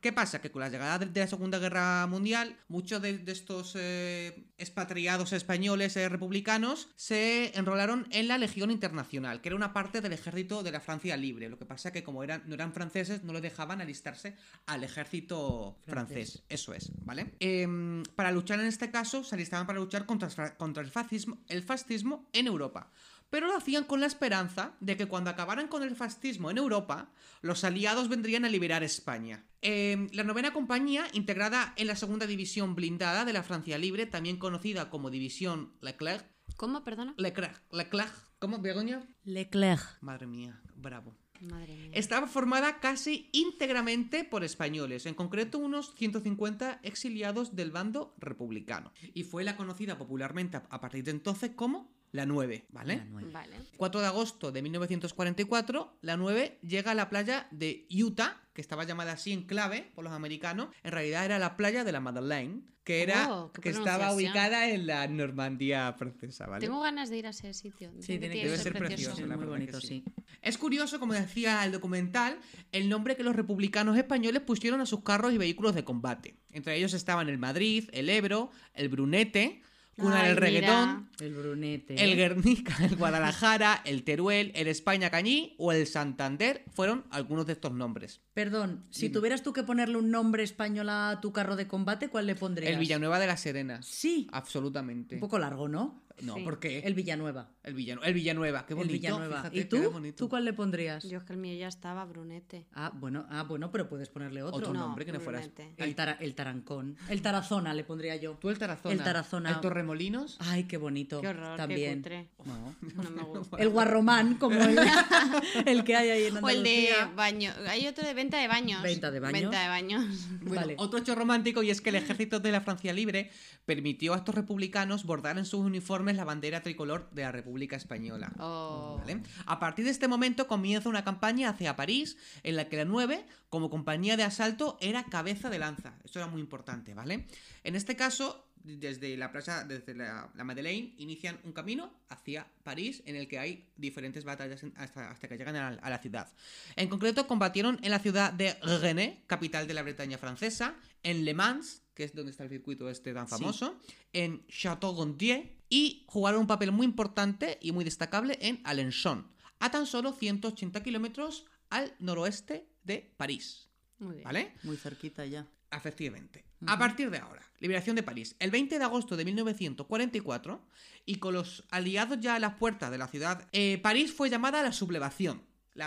¿Qué 0.00 0.12
pasa? 0.12 0.40
Que 0.40 0.50
con 0.50 0.60
la 0.60 0.68
llegada 0.68 0.98
de- 0.98 1.20
la 1.20 1.26
Segunda 1.26 1.58
Guerra 1.58 2.06
Mundial, 2.06 2.56
muchos 2.68 3.00
de, 3.02 3.18
de 3.18 3.32
estos 3.32 3.74
eh, 3.78 4.44
expatriados 4.58 5.32
españoles 5.32 5.96
eh, 5.96 6.08
republicanos 6.08 6.88
se 6.96 7.56
enrolaron 7.58 8.06
en 8.10 8.28
la 8.28 8.38
Legión 8.38 8.70
Internacional, 8.70 9.40
que 9.40 9.48
era 9.48 9.56
una 9.56 9.72
parte 9.72 10.00
del 10.00 10.12
ejército 10.12 10.62
de 10.62 10.72
la 10.72 10.80
Francia 10.80 11.16
Libre. 11.16 11.48
Lo 11.48 11.58
que 11.58 11.64
pasa 11.66 11.92
que 11.92 12.02
como 12.02 12.22
eran, 12.24 12.42
no 12.46 12.54
eran 12.54 12.72
franceses, 12.72 13.24
no 13.24 13.32
les 13.32 13.42
dejaban 13.42 13.80
alistarse 13.80 14.34
al 14.66 14.84
ejército 14.84 15.78
francés. 15.86 16.10
Francés. 16.10 16.42
Eso 16.48 16.74
es, 16.74 16.90
¿vale? 17.04 17.34
Em, 17.40 18.02
para 18.16 18.32
luchar 18.32 18.60
en 18.60 18.66
este 18.66 18.90
caso, 18.90 19.24
se 19.24 19.34
alistaban 19.34 19.66
para 19.66 19.78
luchar 19.78 20.06
contra, 20.06 20.56
contra 20.56 20.82
el, 20.82 20.90
fascismo, 20.90 21.38
el 21.48 21.62
fascismo 21.62 22.28
en 22.32 22.46
Europa. 22.46 22.90
Pero 23.30 23.46
lo 23.46 23.56
hacían 23.56 23.84
con 23.84 24.00
la 24.00 24.06
esperanza 24.06 24.74
de 24.80 24.96
que 24.96 25.06
cuando 25.06 25.30
acabaran 25.30 25.68
con 25.68 25.82
el 25.82 25.94
fascismo 25.96 26.50
en 26.50 26.58
Europa, 26.58 27.10
los 27.42 27.62
aliados 27.64 28.08
vendrían 28.08 28.44
a 28.44 28.48
liberar 28.48 28.82
España. 28.82 29.44
Em, 29.62 30.08
la 30.12 30.24
novena 30.24 30.52
compañía, 30.52 31.04
integrada 31.12 31.72
en 31.76 31.86
la 31.86 31.96
segunda 31.96 32.26
división 32.26 32.74
blindada 32.74 33.24
de 33.24 33.32
la 33.32 33.42
Francia 33.42 33.78
Libre, 33.78 34.06
también 34.06 34.36
conocida 34.36 34.90
como 34.90 35.10
División 35.10 35.72
Leclerc. 35.80 36.26
¿Cómo? 36.56 36.82
Perdona. 36.84 37.14
Leclerc, 37.16 37.62
Leclerc. 37.72 38.12
¿Cómo, 38.40 38.58
Begoña? 38.58 39.06
Leclerc. 39.24 39.98
Madre 40.02 40.26
mía, 40.26 40.60
bravo. 40.74 41.14
Madre 41.40 41.74
mía. 41.74 41.90
Estaba 41.94 42.26
formada 42.26 42.80
casi 42.80 43.30
íntegramente 43.32 44.24
por 44.24 44.44
españoles, 44.44 45.06
en 45.06 45.14
concreto 45.14 45.58
unos 45.58 45.94
150 45.94 46.80
exiliados 46.82 47.54
del 47.54 47.70
bando 47.70 48.14
republicano. 48.18 48.92
Y 49.14 49.22
fue 49.24 49.44
la 49.44 49.56
conocida 49.56 49.96
popularmente 49.96 50.56
a- 50.58 50.66
a 50.68 50.80
partir 50.80 51.04
de 51.04 51.12
entonces 51.12 51.52
como 51.54 51.92
la 52.12 52.26
9, 52.26 52.66
¿vale? 52.70 52.96
La 52.96 53.04
nueve. 53.04 53.30
Vale. 53.32 53.56
4 53.76 54.00
de 54.00 54.06
agosto 54.06 54.52
de 54.52 54.62
1944, 54.62 55.98
la 56.02 56.16
9 56.16 56.58
llega 56.62 56.90
a 56.90 56.94
la 56.94 57.08
playa 57.08 57.46
de 57.50 57.86
Utah, 57.90 58.40
que 58.52 58.60
estaba 58.60 58.84
llamada 58.84 59.12
así 59.12 59.32
en 59.32 59.42
clave 59.42 59.90
por 59.94 60.04
los 60.04 60.12
americanos. 60.12 60.68
En 60.82 60.92
realidad 60.92 61.24
era 61.24 61.38
la 61.38 61.56
playa 61.56 61.84
de 61.84 61.92
la 61.92 62.00
Madeleine, 62.00 62.62
que 62.84 63.02
era 63.02 63.32
Oh, 63.32 63.52
que 63.52 63.70
estaba 63.70 64.12
ubicada 64.12 64.68
en 64.68 64.86
la 64.86 65.06
Normandía 65.06 65.92
francesa, 65.92 66.46
¿vale? 66.46 66.66
Tengo 66.66 66.80
ganas 66.80 67.10
de 67.10 67.18
ir 67.18 67.26
a 67.26 67.30
ese 67.30 67.54
sitio. 67.54 67.92
Sí, 68.00 68.18
tiene 68.18 68.30
que 68.30 68.44
Debe 68.44 68.56
ser 68.56 68.72
ser 68.72 68.78
precioso, 68.78 69.26
la 69.26 69.36
muy 69.36 69.46
bonito, 69.46 69.80
sí. 69.80 70.02
Es 70.42 70.58
curioso, 70.58 70.98
como 70.98 71.12
decía 71.12 71.64
el 71.64 71.72
documental, 71.72 72.38
el 72.72 72.88
nombre 72.88 73.16
que 73.16 73.22
los 73.22 73.36
republicanos 73.36 73.96
españoles 73.96 74.42
pusieron 74.42 74.80
a 74.80 74.86
sus 74.86 75.04
carros 75.04 75.32
y 75.32 75.38
vehículos 75.38 75.74
de 75.74 75.84
combate. 75.84 76.36
Entre 76.52 76.76
ellos 76.76 76.94
estaban 76.94 77.28
el 77.28 77.38
Madrid, 77.38 77.88
el 77.92 78.08
Ebro, 78.08 78.50
el 78.74 78.88
Brunete, 78.88 79.62
cuna 79.96 80.22
Ay, 80.22 80.28
del 80.28 80.36
mira. 80.36 80.40
reggaetón, 80.46 81.10
El 81.20 81.34
brunete. 81.34 82.02
el 82.02 82.16
Guernica, 82.16 82.76
el 82.84 82.96
Guadalajara, 82.96 83.82
el 83.84 84.02
Teruel, 84.04 84.52
el 84.54 84.66
España 84.68 85.10
Cañí 85.10 85.54
o 85.58 85.72
el 85.72 85.86
Santander 85.86 86.64
fueron 86.74 87.04
algunos 87.10 87.46
de 87.46 87.52
estos 87.52 87.72
nombres. 87.72 88.20
Perdón, 88.34 88.84
si 88.90 89.02
Dime. 89.08 89.14
tuvieras 89.14 89.42
tú 89.42 89.52
que 89.52 89.62
ponerle 89.62 89.96
un 89.98 90.10
nombre 90.10 90.42
español 90.42 90.88
a 90.88 91.18
tu 91.20 91.32
carro 91.32 91.56
de 91.56 91.66
combate, 91.66 92.08
¿cuál 92.08 92.26
le 92.26 92.34
pondrías? 92.34 92.72
El 92.72 92.78
Villanueva 92.78 93.18
de 93.18 93.26
las 93.26 93.40
Serenas. 93.40 93.84
Sí. 93.86 94.28
Absolutamente. 94.32 95.16
Un 95.16 95.20
poco 95.20 95.38
largo, 95.38 95.68
¿no? 95.68 96.02
No, 96.22 96.34
Sí. 96.34 96.42
¿por 96.42 96.58
qué? 96.60 96.80
El 96.80 96.94
Villanueva. 96.94 97.50
El, 97.62 97.74
Villanu- 97.76 98.00
el 98.04 98.14
Villanueva, 98.14 98.66
qué 98.66 98.74
bonito. 98.74 98.94
el 98.94 99.00
Villanueva. 99.00 99.36
fíjate, 99.38 99.56
¿Y 99.56 99.60
qué 99.60 99.64
tú? 99.66 99.90
bonito. 99.90 100.16
¿Tú 100.16 100.28
cuál 100.28 100.44
le 100.44 100.52
pondrías? 100.52 101.04
Yo 101.04 101.18
es 101.18 101.24
que 101.24 101.32
el 101.32 101.38
mío 101.38 101.54
ya 101.58 101.68
estaba, 101.68 102.04
Brunete. 102.04 102.66
Ah, 102.74 102.90
bueno, 102.94 103.26
ah, 103.30 103.42
bueno, 103.42 103.70
pero 103.70 103.88
puedes 103.88 104.08
ponerle 104.08 104.42
otro. 104.42 104.58
Otro 104.58 104.72
No, 104.72 104.80
nombre 104.80 105.04
que 105.04 105.12
no 105.12 105.20
fueras. 105.20 105.42
Brunete. 105.52 105.74
El, 105.82 105.94
tara- 105.94 106.16
el 106.20 106.34
tarancón. 106.34 106.96
El 107.08 107.22
tarazona 107.22 107.74
le 107.74 107.84
pondría 107.84 108.16
yo. 108.16 108.32
¿Tú 108.40 108.48
el 108.50 108.58
Tarazona? 108.58 108.94
El 108.94 109.02
Tarazona. 109.02 109.50
¿El 109.50 109.60
Torremolinos? 109.60 110.36
Ay, 110.40 110.64
qué 110.64 110.76
bonito. 110.76 111.20
Qué 111.20 111.28
horror, 111.28 111.52
qué 111.52 111.56
También. 111.58 111.98
cutre. 111.98 112.28
No. 112.44 112.74
No 113.02 113.10
me 113.10 113.22
gusta. 113.22 113.56
El 113.58 113.68
guarromán, 113.68 114.36
como 114.36 114.60
el, 114.62 114.78
el 115.66 115.84
que 115.84 115.96
hay 115.96 116.10
ahí 116.10 116.24
en 116.26 116.42
O 116.42 116.48
el 116.48 116.62
de 116.62 116.88
Andalucía. 116.92 117.14
baño. 117.16 117.52
Hay 117.68 117.86
otro 117.86 118.04
de 118.06 118.14
venta 118.14 118.38
de 118.38 118.48
baños. 118.48 118.82
Venta 118.82 119.10
de 119.10 119.20
baños. 119.20 119.40
Venta 119.42 119.62
de 119.62 119.68
baños. 119.68 120.04
Bueno, 120.42 120.60
Vale. 120.62 120.74
otro 120.78 120.98
hecho 120.98 121.14
romántico 121.14 121.62
y 121.62 121.70
es 121.70 121.80
que 121.80 121.90
el 121.90 121.96
ejército 121.96 122.40
de 122.40 122.52
la 122.52 122.60
Francia 122.60 122.92
Libre 122.92 123.30
permitió 123.66 124.14
a 124.14 124.16
estos 124.18 124.34
republicanos 124.34 125.04
bordar 125.04 125.38
en 125.38 125.44
sus 125.44 125.60
uniformes 125.60 126.09
la 126.16 126.24
bandera 126.24 126.62
tricolor 126.62 127.08
de 127.12 127.22
la 127.22 127.32
República 127.32 127.76
Española. 127.76 128.32
Oh. 128.38 128.96
¿Vale? 129.00 129.22
A 129.46 129.58
partir 129.58 129.84
de 129.84 129.90
este 129.90 130.08
momento 130.08 130.46
comienza 130.46 130.88
una 130.88 131.04
campaña 131.04 131.48
hacia 131.50 131.76
París 131.76 132.16
en 132.42 132.56
la 132.56 132.68
que 132.68 132.76
la 132.76 132.84
9, 132.84 133.24
como 133.48 133.70
compañía 133.70 134.16
de 134.16 134.22
asalto, 134.24 134.76
era 134.80 135.04
cabeza 135.04 135.50
de 135.50 135.58
lanza. 135.58 135.94
Esto 136.04 136.18
era 136.18 136.28
muy 136.28 136.40
importante, 136.40 136.94
¿vale? 136.94 137.26
En 137.64 137.76
este 137.76 137.96
caso, 137.96 138.46
desde 138.62 139.16
la 139.16 139.32
plaza, 139.32 139.64
desde 139.64 139.94
la, 139.94 140.30
la 140.34 140.44
Madeleine, 140.44 140.92
inician 140.98 141.40
un 141.44 141.52
camino 141.52 141.92
hacia 142.10 142.46
París 142.62 143.02
en 143.06 143.16
el 143.16 143.26
que 143.26 143.38
hay 143.38 143.70
diferentes 143.76 144.24
batallas 144.24 144.60
hasta, 144.76 145.10
hasta 145.10 145.28
que 145.28 145.38
llegan 145.38 145.56
a, 145.56 145.70
la- 145.70 145.80
a 145.80 145.88
la 145.88 145.98
ciudad. 145.98 146.28
En 146.76 146.88
concreto, 146.90 147.26
combatieron 147.26 147.78
en 147.82 147.90
la 147.90 148.00
ciudad 148.00 148.32
de 148.34 148.52
Rennes, 148.62 149.16
capital 149.26 149.66
de 149.66 149.72
la 149.72 149.82
Bretaña 149.82 150.18
francesa, 150.18 150.74
en 151.02 151.24
Le 151.24 151.32
Mans, 151.32 151.82
que 151.94 152.04
es 152.04 152.14
donde 152.14 152.32
está 152.32 152.44
el 152.44 152.50
circuito 152.50 152.90
este 152.90 153.14
tan 153.14 153.26
Sí. 153.26 153.30
famoso, 153.30 153.78
en 154.12 154.46
Château-Gontier 154.48 155.52
y 155.70 156.04
jugaron 156.06 156.42
un 156.42 156.46
papel 156.46 156.72
muy 156.72 156.84
importante 156.84 157.58
y 157.62 157.72
muy 157.72 157.84
destacable 157.84 158.38
en 158.42 158.60
Alençon, 158.64 159.32
a 159.60 159.70
tan 159.70 159.86
solo 159.86 160.12
180 160.12 160.82
kilómetros 160.82 161.46
al 161.70 161.94
noroeste 162.00 162.68
de 162.84 163.14
París. 163.16 163.70
Muy 163.98 164.16
bien. 164.16 164.24
¿Vale? 164.24 164.54
Muy 164.64 164.76
cerquita 164.76 165.24
ya. 165.24 165.46
Efectivamente. 165.70 166.44
A 166.66 166.78
partir 166.78 167.10
de 167.10 167.18
ahora, 167.18 167.42
liberación 167.58 167.96
de 167.96 168.02
París. 168.02 168.36
El 168.38 168.50
20 168.50 168.78
de 168.78 168.84
agosto 168.84 169.16
de 169.16 169.24
1944, 169.24 170.66
y 171.06 171.16
con 171.16 171.32
los 171.32 171.64
aliados 171.70 172.18
ya 172.20 172.34
a 172.34 172.38
las 172.38 172.54
puertas 172.54 172.90
de 172.90 172.98
la 172.98 173.08
ciudad, 173.08 173.48
eh, 173.52 173.78
París 173.78 174.12
fue 174.12 174.28
llamada 174.28 174.60
a 174.60 174.62
la 174.62 174.72
sublevación. 174.72 175.42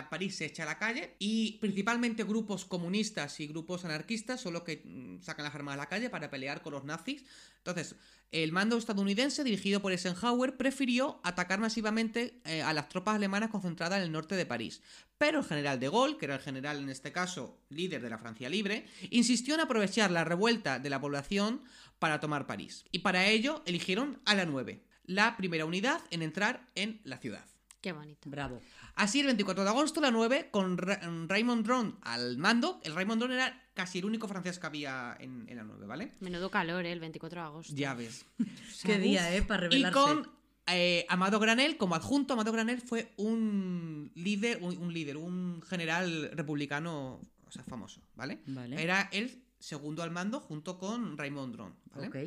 París 0.10 0.36
se 0.36 0.46
echa 0.46 0.64
a 0.64 0.66
la 0.66 0.78
calle 0.78 1.16
y 1.20 1.58
principalmente 1.60 2.24
grupos 2.24 2.66
comunistas 2.66 3.40
y 3.40 3.48
grupos 3.48 3.86
anarquistas 3.86 4.42
son 4.42 4.54
los 4.54 4.64
que 4.64 4.82
mm, 4.84 5.22
sacan 5.22 5.46
las 5.46 5.56
armas 5.56 5.76
a 5.76 5.78
la 5.78 5.90
calle 5.90 6.10
para 6.10 6.30
pelear 6.30 6.62
con 6.62 6.74
los 6.74 6.84
nazis. 6.84 7.24
Entonces, 7.58 7.96
el 8.34 8.52
mando 8.52 8.78
estadounidense, 8.78 9.44
dirigido 9.44 9.80
por 9.80 9.92
Eisenhower, 9.92 10.58
prefirió 10.58 11.22
atacar 11.24 11.60
masivamente 11.60 12.42
eh, 12.46 12.64
a 12.64 12.74
las 12.74 12.90
tropas 12.90 13.16
alemanas 13.16 13.52
concentradas 13.52 14.00
en 14.00 14.06
el 14.06 14.12
norte 14.12 14.36
de 14.36 14.48
París. 14.48 14.82
Pero 15.20 15.40
el 15.40 15.46
general 15.46 15.80
de 15.80 15.90
Gaulle, 15.90 16.18
que 16.18 16.26
era 16.26 16.36
el 16.36 16.42
general 16.42 16.80
en 16.80 16.90
este 16.90 17.12
caso 17.12 17.62
líder 17.70 18.02
de 18.02 18.10
la 18.10 18.18
Francia 18.18 18.50
Libre, 18.50 18.88
insistió 19.12 19.54
en 19.54 19.62
aprovechar 19.62 20.10
la 20.10 20.24
revuelta 20.24 20.80
de 20.80 20.90
la 20.90 21.00
población 21.00 21.62
para 22.00 22.20
tomar 22.20 22.48
París. 22.48 22.86
Y 22.92 23.00
para 23.00 23.28
ello 23.28 23.62
eligieron 23.68 24.20
a 24.26 24.34
la 24.34 24.46
9, 24.46 24.84
la 25.06 25.38
primera 25.38 25.66
unidad 25.66 26.02
en 26.10 26.24
entrar 26.24 26.72
en 26.74 27.02
la 27.04 27.20
ciudad. 27.20 27.53
Qué 27.84 27.92
bonito. 27.92 28.30
Bravo. 28.30 28.62
Así, 28.96 29.20
el 29.20 29.26
24 29.26 29.64
de 29.66 29.70
agosto, 29.70 30.00
la 30.00 30.10
9, 30.10 30.48
con 30.52 30.78
Ra- 30.78 31.02
Raymond 31.28 31.66
Dron 31.66 31.98
al 32.02 32.38
mando, 32.38 32.80
el 32.84 32.96
Raymond 32.96 33.20
Dron 33.22 33.34
era 33.34 33.62
casi 33.74 34.00
el 34.00 34.06
único 34.06 34.28
francés 34.30 34.58
que 34.58 34.66
había 34.68 35.18
en, 35.20 35.46
en 35.50 35.58
la 35.58 35.64
9, 35.64 35.86
¿vale? 35.86 36.14
Menudo 36.22 36.50
calor, 36.50 36.86
¿eh? 36.86 36.94
El 36.94 37.02
24 37.02 37.42
de 37.42 37.46
agosto. 37.46 37.74
Ya 37.76 37.94
ves. 37.94 38.26
Qué 38.84 38.98
día, 39.00 39.36
¿eh? 39.36 39.42
Para 39.42 39.66
Y 39.66 39.70
revelarse. 39.70 40.00
con 40.00 40.32
eh, 40.68 41.06
Amado 41.10 41.40
Granel, 41.42 41.76
como 41.76 41.96
adjunto, 41.96 42.34
Amado 42.36 42.54
Granel 42.54 42.80
fue 42.82 43.12
un 43.18 44.12
líder, 44.16 44.60
un, 44.64 44.78
un 44.78 44.94
líder, 44.94 45.18
un 45.18 45.62
general 45.64 46.32
republicano, 46.34 47.20
o 47.46 47.52
sea, 47.52 47.64
famoso, 47.66 48.02
¿vale? 48.16 48.40
Vale. 48.48 48.82
Era 48.82 49.10
el 49.12 49.44
segundo 49.60 50.04
al 50.04 50.12
mando 50.12 50.40
junto 50.40 50.78
con 50.80 51.18
Raymond 51.18 51.54
Dron, 51.56 51.76
¿vale? 51.94 52.08
Ok. 52.08 52.18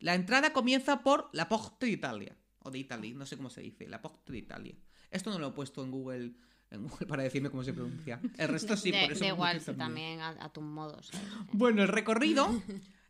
La 0.00 0.16
entrada 0.16 0.52
comienza 0.52 1.04
por 1.04 1.28
la 1.32 1.48
Porte 1.48 1.86
d'Italia, 1.86 2.36
o 2.60 2.70
de 2.72 2.78
Italy, 2.80 3.14
no 3.14 3.26
sé 3.26 3.36
cómo 3.36 3.48
se 3.50 3.60
dice, 3.60 3.86
la 3.86 4.02
Porte 4.02 4.32
d'Italia. 4.32 4.74
Esto 5.10 5.30
no 5.30 5.38
lo 5.38 5.48
he 5.48 5.52
puesto 5.52 5.82
en 5.82 5.90
Google, 5.90 6.32
en 6.70 6.82
Google 6.82 7.06
para 7.06 7.22
decirme 7.22 7.50
cómo 7.50 7.64
se 7.64 7.72
pronuncia. 7.72 8.20
El 8.36 8.48
resto 8.48 8.76
sí, 8.76 8.90
de, 8.90 9.02
por 9.02 9.12
eso 9.12 9.24
igual, 9.24 9.60
también 9.76 10.20
a, 10.20 10.30
a 10.40 10.52
tu 10.52 10.60
modo, 10.60 11.02
¿sabes? 11.02 11.26
bueno, 11.52 11.82
el 11.82 11.88
recorrido. 11.88 12.62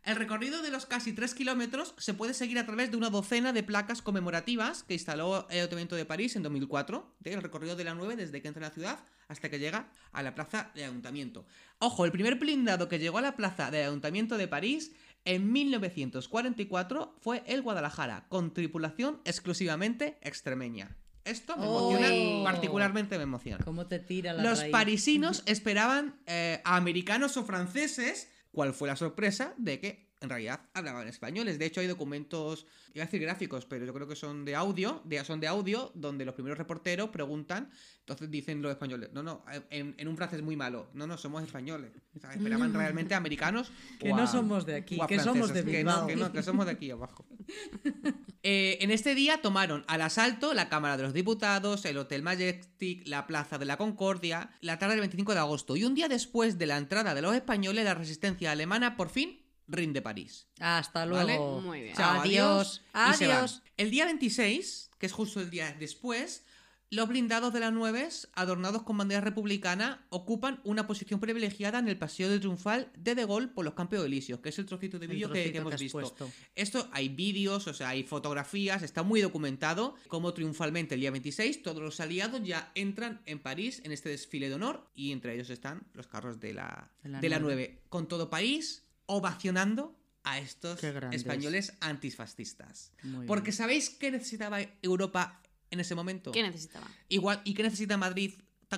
El 0.03 0.15
recorrido 0.15 0.61
de 0.61 0.71
los 0.71 0.85
casi 0.85 1.11
3 1.13 1.35
kilómetros 1.35 1.93
se 1.97 2.13
puede 2.13 2.33
seguir 2.33 2.57
a 2.57 2.65
través 2.65 2.89
de 2.89 2.97
una 2.97 3.09
docena 3.09 3.51
de 3.51 3.63
placas 3.63 4.01
conmemorativas 4.01 4.83
que 4.83 4.93
instaló 4.93 5.45
el 5.49 5.57
Ayuntamiento 5.59 5.95
de 5.95 6.05
París 6.05 6.35
en 6.35 6.43
2004. 6.43 7.15
¿sí? 7.23 7.29
El 7.29 7.41
recorrido 7.41 7.75
de 7.75 7.83
la 7.83 7.93
9 7.93 8.15
desde 8.15 8.41
que 8.41 8.47
entra 8.47 8.61
en 8.61 8.69
la 8.69 8.73
ciudad 8.73 8.99
hasta 9.27 9.49
que 9.49 9.59
llega 9.59 9.91
a 10.13 10.23
la 10.23 10.33
plaza 10.33 10.71
del 10.73 10.85
Ayuntamiento. 10.85 11.45
Ojo, 11.79 12.05
el 12.05 12.11
primer 12.11 12.35
blindado 12.35 12.87
que 12.87 12.97
llegó 12.97 13.17
a 13.17 13.21
la 13.21 13.35
plaza 13.35 13.71
del 13.71 13.87
Ayuntamiento 13.87 14.37
de 14.37 14.47
París 14.47 14.93
en 15.25 15.51
1944 15.51 17.15
fue 17.19 17.43
el 17.45 17.61
Guadalajara, 17.61 18.25
con 18.29 18.53
tripulación 18.53 19.19
exclusivamente 19.25 20.17
extremeña. 20.21 20.95
Esto 21.29 21.55
me 21.57 21.65
emociona, 21.65 22.07
Oh. 22.11 22.43
particularmente 22.43 23.17
me 23.17 23.23
emociona. 23.23 23.63
¿Cómo 23.63 23.87
te 23.87 23.99
tira 23.99 24.33
la 24.33 24.43
Los 24.43 24.59
raíz? 24.61 24.71
parisinos 24.71 25.43
esperaban 25.45 26.19
eh, 26.25 26.61
a 26.65 26.75
americanos 26.75 27.37
o 27.37 27.43
franceses. 27.45 28.29
¿Cuál 28.51 28.73
fue 28.73 28.87
la 28.87 28.95
sorpresa? 28.95 29.53
De 29.57 29.79
que 29.79 30.08
en 30.21 30.29
realidad 30.29 30.61
hablaban 30.73 31.07
españoles. 31.07 31.59
De 31.59 31.65
hecho, 31.65 31.79
hay 31.79 31.87
documentos, 31.87 32.65
iba 32.93 33.03
a 33.03 33.05
decir 33.05 33.21
gráficos, 33.21 33.65
pero 33.65 33.85
yo 33.85 33.93
creo 33.93 34.07
que 34.07 34.15
son 34.15 34.43
de 34.43 34.55
audio, 34.55 35.01
de, 35.05 35.23
son 35.23 35.39
de 35.39 35.47
audio, 35.47 35.91
donde 35.95 36.25
los 36.25 36.33
primeros 36.35 36.57
reporteros 36.57 37.09
preguntan. 37.09 37.71
Entonces 37.99 38.29
dicen 38.29 38.61
los 38.61 38.71
españoles, 38.71 39.09
no, 39.13 39.23
no, 39.23 39.45
en, 39.69 39.95
en 39.97 40.07
un 40.07 40.17
francés 40.17 40.41
muy 40.41 40.55
malo, 40.55 40.89
no, 40.93 41.07
no, 41.07 41.17
somos 41.17 41.43
españoles. 41.43 41.91
O 42.15 42.19
sea, 42.19 42.33
esperaban 42.33 42.73
realmente 42.73 43.15
americanos. 43.15 43.71
Que 43.99 44.11
o 44.11 44.15
no 44.17 44.23
a- 44.23 44.27
somos 44.27 44.65
de 44.65 44.75
aquí, 44.75 44.99
que 45.07 45.19
somos 45.19 45.53
de 45.53 45.61
franceses, 45.63 45.71
que 45.71 45.83
no, 45.83 45.91
Bilbao. 45.91 46.07
que 46.07 46.15
no, 46.15 46.31
que 46.31 46.43
somos 46.43 46.65
de 46.65 46.71
aquí 46.71 46.91
abajo. 46.91 47.25
Eh, 48.41 48.77
en 48.79 48.89
este 48.89 49.15
día 49.15 49.41
tomaron 49.41 49.83
al 49.89 50.01
asalto 50.01 50.53
la 50.53 50.69
Cámara 50.69 50.95
de 50.95 51.03
los 51.03 51.13
Diputados, 51.13 51.83
el 51.83 51.97
Hotel 51.97 52.23
Majestic, 52.23 53.05
la 53.05 53.27
Plaza 53.27 53.57
de 53.57 53.65
la 53.65 53.75
Concordia, 53.75 54.51
la 54.61 54.79
tarde 54.79 54.93
del 54.93 55.01
25 55.01 55.33
de 55.33 55.39
agosto. 55.39 55.75
Y 55.75 55.83
un 55.83 55.93
día 55.93 56.07
después 56.07 56.57
de 56.57 56.65
la 56.65 56.77
entrada 56.77 57.13
de 57.13 57.21
los 57.21 57.35
españoles, 57.35 57.83
la 57.83 57.95
resistencia 57.95 58.51
alemana 58.53 58.95
por 58.95 59.09
fin 59.09 59.41
rinde 59.69 60.01
París. 60.01 60.47
Hasta 60.59 61.05
¿Vale? 61.05 61.35
luego. 61.35 61.61
Muy 61.61 61.81
bien. 61.81 61.95
Chao, 61.95 62.21
Adiós. 62.21 62.81
y 63.11 63.13
se 63.13 63.27
van. 63.27 63.37
Adiós. 63.37 63.63
El 63.77 63.91
día 63.91 64.05
26, 64.05 64.91
que 64.97 65.05
es 65.05 65.11
justo 65.13 65.39
el 65.39 65.49
día 65.49 65.75
después, 65.79 66.43
los 66.91 67.07
blindados 67.07 67.53
de 67.53 67.59
la 67.59 67.69
9, 67.69 68.09
adornados 68.33 68.81
con 68.81 68.97
bandera 68.97 69.21
republicana, 69.21 70.07
ocupan 70.09 70.59
una 70.63 70.87
posición 70.87 71.19
privilegiada 71.19 71.77
en 71.77 71.87
el 71.87 71.97
paseo 71.99 72.29
de 72.29 72.39
triunfal 72.39 72.91
de 72.97 73.13
De 73.13 73.25
Gaulle 73.27 73.49
por 73.49 73.63
los 73.63 73.75
Campos 73.75 74.03
Elíseos, 74.03 74.39
que 74.39 74.49
es 74.49 74.57
el 74.57 74.65
trocito 74.65 74.97
de 74.97 75.05
vídeo 75.05 75.31
que, 75.31 75.55
hemos 75.55 75.79
visto. 75.79 75.99
puesto. 75.99 76.31
Esto 76.55 76.89
hay 76.91 77.09
vídeos, 77.09 77.67
o 77.67 77.73
sea, 77.75 77.89
hay 77.89 78.03
fotografías, 78.03 78.81
está 78.81 79.03
muy 79.03 79.21
documentado 79.21 79.95
cómo 80.07 80.33
triunfalmente 80.33 80.95
el 80.95 81.01
día 81.01 81.11
26 81.11 81.61
todos 81.61 81.83
los 81.83 81.99
aliados 81.99 82.41
ya 82.43 82.71
entran 82.73 83.21
en 83.27 83.37
París 83.37 83.81
en 83.85 83.91
este 83.91 84.09
desfile 84.09 84.49
de 84.49 84.55
honor 84.55 84.89
y 84.95 85.11
entre 85.11 85.35
ellos 85.35 85.51
están 85.51 85.87
los 85.93 86.07
carros 86.07 86.39
de 86.39 86.53
la, 86.53 86.91
De 87.03 87.09
la 87.09 87.19
de 87.21 87.29
la 87.29 87.39
9. 87.39 87.55
9, 87.67 87.81
con 87.89 88.07
todo 88.07 88.31
París 88.31 88.88
ovacionando 89.09 89.99
a 90.23 90.37
estos 90.37 90.83
españoles 91.11 91.73
antifascistas. 91.79 92.93
Muy 93.03 93.25
Porque 93.25 93.49
bien. 93.49 93.57
¿sabéis 93.57 93.89
qué 93.89 94.11
necesitaba 94.11 94.59
Europa 94.81 95.41
en 95.71 95.79
ese 95.79 95.95
momento? 95.95 96.31
¿Qué 96.31 96.43
necesitaba? 96.43 96.87
Igual, 97.09 97.41
¿y 97.43 97.55
qué 97.55 97.63
necesita 97.63 97.97
Madrid 97.97 98.33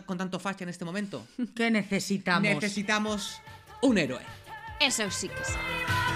con 0.06 0.18
tanto 0.18 0.40
facha 0.40 0.64
en 0.64 0.70
este 0.70 0.86
momento? 0.86 1.28
¿Qué 1.56 1.70
necesitamos? 1.70 2.44
Necesitamos 2.44 3.42
un 3.82 3.98
héroe. 3.98 4.22
Eso 4.80 5.12
sí 5.12 5.28
que 5.28 5.44
sí. 5.44 6.11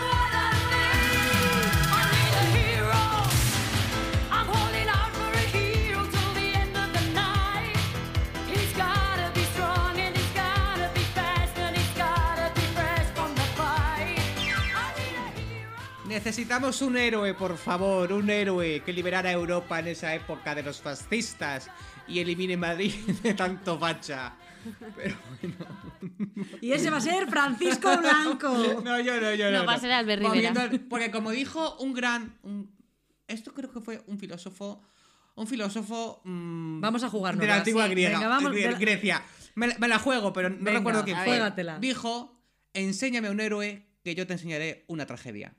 Necesitamos 16.16 16.82
un 16.82 16.96
héroe, 16.96 17.34
por 17.34 17.58
favor, 17.58 18.14
un 18.14 18.30
héroe 18.30 18.82
que 18.86 18.94
liberara 18.94 19.28
a 19.28 19.34
Europa 19.34 19.80
en 19.82 19.88
esa 19.88 20.16
época 20.16 20.56
de 20.56 20.64
los 20.64 20.80
fascistas 20.82 21.70
y 22.08 22.20
elimine 22.20 22.56
Madrid 22.56 22.94
de 23.22 23.34
tanto 23.34 23.78
facha. 23.78 24.34
Pero 24.96 25.14
bueno. 25.42 25.56
Y 26.62 26.72
ese 26.72 26.90
va 26.90 26.98
a 26.98 27.02
ser 27.02 27.28
Francisco 27.28 27.98
Blanco. 27.98 28.48
No, 28.82 28.98
yo 29.02 29.20
no, 29.20 29.34
yo 29.36 29.52
no. 29.52 29.58
No, 29.60 29.66
va 29.66 29.74
a 29.74 29.80
ser 29.80 29.92
Albert 29.92 30.24
Rivera. 30.24 30.72
Porque 30.90 31.12
como 31.12 31.32
dijo 31.32 31.76
un 31.80 31.94
gran. 31.94 32.38
un- 32.44 32.74
esto 33.28 33.54
creo 33.54 33.70
que 33.74 33.82
fue 33.82 34.02
un 34.08 34.18
filósofo. 34.18 34.82
Un 35.36 35.48
filósofo. 35.48 36.22
mm, 36.24 36.80
Vamos 36.80 37.04
a 37.04 37.08
De 37.08 37.12
jugárnosla, 37.12 37.50
la 37.56 37.58
antigua 37.58 37.84
sí. 37.88 37.90
griega. 37.92 38.20
Venga, 38.20 38.30
vamos, 38.30 38.54
Gre- 38.54 38.62
de 38.68 38.72
la- 38.72 38.80
Grecia. 38.80 39.22
Me 39.56 39.68
la, 39.68 39.76
me 39.80 39.90
la 39.90 40.00
juego, 40.00 40.32
pero 40.32 40.50
no 40.50 40.56
Venga, 40.62 40.78
recuerdo 40.80 41.04
quién 41.04 41.18
fue. 41.18 41.26
Juégatela. 41.26 41.78
Dijo: 41.80 42.42
Enséñame 42.74 43.30
un 43.30 43.42
héroe 43.42 43.86
que 44.02 44.16
yo 44.16 44.26
te 44.26 44.32
enseñaré 44.32 44.86
una 44.88 45.06
tragedia. 45.06 45.54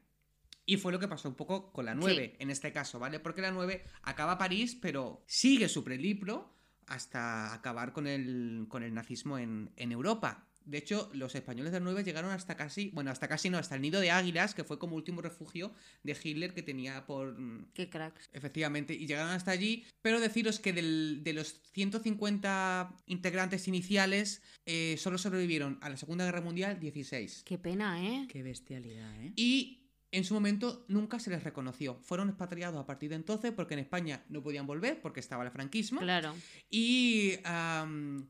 Y 0.67 0.77
fue 0.79 0.91
lo 0.93 0.99
que 0.99 1.07
pasó 1.09 1.29
un 1.29 1.37
poco 1.37 1.73
con 1.73 1.85
la 1.85 1.95
9, 1.95 2.37
en 2.41 2.51
este 2.51 2.73
caso, 2.73 2.99
¿vale? 2.99 3.21
Porque 3.21 3.41
la 3.41 3.53
9 3.53 3.85
acaba 4.03 4.37
París, 4.37 4.77
pero 4.81 5.23
sigue 5.27 5.69
su 5.69 5.85
preliplo 5.85 6.53
hasta 6.89 7.55
acabar 7.55 7.93
con 7.93 8.07
el, 8.07 8.67
con 8.69 8.83
el 8.83 8.93
nazismo 8.93 9.39
en, 9.39 9.71
en 9.77 9.93
Europa. 9.93 10.43
De 10.64 10.79
hecho, 10.79 11.09
los 11.14 11.33
españoles 11.37 11.71
de 11.73 11.79
la 11.79 11.85
9 11.85 12.03
llegaron 12.03 12.33
hasta 12.33 12.57
casi, 12.57 12.91
bueno, 12.93 13.12
hasta 13.12 13.29
casi 13.29 13.49
no, 13.51 13.57
hasta 13.59 13.77
el 13.77 13.83
nido 13.83 14.01
de 14.01 14.11
águilas, 14.11 14.53
que 14.53 14.64
fue 14.64 14.81
como 14.81 14.97
último 14.97 15.23
refugio 15.23 15.73
de 16.03 16.17
Hitler 16.21 16.53
que 16.55 16.62
tenía 16.64 17.07
por, 17.07 17.37
Qué 17.73 17.89
cracks. 17.89 18.29
Efectivamente, 18.33 18.93
y 18.93 19.07
llegaron 19.07 19.31
hasta 19.31 19.53
allí, 19.53 19.85
pero 20.03 20.19
deciros 20.19 20.59
que 20.59 20.73
del- 20.73 21.21
de 21.23 21.33
los 21.35 21.61
150 21.73 22.95
integrantes 23.07 23.69
iniciales, 23.69 24.43
eh, 24.64 24.97
solo 24.99 25.19
sobrevivieron 25.19 25.79
a 25.83 25.89
la 25.91 25.97
Segunda 25.97 26.25
Guerra 26.25 26.41
Mundial 26.41 26.81
16. 26.81 27.43
Qué 27.45 27.59
pena, 27.59 28.05
¿eh? 28.05 28.27
Qué 28.29 28.43
bestialidad, 28.43 29.23
¿eh? 29.23 29.33
Y 29.37 29.86
en 30.13 30.25
su 30.25 30.35
momento 30.35 30.85
nunca 30.89 31.19
se 31.19 31.31
les 31.31 31.43
reconoció. 31.43 31.99
Fueron 32.03 32.29
expatriados 32.29 32.81
a 32.81 32.87
partir 32.87 33.11
de 33.11 33.17
entonces 33.17 33.53
porque 33.53 33.75
en 33.75 33.81
España 33.81 34.25
no 34.29 34.43
podían 34.43 34.67
volver 34.67 35.01
porque 35.01 35.21
estaba 35.21 35.45
el 35.45 35.51
franquismo. 35.51 36.01
Claro. 36.01 36.35
Y 36.71 37.37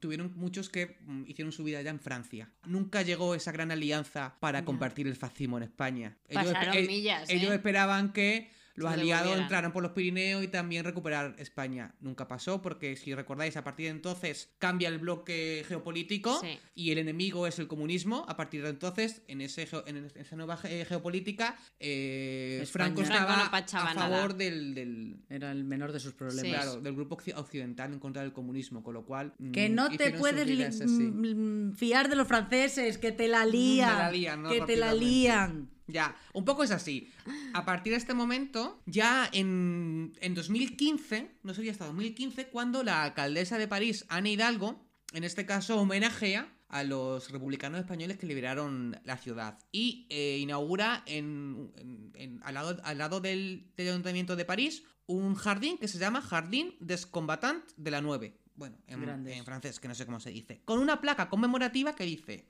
tuvieron 0.01 0.33
muchos 0.37 0.68
que 0.68 0.99
mm, 1.01 1.24
hicieron 1.27 1.53
su 1.53 1.64
vida 1.64 1.83
ya 1.83 1.91
en 1.91 2.01
Francia. 2.01 2.51
Nunca 2.64 3.03
llegó 3.03 3.35
esa 3.35 3.53
gran 3.53 3.70
alianza 3.70 4.37
para 4.41 4.64
compartir 4.64 5.07
el 5.07 5.16
fascismo 5.16 5.59
en 5.59 5.64
España. 5.64 6.16
Pasaron 6.33 6.77
eh, 6.77 6.87
millas, 6.87 7.29
ellos 7.29 7.51
¿eh? 7.51 7.57
esperaban 7.57 8.12
que 8.12 8.51
los 8.77 8.89
Se 8.93 9.01
aliados 9.01 9.24
devolvieran. 9.24 9.43
entraran 9.43 9.72
por 9.72 9.83
los 9.83 9.93
Pirineos 9.93 10.45
y 10.45 10.49
también 10.49 10.85
recuperar 10.85 11.35
España. 11.39 11.95
Nunca 12.01 12.29
pasó 12.29 12.62
porque, 12.62 12.95
si 12.97 13.14
recordáis, 13.14 13.57
a 13.57 13.64
partir 13.64 13.87
de 13.87 13.91
entonces 13.93 14.51
cambia 14.59 14.89
el 14.89 14.99
bloque 14.99 15.64
geopolítico 15.66 16.39
Sí. 16.41 16.59
y 16.74 16.91
el 16.93 16.99
enemigo 16.99 17.47
es 17.47 17.59
el 17.59 17.66
comunismo. 17.66 18.24
A 18.29 18.37
partir 18.37 18.62
de 18.62 18.68
entonces, 18.70 19.22
en, 19.29 19.41
ese 19.41 19.68
en 19.87 20.11
esa 20.14 20.37
nueva 20.37 20.57
ge- 20.57 20.85
geopolítica, 20.85 21.57
eh. 21.81 22.64
Franco 22.70 23.01
Franco 23.01 23.03
estaba 23.03 23.45
no 23.45 23.51
pachaba 23.51 23.91
a 23.91 23.95
nada. 23.95 24.09
favor 24.09 24.37
del, 24.37 24.74
del- 24.74 25.16
Era 25.29 25.51
el 25.53 25.64
menor 25.64 25.93
de 25.93 26.01
sus 26.01 26.12
problemas. 26.12 26.43
Sí. 26.45 26.51
Claro, 26.51 26.81
del 26.81 26.95
grupo 26.95 27.16
occi- 27.16 27.35
occidental 27.37 27.93
en 27.93 27.99
contra 27.99 28.22
del 28.22 28.33
comunismo, 28.33 28.83
con 28.83 28.95
lo 28.95 29.05
cual... 29.05 29.33
Que 29.53 29.68
mm, 29.70 29.74
no 29.74 29.89
te 29.91 30.12
puedes 30.12 30.81
mm, 30.87 31.72
fiar 31.72 32.09
de 32.09 32.16
los 32.16 32.29
franceses, 32.29 32.99
que 32.99 33.12
te 33.12 33.29
la 33.29 33.45
lían. 33.47 33.91
Te 33.91 33.97
la 34.03 34.11
lían, 34.11 34.43
¿no? 34.43 34.51
Que 34.51 34.61
te 34.62 34.77
la 34.77 34.93
lían. 34.93 35.70
Ya, 35.89 36.16
un 36.32 36.45
poco 36.45 36.64
es 36.64 36.70
así. 36.72 37.12
A 37.55 37.64
partir 37.64 37.93
de 37.93 37.99
este 37.99 38.12
momento, 38.14 38.82
ya 38.87 39.28
en, 39.32 40.12
en 40.20 40.34
2015, 40.34 41.30
no 41.43 41.55
sería 41.55 41.72
hasta 41.72 41.87
2015, 41.87 42.49
cuando 42.49 42.82
la 42.82 43.03
alcaldesa 43.05 43.57
de 43.59 43.68
París, 43.68 44.05
Ana 44.09 44.28
Hidalgo, 44.28 44.84
en 45.12 45.22
este 45.24 45.47
caso 45.47 45.80
homenajea 45.80 46.53
a 46.68 46.82
los 46.82 47.30
republicanos 47.30 47.78
españoles 47.78 48.18
que 48.18 48.26
liberaron 48.26 48.99
la 49.05 49.16
ciudad 49.16 49.59
y 49.70 50.07
eh, 50.11 50.39
inaugura 50.41 51.05
en, 51.07 51.70
en- 51.76 52.11
en- 52.16 52.41
al 52.43 52.55
lado, 52.55 52.76
al 52.82 52.99
lado 52.99 53.20
del, 53.20 53.70
del 53.76 53.89
ayuntamiento 53.91 54.34
de 54.34 54.45
París 54.45 54.82
un 55.07 55.37
jardín 55.37 55.78
que 55.78 55.87
se 55.87 55.99
llama 55.99 56.20
Jardín 56.20 56.74
des 56.80 57.07
Combattants 57.07 57.72
de 57.76 57.93
la 57.93 58.01
9. 58.01 58.37
Bueno, 58.57 58.76
en 58.89 59.45
francés, 59.45 59.78
que 59.78 59.87
no 59.87 59.95
sé 59.95 60.05
cómo 60.07 60.18
se 60.18 60.30
dice. 60.30 60.62
Con 60.64 60.80
una 60.80 61.01
placa 61.01 61.28
conmemorativa 61.28 61.95
que 61.95 62.03
dice 62.05 62.49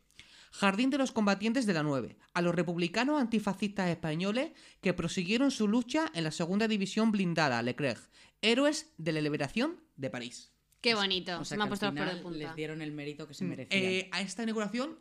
Jardín 0.52 0.90
de 0.90 0.98
los 0.98 1.12
combatientes 1.12 1.66
de 1.66 1.72
la 1.74 1.82
9, 1.82 2.16
a 2.34 2.42
los 2.42 2.54
republicanos 2.54 3.20
antifascistas 3.20 3.88
españoles 3.90 4.52
que 4.80 4.94
prosiguieron 4.94 5.50
su 5.50 5.68
lucha 5.68 6.10
en 6.14 6.24
la 6.24 6.30
segunda 6.30 6.68
división 6.68 7.10
blindada, 7.12 7.62
Leclerc, 7.62 8.00
héroes 8.42 8.92
de 8.98 9.12
la 9.12 9.20
liberación 9.20 9.80
de 9.96 10.10
París. 10.10 10.52
Qué 10.80 10.94
bonito. 10.94 11.32
O 11.40 11.44
sea 11.44 11.54
Se 11.54 11.56
me 11.56 11.64
ha 11.64 11.68
puesto 11.68 11.86
al 11.86 11.94
los 11.94 12.00
pelos 12.04 12.14
de 12.14 12.18
final 12.20 12.22
punta. 12.32 12.46
les 12.48 12.56
dieron 12.56 12.82
el 12.82 12.92
mérito 12.92 13.26
que 13.26 13.34
se 13.34 13.44
merecían. 13.44 13.82
Eh, 13.82 14.08
a 14.12 14.20
esta 14.20 14.42
inauguración 14.42 14.98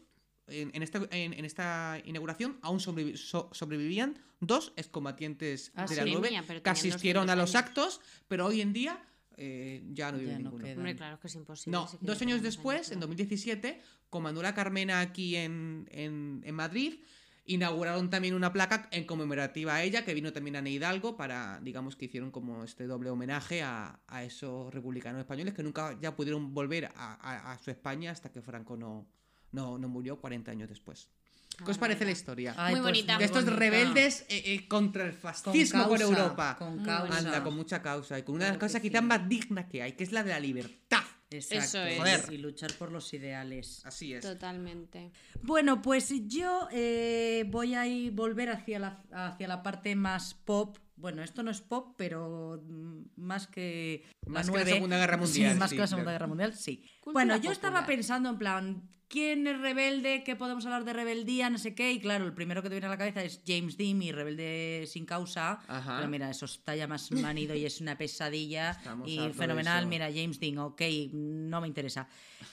en, 0.48 0.84
esta, 0.84 1.00
en, 1.10 1.34
en 1.34 1.44
esta 1.46 2.00
inauguración 2.06 2.60
aún 2.62 2.80
sobrevi- 2.80 3.18
so- 3.18 3.50
sobrevivían 3.52 4.20
dos 4.40 4.74
excombatientes 4.76 5.72
Ah, 5.76 5.86
de 5.88 5.96
la 5.96 6.04
sí. 6.04 6.12
9 6.12 6.30
Mía, 6.30 6.44
pero 6.48 6.62
que 6.62 6.70
asistieron 6.70 7.30
a 7.30 7.36
200 7.36 7.38
los 7.38 7.56
años. 7.56 7.68
actos, 7.68 8.02
pero 8.28 8.46
hoy 8.46 8.62
en 8.62 8.72
día 8.74 9.04
eh, 9.38 9.84
ya 9.94 10.12
no 10.12 10.18
vive 10.18 10.32
Ya 10.32 10.38
no 10.40 10.44
ninguno. 10.46 10.64
queda. 10.64 10.76
Hombre, 10.76 10.96
claro 10.96 11.20
que 11.20 11.28
es 11.28 11.36
imposible. 11.36 11.78
No, 11.78 11.88
dos 12.02 12.22
años 12.22 12.42
después, 12.42 12.76
años, 12.78 12.88
en 12.92 12.98
claro. 13.00 13.08
2017, 13.08 13.82
con 14.10 14.24
Manuela 14.24 14.54
Carmena 14.54 15.00
aquí 15.02 15.36
en, 15.36 15.88
en- 15.92 16.42
en 16.46 16.56
Madrid, 16.56 17.00
inauguraron 17.48 18.10
también 18.10 18.34
una 18.34 18.52
placa 18.52 18.88
en 18.92 19.06
conmemorativa 19.06 19.76
a 19.76 19.84
ella, 19.84 20.04
que 20.04 20.14
vino 20.16 20.34
también 20.34 20.56
a 20.56 20.68
Hidalgo 20.68 21.16
para, 21.16 21.60
digamos 21.62 21.96
que 21.96 22.06
hicieron 22.06 22.32
como 22.32 22.64
este 22.64 22.88
doble 22.88 23.12
homenaje 23.12 23.62
a, 23.62 24.00
a 24.08 24.24
esos 24.24 24.74
republicanos 24.74 25.20
españoles 25.20 25.54
que 25.54 25.62
nunca 25.62 25.96
ya 26.02 26.16
pudieron 26.16 26.54
volver 26.56 26.86
a, 26.86 26.92
a- 26.96 27.52
a 27.54 27.58
su 27.60 27.70
España 27.72 28.10
hasta 28.12 28.32
que 28.32 28.42
Franco 28.42 28.76
no, 28.78 29.08
no, 29.52 29.78
no 29.78 29.88
murió 29.88 30.20
40 30.20 30.50
años 30.52 30.70
después. 30.70 31.08
¿Qué 31.64 31.72
os 31.72 31.78
parece 31.78 32.06
la 32.06 32.12
historia? 32.12 32.54
Ay, 32.58 32.74
Muy 32.76 32.82
pues 32.82 32.92
bonita. 32.94 33.18
de 33.18 33.26
estos 33.26 33.44
bonita. 33.46 33.60
rebeldes 33.60 34.22
eh, 34.30 34.44
eh, 34.46 34.68
contra 34.68 35.06
el 35.06 35.12
Con 35.12 35.20
fascismo 35.34 35.88
por 35.88 36.00
causa, 36.00 36.04
Europa. 36.22 36.56
Con 36.58 36.84
causa. 36.84 37.18
Anda, 37.18 37.44
con 37.44 37.56
mucha 37.56 37.82
causa. 37.82 38.20
Y 38.20 38.24
con 38.24 38.36
una 38.36 38.46
de 38.46 38.52
las 38.52 38.60
cosas 38.60 38.82
sí. 38.82 38.90
quizás 38.90 39.04
más 39.04 39.28
dignas 39.30 39.66
que 39.66 39.82
hay, 39.82 39.94
que 39.94 40.04
es 40.04 40.12
la 40.12 40.24
de 40.24 40.32
la 40.32 40.40
libertad. 40.40 41.00
Exacto. 41.32 41.64
Eso 41.66 41.84
es. 41.84 41.98
Joder. 41.98 42.34
Y 42.34 42.38
luchar 42.38 42.72
por 42.74 42.92
los 42.92 43.12
ideales. 43.14 43.82
Así 43.86 44.14
es. 44.14 44.22
Totalmente. 44.24 45.12
Bueno, 45.42 45.82
pues 45.82 46.14
yo 46.28 46.68
eh, 46.72 47.46
voy 47.50 47.74
a 47.76 47.86
ir- 47.88 48.12
volver 48.14 48.50
hacia 48.50 48.80
la, 48.80 49.02
hacia 49.12 49.48
la 49.48 49.64
parte 49.64 49.96
más 49.96 50.34
pop. 50.34 50.78
Bueno, 50.98 51.24
esto 51.24 51.44
no 51.44 51.52
es 51.52 51.60
pop, 51.62 51.96
pero 51.98 52.62
mm, 52.66 53.02
más 53.18 53.48
que 53.48 54.06
Más 54.28 54.46
la 54.48 54.52
que 54.54 54.58
la 54.60 54.64
9. 54.64 54.72
Segunda 54.76 54.98
Guerra 54.98 55.18
Mundial, 55.18 55.54
Sí, 55.54 55.60
más 55.60 55.70
sí, 55.72 55.76
que 55.76 55.82
la 55.82 55.88
Segunda 55.88 56.04
claro. 56.06 56.16
Guerra 56.16 56.28
Mundial, 56.28 56.54
sí. 56.54 56.78
Cultura 57.02 57.26
bueno, 57.26 57.44
yo 57.44 57.52
estaba 57.52 57.86
pensando 57.86 58.30
en 58.30 58.38
plan, 58.38 58.90
¿quién 59.08 59.48
es 59.48 59.60
rebelde? 59.60 60.24
¿Qué 60.24 60.36
podemos 60.36 60.66
hablar 60.66 60.86
de 60.86 60.94
rebeldía? 60.94 61.50
No 61.50 61.58
sé 61.58 61.76
qué. 61.76 61.92
Y 61.92 62.00
claro, 62.00 62.26
el 62.26 62.34
primero 62.34 62.62
que 62.62 62.70
te 62.70 62.76
viene 62.76 62.88
a 62.88 62.90
la 62.90 62.98
cabeza 62.98 63.24
es 63.24 63.42
James 63.46 63.78
Dean 63.78 64.02
y 64.02 64.12
Rebelde 64.12 64.86
sin 64.88 65.06
causa. 65.06 65.60
Ajá. 65.68 65.98
Pero 65.98 66.10
mira, 66.10 66.30
eso 66.30 66.46
está 66.46 66.76
ya 66.76 66.88
más 66.88 67.12
manido 67.12 67.56
y 67.56 67.66
es 67.66 67.82
una 67.82 67.98
pesadilla. 67.98 68.72
Estamos 68.72 69.10
y 69.10 69.20
fenomenal. 69.34 69.88
Mira, 69.88 70.10
James 70.14 70.40
Dean, 70.40 70.58
ok, 70.60 70.82
no 71.14 71.62
me 71.62 71.68
interesa. 71.68 72.08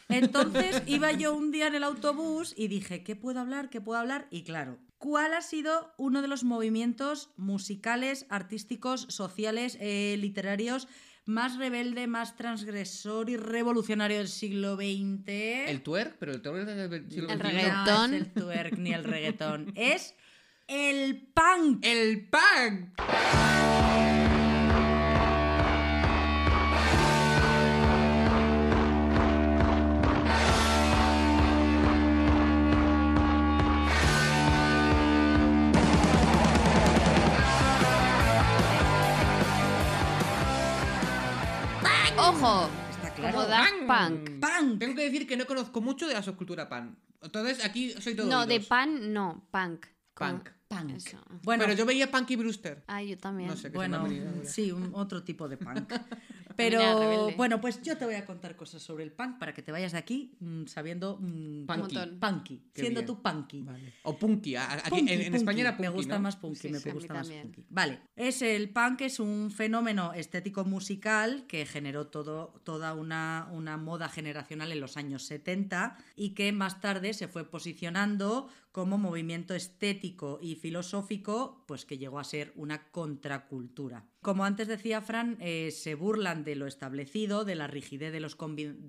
Entonces 0.08 0.82
iba 0.86 1.12
yo 1.12 1.34
un 1.34 1.50
día 1.50 1.68
en 1.68 1.74
el 1.74 1.84
autobús 1.84 2.54
y 2.56 2.68
dije, 2.68 3.02
¿qué 3.02 3.16
puedo 3.16 3.40
hablar? 3.40 3.70
¿Qué 3.70 3.80
puedo 3.80 3.98
hablar? 3.98 4.28
Y 4.30 4.42
claro, 4.42 4.78
¿cuál 4.98 5.34
ha 5.34 5.42
sido 5.42 5.92
uno 5.96 6.22
de 6.22 6.28
los 6.28 6.44
movimientos 6.44 7.30
musicales, 7.36 8.26
artísticos, 8.28 9.06
sociales, 9.08 9.76
eh, 9.80 10.16
literarios 10.18 10.88
más 11.24 11.56
rebelde, 11.56 12.06
más 12.06 12.36
transgresor 12.36 13.30
y 13.30 13.36
revolucionario 13.36 14.18
del 14.18 14.28
siglo 14.28 14.76
XX? 14.76 15.28
El 15.28 15.82
twerk, 15.82 16.16
pero 16.18 16.32
el 16.32 16.42
twerk 16.42 16.68
es 16.68 16.90
del 16.90 17.10
siglo 17.10 17.28
El 17.30 17.38
XXI. 17.38 17.48
reggaetón. 17.48 18.10
No 18.10 18.16
es 18.16 18.22
el 18.22 18.32
twerk 18.32 18.78
ni 18.78 18.92
el 18.92 19.04
reggaetón. 19.12 19.72
es 19.76 20.14
el 20.68 21.28
punk. 21.34 21.84
¡El 21.84 22.28
punk! 22.28 22.90
Está 42.42 43.14
claro. 43.14 43.36
Como 43.36 43.48
Daft 43.48 43.72
Punk. 43.86 44.30
Punk. 44.40 44.78
Tengo 44.80 44.96
que 44.96 45.04
decir 45.04 45.28
que 45.28 45.36
no 45.36 45.46
conozco 45.46 45.80
mucho 45.80 46.08
de 46.08 46.14
la 46.14 46.24
subcultura 46.24 46.68
pan. 46.68 46.98
Entonces 47.22 47.64
aquí 47.64 47.92
soy 48.00 48.16
todo 48.16 48.26
No, 48.26 48.46
de 48.46 48.58
pan, 48.58 49.12
no, 49.12 49.46
punk. 49.52 49.86
Punk. 50.14 50.48
Punk. 50.78 50.96
Eso. 50.96 51.18
Bueno, 51.42 51.64
Pero 51.64 51.76
yo 51.76 51.86
veía 51.86 52.10
Punky 52.10 52.36
Brewster. 52.36 52.82
Ah, 52.86 53.02
yo 53.02 53.18
también. 53.18 53.48
No 53.48 53.56
sé 53.56 53.70
qué 53.70 53.76
Bueno, 53.76 54.04
sí, 54.44 54.72
un, 54.72 54.90
otro 54.94 55.22
tipo 55.22 55.48
de 55.48 55.56
punk. 55.56 55.92
Pero 56.56 57.30
bueno, 57.36 57.60
pues 57.60 57.80
yo 57.82 57.96
te 57.96 58.04
voy 58.04 58.14
a 58.14 58.26
contar 58.26 58.56
cosas 58.56 58.82
sobre 58.82 59.04
el 59.04 59.12
punk 59.12 59.38
para 59.38 59.54
que 59.54 59.62
te 59.62 59.72
vayas 59.72 59.92
de 59.92 59.98
aquí 59.98 60.34
mm, 60.40 60.66
sabiendo 60.66 61.18
mm, 61.20 61.66
Punky. 61.66 61.96
punky, 62.20 62.62
siendo 62.74 63.00
bien. 63.00 63.06
tú 63.06 63.22
punky. 63.22 63.64
O 64.02 64.18
punky. 64.18 64.56
Aquí, 64.56 64.90
Punky, 64.90 65.12
en, 65.12 65.20
en 65.20 65.24
punky. 65.26 65.36
España 65.36 65.60
era 65.62 65.70
punky, 65.76 65.82
Me 65.82 65.88
gusta 65.94 66.14
¿no? 66.16 66.20
más 66.20 66.36
punky, 66.36 66.58
Sí, 66.58 66.68
me 66.68 66.78
sí, 66.78 66.88
a 66.90 66.92
mí 66.92 66.98
gusta 66.98 67.14
más 67.14 67.26
también. 67.26 67.46
punky. 67.52 67.66
Vale, 67.70 68.00
es 68.16 68.42
el 68.42 68.68
punk 68.70 69.00
es 69.02 69.18
un 69.18 69.50
fenómeno 69.50 70.12
estético 70.12 70.64
musical 70.64 71.46
que 71.48 71.64
generó 71.64 72.08
todo, 72.08 72.60
toda 72.64 72.92
una, 72.94 73.48
una 73.52 73.76
moda 73.78 74.08
generacional 74.08 74.72
en 74.72 74.80
los 74.80 74.96
años 74.98 75.24
70 75.24 75.96
y 76.16 76.30
que 76.34 76.52
más 76.52 76.80
tarde 76.80 77.14
se 77.14 77.28
fue 77.28 77.44
posicionando 77.48 78.48
como 78.72 78.96
movimiento 78.96 79.54
estético 79.54 80.38
y 80.40 80.56
filosófico, 80.56 81.62
pues 81.68 81.84
que 81.84 81.98
llegó 81.98 82.18
a 82.18 82.24
ser 82.24 82.52
una 82.56 82.90
contracultura. 82.90 84.08
Como 84.22 84.44
antes 84.44 84.66
decía 84.66 85.02
Fran, 85.02 85.36
eh, 85.40 85.70
se 85.70 85.94
burlan 85.94 86.42
de 86.42 86.56
lo 86.56 86.66
establecido, 86.66 87.44
de 87.44 87.54
la 87.54 87.66
rigidez 87.66 88.12
de 88.12 88.20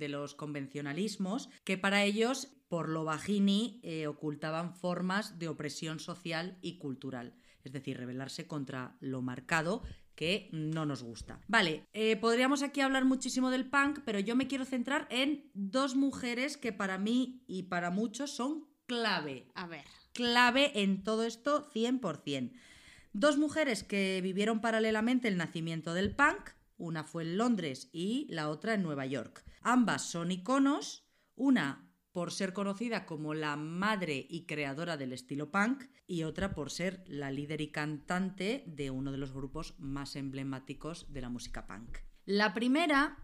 los, 0.10 0.36
convencionalismos, 0.36 1.50
que 1.66 1.78
para 1.78 2.04
ellos, 2.04 2.56
por 2.70 2.88
lo 2.88 3.04
bajini, 3.04 3.82
eh, 3.84 4.08
ocultaban 4.08 4.74
formas 4.74 5.38
de 5.38 5.50
opresión 5.50 6.00
social 6.00 6.58
y 6.62 6.78
cultural. 6.78 7.34
Es 7.64 7.74
decir, 7.74 7.98
rebelarse 7.98 8.48
contra 8.48 8.96
lo 9.00 9.22
marcado 9.22 9.84
que 10.16 10.50
no 10.52 10.86
nos 10.86 11.02
gusta. 11.02 11.40
Vale, 11.48 11.88
eh, 11.94 12.16
podríamos 12.18 12.62
aquí 12.62 12.82
hablar 12.82 13.04
muchísimo 13.04 13.50
del 13.50 13.66
punk, 13.66 14.00
pero 14.06 14.20
yo 14.20 14.36
me 14.36 14.48
quiero 14.48 14.64
centrar 14.66 15.08
en 15.10 15.50
dos 15.54 15.96
mujeres 15.96 16.56
que 16.56 16.72
para 16.72 16.98
mí 16.98 17.44
y 17.48 17.64
para 17.64 17.90
muchos 17.90 18.32
son 18.32 18.68
clave 19.00 19.48
A 19.56 19.68
ver. 19.68 19.86
clave 20.14 20.82
en 20.82 21.04
todo 21.04 21.24
esto 21.24 21.70
100%. 21.74 22.52
Dos 23.14 23.38
mujeres 23.38 23.84
que 23.84 24.22
vivieron 24.22 24.60
paralelamente 24.62 25.28
el 25.28 25.38
nacimiento 25.38 25.94
del 25.94 26.16
punk, 26.16 26.50
una 26.78 27.04
fue 27.04 27.24
en 27.24 27.38
Londres 27.38 27.90
y 27.94 28.28
la 28.30 28.50
otra 28.50 28.74
en 28.74 28.84
Nueva 28.84 29.06
York. 29.06 29.44
Ambas 29.62 30.10
son 30.10 30.32
iconos, 30.32 31.06
una 31.36 31.90
por 32.12 32.32
ser 32.32 32.54
conocida 32.54 33.06
como 33.06 33.34
la 33.34 33.56
madre 33.56 34.26
y 34.30 34.46
creadora 34.46 34.98
del 34.98 35.14
estilo 35.14 35.52
punk 35.52 35.86
y 36.06 36.24
otra 36.24 36.54
por 36.54 36.70
ser 36.70 37.04
la 37.08 37.32
líder 37.32 37.62
y 37.62 37.72
cantante 37.72 38.64
de 38.68 38.92
uno 38.92 39.12
de 39.12 39.18
los 39.18 39.34
grupos 39.34 39.76
más 39.80 40.16
emblemáticos 40.16 41.12
de 41.12 41.22
la 41.22 41.30
música 41.30 41.66
punk. 41.66 41.98
La 42.26 42.54
primera 42.54 43.18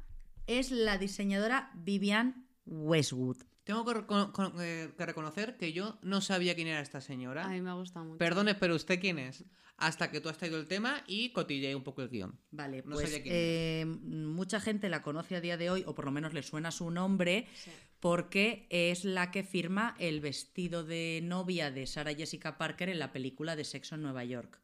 es 0.48 0.72
la 0.72 0.98
diseñadora 0.98 1.72
Vivian 1.76 2.48
Westwood. 2.66 3.38
Tengo 3.70 3.86
que, 3.86 3.92
reco- 4.00 4.32
con- 4.32 4.54
eh, 4.62 4.90
que 4.98 5.06
reconocer 5.06 5.56
que 5.56 5.74
yo 5.74 6.00
no 6.02 6.22
sabía 6.22 6.56
quién 6.56 6.66
era 6.70 6.80
esta 6.80 7.02
señora. 7.02 7.46
A 7.46 7.50
mí 7.50 7.62
me 7.62 7.70
ha 7.70 7.74
gustado 7.74 8.04
mucho. 8.04 8.18
Perdone, 8.18 8.56
pero 8.56 8.74
¿usted 8.74 9.00
quién 9.00 9.20
es? 9.20 9.44
Hasta 9.78 10.10
que 10.10 10.20
tú 10.22 10.28
has 10.28 10.40
traído 10.40 10.58
el 10.58 10.66
tema 10.68 11.04
y 11.06 11.30
cotilleé 11.34 11.76
un 11.76 11.84
poco 11.84 12.02
el 12.02 12.10
guion. 12.10 12.36
Vale, 12.50 12.78
No 12.84 12.96
pues 12.96 13.12
sabía 13.12 13.22
quién 13.22 13.36
eh, 13.38 13.86
mucha 13.86 14.60
gente 14.60 14.90
la 14.90 15.04
conoce 15.04 15.36
a 15.36 15.42
día 15.42 15.56
de 15.56 15.70
hoy, 15.70 15.84
o 15.86 15.94
por 15.94 16.06
lo 16.06 16.12
menos 16.12 16.34
le 16.34 16.42
suena 16.42 16.72
su 16.72 16.90
nombre, 16.90 17.48
Sí. 17.54 17.70
porque 18.00 18.66
es 18.72 19.06
la 19.06 19.30
que 19.30 19.44
firma 19.44 19.96
el 20.00 20.20
vestido 20.20 20.84
de 20.84 21.20
novia 21.22 21.70
de 21.70 21.86
Sarah 21.86 22.16
Jessica 22.16 22.58
Parker 22.58 22.90
en 22.90 22.98
la 22.98 23.12
película 23.14 23.56
de 23.56 23.66
Sexo 23.66 23.94
en 23.94 24.02
Nueva 24.02 24.24
York. 24.24 24.60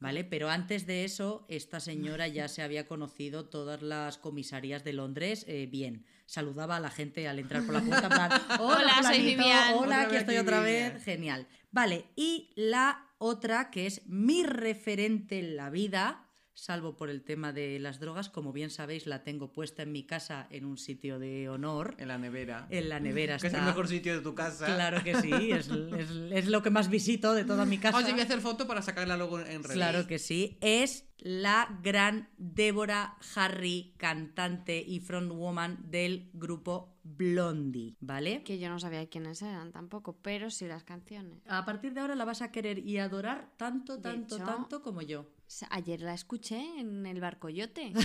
¿Vale? 0.00 0.24
Pero 0.24 0.48
antes 0.50 0.86
de 0.86 1.04
eso, 1.04 1.46
esta 1.48 1.78
señora 1.78 2.26
ya 2.26 2.48
se 2.48 2.62
había 2.62 2.88
conocido 2.88 3.44
todas 3.44 3.80
las 3.80 4.18
comisarías 4.18 4.82
de 4.82 4.92
Londres 4.92 5.44
eh, 5.46 5.68
bien. 5.70 6.04
Saludaba 6.36 6.76
a 6.76 6.80
la 6.80 6.88
gente 6.88 7.28
al 7.28 7.38
entrar 7.40 7.62
por 7.62 7.74
la 7.74 7.82
puerta, 7.82 8.06
en 8.06 8.08
plan, 8.14 8.30
hola, 8.58 8.78
Hola, 8.78 9.02
soy 9.02 9.18
Vivian". 9.22 9.74
hola, 9.74 10.00
aquí 10.00 10.16
estoy 10.16 10.38
otra 10.38 10.60
Vivian. 10.62 10.94
vez, 10.94 11.04
genial. 11.04 11.46
Vale, 11.70 12.06
y 12.16 12.54
la 12.56 13.06
otra 13.18 13.70
que 13.70 13.84
es 13.86 14.00
mi 14.06 14.42
referente 14.42 15.38
en 15.40 15.56
la 15.56 15.68
vida, 15.68 16.24
salvo 16.54 16.96
por 16.96 17.08
el 17.10 17.22
tema 17.22 17.52
de 17.52 17.78
las 17.78 17.98
drogas, 18.00 18.28
como 18.28 18.52
bien 18.52 18.70
sabéis, 18.70 19.06
la 19.06 19.24
tengo 19.24 19.52
puesta 19.52 19.82
en 19.82 19.92
mi 19.92 20.04
casa 20.04 20.46
en 20.50 20.64
un 20.64 20.76
sitio 20.78 21.18
de 21.18 21.48
honor. 21.48 21.94
En 21.98 22.08
la 22.08 22.18
nevera. 22.18 22.66
En 22.70 22.88
la 22.88 23.00
nevera 23.00 23.38
que 23.38 23.46
es 23.46 23.54
el 23.54 23.62
mejor 23.62 23.88
sitio 23.88 24.14
de 24.14 24.20
tu 24.20 24.34
casa. 24.34 24.66
Claro 24.66 25.02
que 25.02 25.14
sí, 25.20 25.30
es, 25.50 25.68
es- 25.68 26.10
es 26.32 26.48
lo 26.48 26.62
que 26.62 26.70
más 26.70 26.88
visito 26.90 27.34
de 27.34 27.44
toda 27.44 27.64
mi 27.64 27.78
casa. 27.78 27.96
Oye, 27.98 28.12
voy 28.12 28.20
a 28.20 28.24
hacer 28.24 28.40
foto 28.40 28.66
para 28.66 28.82
sacarla 28.82 29.16
luego 29.16 29.40
en 29.40 29.62
redes. 29.62 29.72
Claro 29.72 30.06
que 30.06 30.18
sí. 30.18 30.58
Es 30.60 31.06
la 31.18 31.78
gran 31.82 32.28
Débora 32.36 33.16
Harry, 33.36 33.94
cantante 33.96 34.82
y 34.86 35.00
frontwoman 35.00 35.78
del 35.90 36.30
grupo 36.32 36.98
Blondie, 37.04 37.96
¿vale? 38.00 38.42
Que 38.42 38.58
yo 38.58 38.68
no 38.68 38.78
sabía 38.78 39.08
quiénes 39.08 39.40
eran 39.42 39.72
tampoco, 39.72 40.18
pero 40.20 40.50
sí 40.50 40.66
las 40.66 40.84
canciones. 40.84 41.40
A 41.46 41.64
partir 41.64 41.94
de 41.94 42.00
ahora 42.00 42.14
la 42.14 42.24
vas 42.24 42.42
a 42.42 42.50
querer 42.52 42.78
y 42.78 42.98
adorar 42.98 43.50
tanto, 43.56 44.00
tanto, 44.00 44.36
hecho- 44.36 44.44
tanto 44.44 44.82
como 44.82 45.02
yo. 45.02 45.26
Ayer 45.70 46.00
la 46.00 46.14
escuché 46.14 46.60
en 46.78 47.06
el 47.06 47.20
barcoyote. 47.20 47.92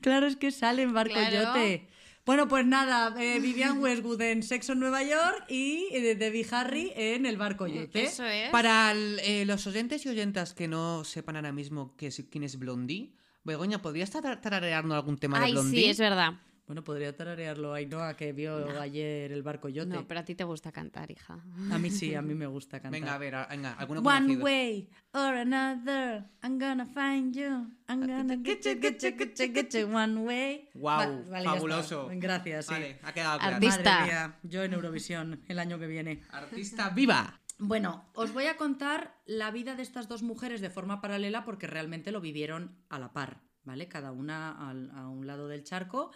Claro, 0.00 0.26
es 0.26 0.36
que 0.36 0.50
sale 0.50 0.82
en 0.82 0.92
Barcoyote. 0.92 1.30
Claro. 1.30 1.88
Bueno, 2.24 2.46
pues 2.46 2.64
nada, 2.64 3.14
eh, 3.20 3.40
Vivian 3.40 3.78
Westwood 3.80 4.20
en 4.20 4.42
Sexo 4.42 4.72
en 4.74 4.80
Nueva 4.80 5.02
York 5.02 5.44
y 5.48 5.88
eh, 5.92 6.14
Debbie 6.14 6.46
Harry 6.52 6.92
en 6.94 7.26
el 7.26 7.36
Barcoyote. 7.36 8.04
Eso 8.04 8.24
es. 8.24 8.50
Para 8.50 8.92
el- 8.92 9.18
eh, 9.24 9.44
los 9.44 9.66
oyentes 9.66 10.06
y 10.06 10.08
oyentas 10.08 10.54
que 10.54 10.68
no 10.68 11.02
sepan 11.04 11.36
ahora 11.36 11.52
mismo 11.52 11.96
que 11.96 12.08
es- 12.08 12.24
quién 12.30 12.44
es 12.44 12.58
Blondie, 12.58 13.12
Begoña, 13.44 13.82
¿podrías 13.82 14.10
tar- 14.10 14.40
tararearnos 14.40 14.94
algún 14.94 15.18
tema 15.18 15.40
de 15.40 15.50
Blondie? 15.52 15.82
sí, 15.82 15.90
es 15.90 15.98
verdad. 15.98 16.34
Bueno, 16.72 16.84
podría 16.84 17.14
tararearlo 17.14 17.74
Ainhoa, 17.74 18.16
que 18.16 18.32
vio 18.32 18.80
ayer 18.80 19.30
el 19.30 19.42
barco 19.42 19.68
yote. 19.68 19.90
No, 19.90 20.08
pero 20.08 20.20
a 20.20 20.24
ti 20.24 20.34
te 20.34 20.42
gusta 20.42 20.72
cantar, 20.72 21.10
hija. 21.10 21.38
A 21.70 21.76
mí 21.76 21.90
sí, 21.90 22.14
a 22.14 22.22
mí 22.22 22.34
me 22.34 22.46
gusta 22.46 22.80
cantar. 22.80 22.92
Venga, 22.98 23.14
a 23.14 23.18
ver, 23.18 23.34
a- 23.34 23.46
venga, 23.46 23.74
alguno 23.74 24.00
One 24.00 24.20
conocido. 24.38 24.42
way 24.42 24.88
or 25.12 25.34
another, 25.34 26.24
I'm 26.42 26.58
gonna 26.58 26.86
find 26.86 27.34
you. 27.36 27.70
I'm 27.90 28.06
gonna 28.06 28.36
get 28.42 28.62
you, 28.64 28.80
get 28.80 29.02
you, 29.02 29.10
get 29.18 29.36
you, 29.38 29.52
get 29.52 29.68
you 29.74 29.86
one 29.94 30.16
way. 30.22 30.70
Guau, 30.72 30.96
Va- 31.24 31.30
vale, 31.30 31.44
ya 31.44 31.52
fabuloso. 31.52 32.08
Gracias, 32.14 32.64
sí. 32.64 32.72
Vale, 32.72 32.98
ha 33.02 33.12
quedado 33.12 33.38
claro. 33.38 33.56
Artista. 33.56 33.82
Madre 34.00 34.06
mía, 34.12 34.38
yo 34.42 34.62
en 34.64 34.72
Eurovisión 34.72 35.42
el 35.48 35.58
año 35.58 35.78
que 35.78 35.86
viene. 35.86 36.22
Artista 36.30 36.88
viva. 36.88 37.38
Bueno, 37.58 38.08
os 38.14 38.32
voy 38.32 38.46
a 38.46 38.56
contar 38.56 39.20
la 39.26 39.50
vida 39.50 39.74
de 39.76 39.82
estas 39.82 40.08
dos 40.08 40.22
mujeres 40.22 40.62
de 40.62 40.70
forma 40.70 41.02
paralela 41.02 41.44
porque 41.44 41.66
realmente 41.66 42.12
lo 42.12 42.22
vivieron 42.22 42.78
a 42.88 42.98
la 42.98 43.12
par, 43.12 43.42
¿vale? 43.62 43.88
Cada 43.88 44.10
una 44.10 44.70
al- 44.70 44.90
a 44.94 45.06
un 45.08 45.26
lado 45.26 45.48
del 45.48 45.64
charco, 45.64 46.12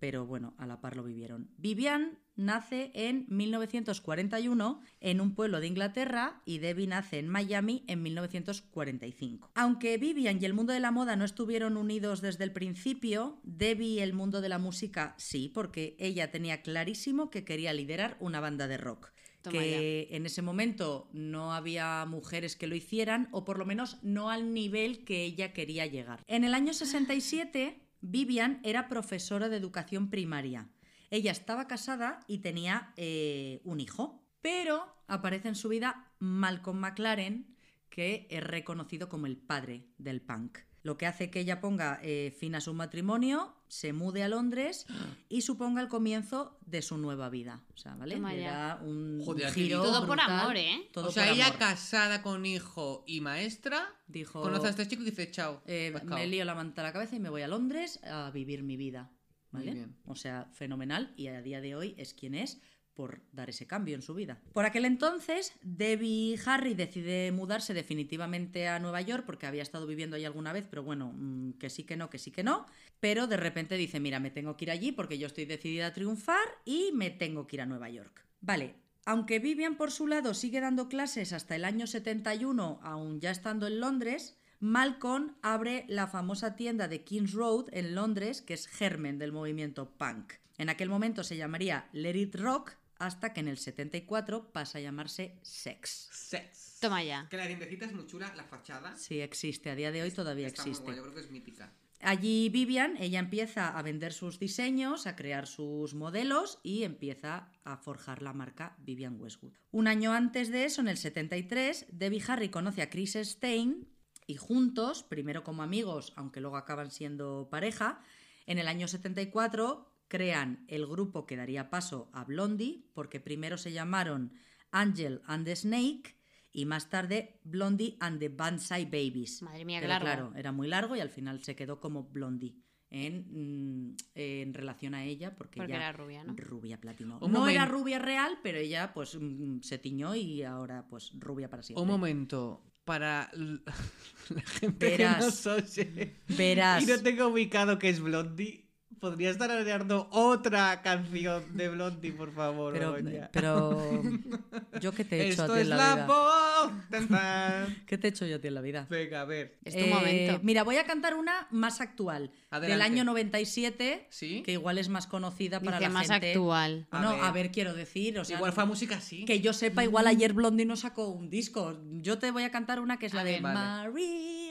pero 0.00 0.26
bueno, 0.26 0.54
a 0.58 0.66
la 0.66 0.80
par 0.80 0.96
lo 0.96 1.04
vivieron. 1.04 1.50
Vivian 1.58 2.18
nace 2.34 2.90
en 2.94 3.26
1941 3.28 4.80
en 5.00 5.20
un 5.20 5.34
pueblo 5.34 5.60
de 5.60 5.66
Inglaterra 5.66 6.42
y 6.46 6.58
Debbie 6.58 6.86
nace 6.86 7.18
en 7.18 7.28
Miami 7.28 7.84
en 7.86 8.02
1945. 8.02 9.52
Aunque 9.54 9.98
Vivian 9.98 10.40
y 10.40 10.46
el 10.46 10.54
mundo 10.54 10.72
de 10.72 10.80
la 10.80 10.90
moda 10.90 11.16
no 11.16 11.26
estuvieron 11.26 11.76
unidos 11.76 12.22
desde 12.22 12.44
el 12.44 12.52
principio, 12.52 13.40
Debbie 13.44 13.88
y 13.88 14.00
el 14.00 14.14
mundo 14.14 14.40
de 14.40 14.48
la 14.48 14.58
música 14.58 15.14
sí, 15.18 15.50
porque 15.52 15.96
ella 15.98 16.30
tenía 16.30 16.62
clarísimo 16.62 17.30
que 17.30 17.44
quería 17.44 17.74
liderar 17.74 18.16
una 18.20 18.40
banda 18.40 18.66
de 18.66 18.78
rock 18.78 19.12
que 19.48 20.08
en 20.10 20.26
ese 20.26 20.42
momento 20.42 21.08
no 21.12 21.54
había 21.54 22.04
mujeres 22.04 22.56
que 22.56 22.66
lo 22.66 22.74
hicieran, 22.74 23.28
o 23.32 23.44
por 23.44 23.58
lo 23.58 23.64
menos 23.64 23.96
no 24.02 24.28
al 24.28 24.52
nivel 24.52 25.04
que 25.04 25.24
ella 25.24 25.54
quería 25.54 25.86
llegar. 25.86 26.22
En 26.26 26.44
el 26.44 26.52
año 26.52 26.74
67, 26.74 27.80
Vivian 28.00 28.60
era 28.64 28.88
profesora 28.88 29.48
de 29.48 29.56
educación 29.56 30.10
primaria. 30.10 30.68
Ella 31.10 31.32
estaba 31.32 31.66
casada 31.66 32.20
y 32.26 32.38
tenía 32.38 32.92
eh, 32.96 33.60
un 33.64 33.80
hijo, 33.80 34.24
pero 34.40 34.86
aparece 35.06 35.48
en 35.48 35.56
su 35.56 35.68
vida 35.68 36.12
Malcolm 36.18 36.78
McLaren, 36.78 37.56
que 37.88 38.26
es 38.30 38.42
reconocido 38.42 39.08
como 39.08 39.26
el 39.26 39.36
padre 39.36 39.86
del 39.98 40.20
punk. 40.20 40.58
Lo 40.82 40.96
que 40.96 41.06
hace 41.06 41.30
que 41.30 41.40
ella 41.40 41.60
ponga 41.60 42.00
eh, 42.02 42.34
fin 42.38 42.54
a 42.54 42.60
su 42.60 42.72
matrimonio, 42.72 43.54
se 43.68 43.92
mude 43.92 44.22
a 44.22 44.28
Londres 44.28 44.86
y 45.28 45.42
suponga 45.42 45.82
el 45.82 45.88
comienzo 45.88 46.58
de 46.66 46.80
su 46.82 46.96
nueva 46.96 47.28
vida. 47.28 47.62
O 47.74 47.76
sea, 47.76 47.94
¿vale? 47.96 48.18
Le 48.18 48.40
ya. 48.42 48.50
da 48.52 48.80
un 48.82 49.22
Joder, 49.24 49.52
giro 49.52 49.82
Todo 49.82 50.06
por 50.06 50.18
amor, 50.18 50.56
¿eh? 50.56 50.88
Todo 50.92 51.08
o 51.08 51.12
sea, 51.12 51.26
por 51.26 51.34
ella 51.34 51.46
amor. 51.48 51.58
casada 51.58 52.22
con 52.22 52.46
hijo 52.46 53.04
y 53.06 53.20
maestra, 53.20 53.94
dijo, 54.06 54.40
conoce 54.42 54.68
a 54.68 54.70
este 54.70 54.88
chico 54.88 55.02
y 55.02 55.06
dice 55.06 55.30
chao. 55.30 55.62
eh, 55.66 55.94
me 56.04 56.26
lío 56.26 56.44
la 56.44 56.54
manta 56.54 56.80
a 56.80 56.84
la 56.84 56.92
cabeza 56.92 57.14
y 57.14 57.20
me 57.20 57.28
voy 57.28 57.42
a 57.42 57.48
Londres 57.48 58.00
a 58.04 58.30
vivir 58.30 58.62
mi 58.62 58.76
vida. 58.76 59.10
Muy 59.52 59.60
¿Vale? 59.62 59.74
bien. 59.74 59.96
O 60.06 60.14
sea, 60.16 60.48
fenomenal 60.54 61.12
y 61.16 61.26
a 61.26 61.42
día 61.42 61.60
de 61.60 61.74
hoy 61.76 61.94
es 61.98 62.14
quien 62.14 62.34
es 62.34 62.60
por 63.00 63.22
dar 63.32 63.48
ese 63.48 63.66
cambio 63.66 63.94
en 63.94 64.02
su 64.02 64.12
vida. 64.12 64.42
Por 64.52 64.66
aquel 64.66 64.84
entonces, 64.84 65.54
Debbie 65.62 66.38
Harry 66.44 66.74
decide 66.74 67.32
mudarse 67.32 67.72
definitivamente 67.72 68.68
a 68.68 68.78
Nueva 68.78 69.00
York 69.00 69.24
porque 69.24 69.46
había 69.46 69.62
estado 69.62 69.86
viviendo 69.86 70.16
ahí 70.16 70.26
alguna 70.26 70.52
vez, 70.52 70.66
pero 70.68 70.82
bueno, 70.82 71.14
mm, 71.16 71.52
que 71.52 71.70
sí 71.70 71.84
que 71.84 71.96
no, 71.96 72.10
que 72.10 72.18
sí 72.18 72.30
que 72.30 72.44
no. 72.44 72.66
Pero 73.00 73.26
de 73.26 73.38
repente 73.38 73.78
dice, 73.78 74.00
mira, 74.00 74.20
me 74.20 74.30
tengo 74.30 74.54
que 74.54 74.66
ir 74.66 74.70
allí 74.70 74.92
porque 74.92 75.16
yo 75.16 75.28
estoy 75.28 75.46
decidida 75.46 75.86
a 75.86 75.92
triunfar 75.94 76.46
y 76.66 76.90
me 76.92 77.08
tengo 77.08 77.46
que 77.46 77.56
ir 77.56 77.62
a 77.62 77.66
Nueva 77.66 77.88
York. 77.88 78.26
Vale, 78.42 78.74
aunque 79.06 79.38
Vivian 79.38 79.78
por 79.78 79.92
su 79.92 80.06
lado 80.06 80.34
sigue 80.34 80.60
dando 80.60 80.90
clases 80.90 81.32
hasta 81.32 81.56
el 81.56 81.64
año 81.64 81.86
71, 81.86 82.80
aún 82.82 83.18
ya 83.18 83.30
estando 83.30 83.66
en 83.66 83.80
Londres, 83.80 84.36
Malcolm 84.58 85.36
abre 85.40 85.86
la 85.88 86.06
famosa 86.06 86.54
tienda 86.54 86.86
de 86.86 87.02
Kings 87.02 87.32
Road 87.32 87.68
en 87.72 87.94
Londres, 87.94 88.42
que 88.42 88.52
es 88.52 88.66
germen 88.66 89.18
del 89.18 89.32
movimiento 89.32 89.90
punk. 89.96 90.34
En 90.60 90.68
aquel 90.68 90.90
momento 90.90 91.24
se 91.24 91.38
llamaría 91.38 91.88
Let 91.94 92.16
It 92.16 92.34
Rock, 92.34 92.76
hasta 93.00 93.32
que 93.32 93.40
en 93.40 93.48
el 93.48 93.58
74 93.58 94.52
pasa 94.52 94.78
a 94.78 94.80
llamarse 94.80 95.38
Sex. 95.42 96.08
Sex. 96.12 96.78
Toma 96.80 97.02
ya. 97.02 97.26
Que 97.28 97.36
la 97.36 97.46
tiendecita 97.46 97.86
es 97.86 97.92
muy 97.92 98.06
chula, 98.06 98.32
la 98.36 98.44
fachada. 98.44 98.96
Sí, 98.96 99.20
existe, 99.20 99.70
a 99.70 99.74
día 99.74 99.90
de 99.90 100.02
hoy 100.02 100.10
todavía 100.10 100.46
Está 100.46 100.62
muy 100.62 100.70
existe. 100.70 100.84
guay, 100.84 100.96
yo 100.96 101.02
creo 101.02 101.14
que 101.14 101.20
es 101.20 101.30
mítica. 101.30 101.72
Allí 102.02 102.48
Vivian, 102.48 102.96
ella 102.98 103.18
empieza 103.18 103.76
a 103.76 103.82
vender 103.82 104.12
sus 104.12 104.38
diseños, 104.38 105.06
a 105.06 105.16
crear 105.16 105.46
sus 105.46 105.94
modelos 105.94 106.58
y 106.62 106.84
empieza 106.84 107.50
a 107.64 107.76
forjar 107.76 108.22
la 108.22 108.32
marca 108.32 108.74
Vivian 108.78 109.20
Westwood. 109.20 109.52
Un 109.70 109.86
año 109.86 110.12
antes 110.12 110.50
de 110.50 110.64
eso, 110.64 110.80
en 110.80 110.88
el 110.88 110.96
73, 110.96 111.86
Debbie 111.92 112.22
Harry 112.26 112.48
conoce 112.48 112.80
a 112.80 112.88
Chris 112.88 113.18
Stein 113.20 113.86
y 114.26 114.36
juntos, 114.36 115.02
primero 115.02 115.44
como 115.44 115.62
amigos, 115.62 116.12
aunque 116.16 116.40
luego 116.40 116.56
acaban 116.56 116.90
siendo 116.90 117.48
pareja, 117.50 118.00
en 118.46 118.58
el 118.58 118.68
año 118.68 118.88
74 118.88 119.89
crean 120.10 120.64
el 120.68 120.86
grupo 120.86 121.24
que 121.24 121.36
daría 121.36 121.70
paso 121.70 122.10
a 122.12 122.24
Blondie, 122.24 122.84
porque 122.92 123.20
primero 123.20 123.56
se 123.56 123.72
llamaron 123.72 124.32
Angel 124.72 125.22
and 125.26 125.46
the 125.46 125.56
Snake 125.56 126.16
y 126.52 126.66
más 126.66 126.90
tarde 126.90 127.40
Blondie 127.44 127.96
and 128.00 128.18
the 128.18 128.28
Banzai 128.28 128.84
Babies. 128.84 129.40
Madre 129.40 129.64
mía, 129.64 129.78
qué 129.80 129.86
Pero 129.86 129.94
largo. 129.94 130.04
claro, 130.06 130.32
era 130.36 130.52
muy 130.52 130.68
largo 130.68 130.96
y 130.96 131.00
al 131.00 131.10
final 131.10 131.42
se 131.42 131.54
quedó 131.56 131.80
como 131.80 132.04
Blondie 132.10 132.56
en, 132.90 133.86
mm, 133.92 133.96
en 134.16 134.52
relación 134.52 134.94
a 134.94 135.04
ella 135.04 135.36
porque, 135.36 135.58
Porque 135.58 135.72
ella 135.72 135.82
era 135.88 135.92
rubia, 135.92 136.24
¿no? 136.24 136.34
rubia 136.36 136.80
platino. 136.80 137.18
Un 137.20 137.30
no 137.32 137.48
era 137.48 137.64
rubia 137.66 138.00
real, 138.00 138.38
pero 138.42 138.58
ella 138.58 138.92
pues 138.92 139.16
mm, 139.18 139.60
se 139.60 139.78
tiñó 139.78 140.14
y 140.16 140.42
ahora 140.42 140.86
pues 140.90 141.12
rubia 141.18 141.48
para 141.48 141.62
siempre. 141.62 141.82
Un 141.82 141.88
momento. 141.88 142.66
Para 142.84 143.30
la 144.30 144.42
gente 144.42 144.90
Verás. 144.90 145.18
que 145.18 145.24
nos 145.24 145.46
oye 145.46 146.16
Verás. 146.36 146.82
y 146.82 146.86
no 146.86 147.00
tengo 147.00 147.28
ubicado 147.28 147.78
que 147.78 147.88
es 147.90 148.00
Blondie, 148.00 148.69
¿podrías 149.00 149.32
estar 149.32 149.50
areando 149.50 150.08
otra 150.12 150.82
canción 150.82 151.56
de 151.56 151.68
Blondie, 151.68 152.12
por 152.12 152.32
favor? 152.32 152.72
Pero, 152.72 152.96
pero 153.32 154.02
yo 154.80 154.92
qué 154.92 155.04
te 155.04 155.16
he 155.16 155.22
hecho 155.30 155.42
Esto 155.42 155.52
a 155.52 155.56
ti 155.56 155.60
es 155.60 155.60
en 155.62 155.70
la, 155.70 155.76
la 155.76 155.94
vida. 155.94 156.06
voz. 156.06 156.72
Tan, 156.90 157.08
tan. 157.08 157.76
¿Qué 157.86 157.98
te 157.98 158.06
he 158.06 158.10
hecho 158.10 158.26
yo 158.26 158.36
a 158.36 158.38
ti 158.38 158.48
en 158.48 158.54
la 158.54 158.60
vida? 158.60 158.86
Venga, 158.90 159.22
a 159.22 159.24
ver. 159.24 159.58
Es 159.64 159.74
tu 159.74 159.86
momento. 159.86 160.32
Eh, 160.34 160.40
Mira, 160.42 160.62
voy 160.64 160.76
a 160.76 160.84
cantar 160.84 161.14
una 161.14 161.46
más 161.50 161.80
actual, 161.80 162.30
del 162.60 162.82
año 162.82 163.04
97, 163.04 164.06
¿Sí? 164.10 164.42
que 164.44 164.52
igual 164.52 164.78
es 164.78 164.88
más 164.88 165.06
conocida 165.06 165.60
para 165.60 165.78
Dice 165.78 165.88
la 165.88 165.94
más 165.94 166.08
gente. 166.08 166.32
actual. 166.32 166.86
A 166.90 167.00
No, 167.00 167.12
ver. 167.12 167.24
a 167.24 167.32
ver, 167.32 167.50
quiero 167.50 167.74
decir, 167.74 168.18
o 168.18 168.24
sea, 168.24 168.36
Igual 168.36 168.52
fue 168.52 168.66
música 168.66 168.96
así. 168.96 169.24
que 169.24 169.40
yo 169.40 169.52
sepa, 169.52 169.82
igual 169.84 170.06
ayer 170.06 170.32
Blondie 170.32 170.66
no 170.66 170.76
sacó 170.76 171.08
un 171.08 171.30
disco. 171.30 171.78
Yo 172.02 172.18
te 172.18 172.30
voy 172.30 172.42
a 172.42 172.50
cantar 172.50 172.80
una 172.80 172.98
que 172.98 173.06
es 173.06 173.14
la 173.14 173.22
A 173.22 173.24
de. 173.24 173.40
Vale. 173.40 173.54
Maria. 173.54 174.49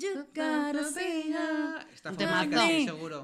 You 0.00 0.26
gotta 0.34 0.84
see 0.84 1.32
her. 1.32 1.86
Música, 2.12 2.66
sí, 2.66 2.84
seguro. 2.86 3.22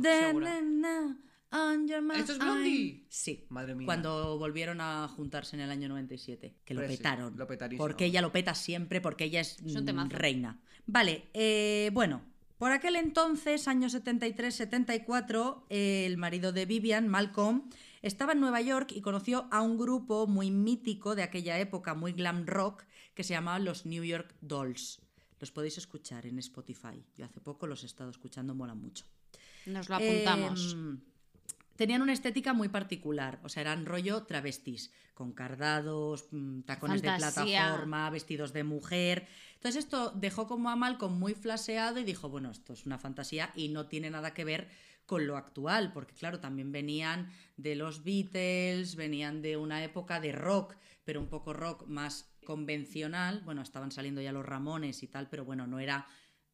¿Esto 2.14 2.32
es. 2.32 2.38
Blondie? 2.38 3.06
Sí. 3.08 3.46
Madre 3.48 3.74
mía. 3.74 3.86
Cuando 3.86 4.38
volvieron 4.38 4.80
a 4.80 5.08
juntarse 5.08 5.56
en 5.56 5.62
el 5.62 5.70
año 5.70 5.88
97. 5.88 6.56
Que 6.64 6.74
lo 6.74 6.80
Pues 6.80 6.90
sí, 6.92 6.96
petaron. 6.98 7.36
lo 7.36 7.46
petarísimo. 7.46 7.84
porque 7.84 8.06
ella 8.06 8.20
lo 8.20 8.32
peta 8.32 8.54
siempre, 8.54 9.00
porque 9.00 9.24
ella 9.24 9.40
es, 9.40 9.58
Es 9.64 9.76
un 9.76 9.84
mm, 9.84 10.10
reina. 10.10 10.60
Vale, 10.86 11.28
eh, 11.34 11.90
bueno. 11.92 12.22
Por 12.58 12.72
aquel 12.72 12.96
entonces, 12.96 13.68
año 13.68 13.88
73-74, 13.88 15.64
el 15.68 16.16
marido 16.16 16.52
de 16.52 16.64
Vivian, 16.64 17.06
Malcolm, 17.06 17.68
estaba 18.00 18.32
en 18.32 18.40
Nueva 18.40 18.62
York 18.62 18.92
y 18.92 19.02
conoció 19.02 19.46
a 19.50 19.60
un 19.60 19.76
grupo 19.76 20.26
muy 20.26 20.50
mítico 20.50 21.14
de 21.14 21.22
aquella 21.22 21.58
época, 21.58 21.92
muy 21.94 22.12
glam 22.12 22.46
rock, 22.46 22.84
que 23.14 23.24
se 23.24 23.34
llamaba 23.34 23.58
los 23.58 23.84
New 23.84 24.04
York 24.04 24.34
Dolls. 24.40 25.05
Los 25.40 25.50
podéis 25.50 25.78
escuchar 25.78 26.26
en 26.26 26.38
Spotify. 26.38 27.04
Yo 27.16 27.24
hace 27.24 27.40
poco 27.40 27.66
los 27.66 27.82
he 27.82 27.86
estado 27.86 28.10
escuchando, 28.10 28.54
mola 28.54 28.74
mucho. 28.74 29.04
Nos 29.66 29.88
lo 29.88 29.96
apuntamos. 29.96 30.72
Em, 30.72 31.00
tenían 31.76 32.02
una 32.02 32.12
estética 32.12 32.52
muy 32.52 32.68
particular, 32.68 33.38
o 33.42 33.48
sea, 33.48 33.62
eran 33.62 33.84
rollo 33.84 34.22
travestis, 34.22 34.90
con 35.14 35.32
cardados, 35.32 36.28
mm, 36.30 36.60
tacones 36.62 37.02
de 37.02 37.12
plataforma, 37.16 38.10
vestidos 38.10 38.52
de 38.52 38.64
mujer. 38.64 39.26
Entonces 39.54 39.84
esto 39.84 40.10
dejó 40.10 40.46
como 40.46 40.70
a 40.70 40.76
Malcolm 40.76 41.18
muy 41.18 41.34
flaseado 41.34 41.98
y 41.98 42.04
dijo, 42.04 42.28
bueno, 42.28 42.50
esto 42.50 42.72
es 42.72 42.86
una 42.86 42.98
fantasía 42.98 43.52
y 43.54 43.68
no 43.68 43.86
tiene 43.86 44.10
nada 44.10 44.34
que 44.34 44.44
ver 44.44 44.68
con 45.06 45.26
lo 45.26 45.36
actual, 45.36 45.92
porque 45.92 46.14
claro, 46.14 46.40
también 46.40 46.72
venían 46.72 47.30
de 47.56 47.76
los 47.76 48.02
Beatles, 48.02 48.96
venían 48.96 49.40
de 49.40 49.56
una 49.56 49.82
época 49.84 50.20
de 50.20 50.32
rock, 50.32 50.76
pero 51.04 51.20
un 51.20 51.28
poco 51.28 51.52
rock 51.52 51.86
más 51.86 52.28
convencional, 52.46 53.42
bueno, 53.44 53.60
estaban 53.60 53.92
saliendo 53.92 54.22
ya 54.22 54.32
los 54.32 54.46
Ramones 54.46 55.02
y 55.02 55.08
tal, 55.08 55.28
pero 55.28 55.44
bueno, 55.44 55.66
no 55.66 55.78
era 55.78 56.06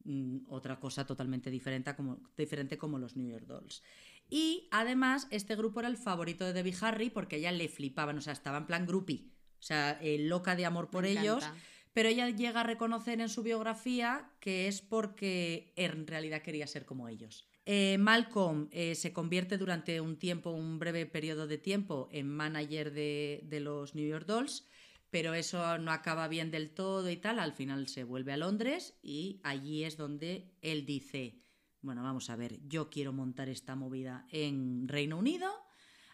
mm, 0.03 0.39
otra 0.49 0.81
cosa 0.81 1.05
totalmente 1.05 1.49
diferente 1.49 1.89
a 1.89 1.95
como, 1.95 2.19
diferente 2.35 2.77
como 2.77 2.99
los 2.99 3.15
New 3.15 3.29
York 3.29 3.45
Dolls. 3.45 3.81
Y 4.29 4.67
además, 4.71 5.27
este 5.31 5.55
grupo 5.55 5.79
era 5.79 5.87
el 5.87 5.95
favorito 5.95 6.43
de 6.43 6.51
Debbie 6.51 6.75
Harry 6.81 7.09
porque 7.09 7.37
a 7.37 7.39
ella 7.39 7.51
le 7.53 7.69
flipaban, 7.69 8.17
o 8.17 8.21
sea, 8.21 8.33
estaba 8.33 8.57
en 8.57 8.65
plan 8.65 8.85
groupie, 8.85 9.31
o 9.59 9.63
sea, 9.63 9.97
eh, 10.01 10.17
loca 10.19 10.57
de 10.57 10.65
amor 10.65 10.89
por 10.89 11.03
Me 11.03 11.11
ellos. 11.11 11.43
encanta. 11.43 11.61
Pero 11.93 12.09
ella 12.09 12.27
llega 12.29 12.61
a 12.61 12.63
reconocer 12.63 13.21
en 13.21 13.29
su 13.29 13.43
biografía 13.43 14.31
que 14.39 14.67
es 14.67 14.81
porque 14.81 15.71
en 15.75 16.07
realidad 16.07 16.41
quería 16.41 16.65
ser 16.65 16.85
como 16.85 17.07
ellos. 17.07 17.47
Eh, 17.65 17.97
Malcolm 17.99 18.67
eh, 18.71 18.95
se 18.95 19.13
convierte 19.13 19.57
durante 19.57 20.01
un 20.01 20.17
tiempo, 20.17 20.51
un 20.51 20.79
breve 20.79 21.05
periodo 21.05 21.47
de 21.47 21.57
tiempo, 21.57 22.09
en 22.11 22.27
manager 22.27 22.91
de, 22.91 23.41
de 23.45 23.59
los 23.61 23.95
New 23.95 24.05
York 24.05 24.25
Dolls, 24.25 24.67
pero 25.13 25.35
eso 25.35 25.77
no 25.77 25.91
acaba 25.91 26.27
bien 26.27 26.49
del 26.49 26.71
todo 26.71 27.07
y 27.11 27.17
tal. 27.17 27.37
Al 27.37 27.53
final 27.53 27.87
se 27.87 28.03
vuelve 28.03 28.33
a 28.33 28.37
Londres 28.37 28.97
y 29.03 29.39
allí 29.43 29.83
es 29.83 29.95
donde 29.95 30.57
él 30.63 30.87
dice, 30.87 31.39
bueno, 31.81 32.01
vamos 32.01 32.31
a 32.31 32.35
ver, 32.35 32.67
yo 32.67 32.89
quiero 32.89 33.13
montar 33.13 33.47
esta 33.47 33.75
movida 33.75 34.25
en 34.31 34.87
Reino 34.87 35.19
Unido, 35.19 35.51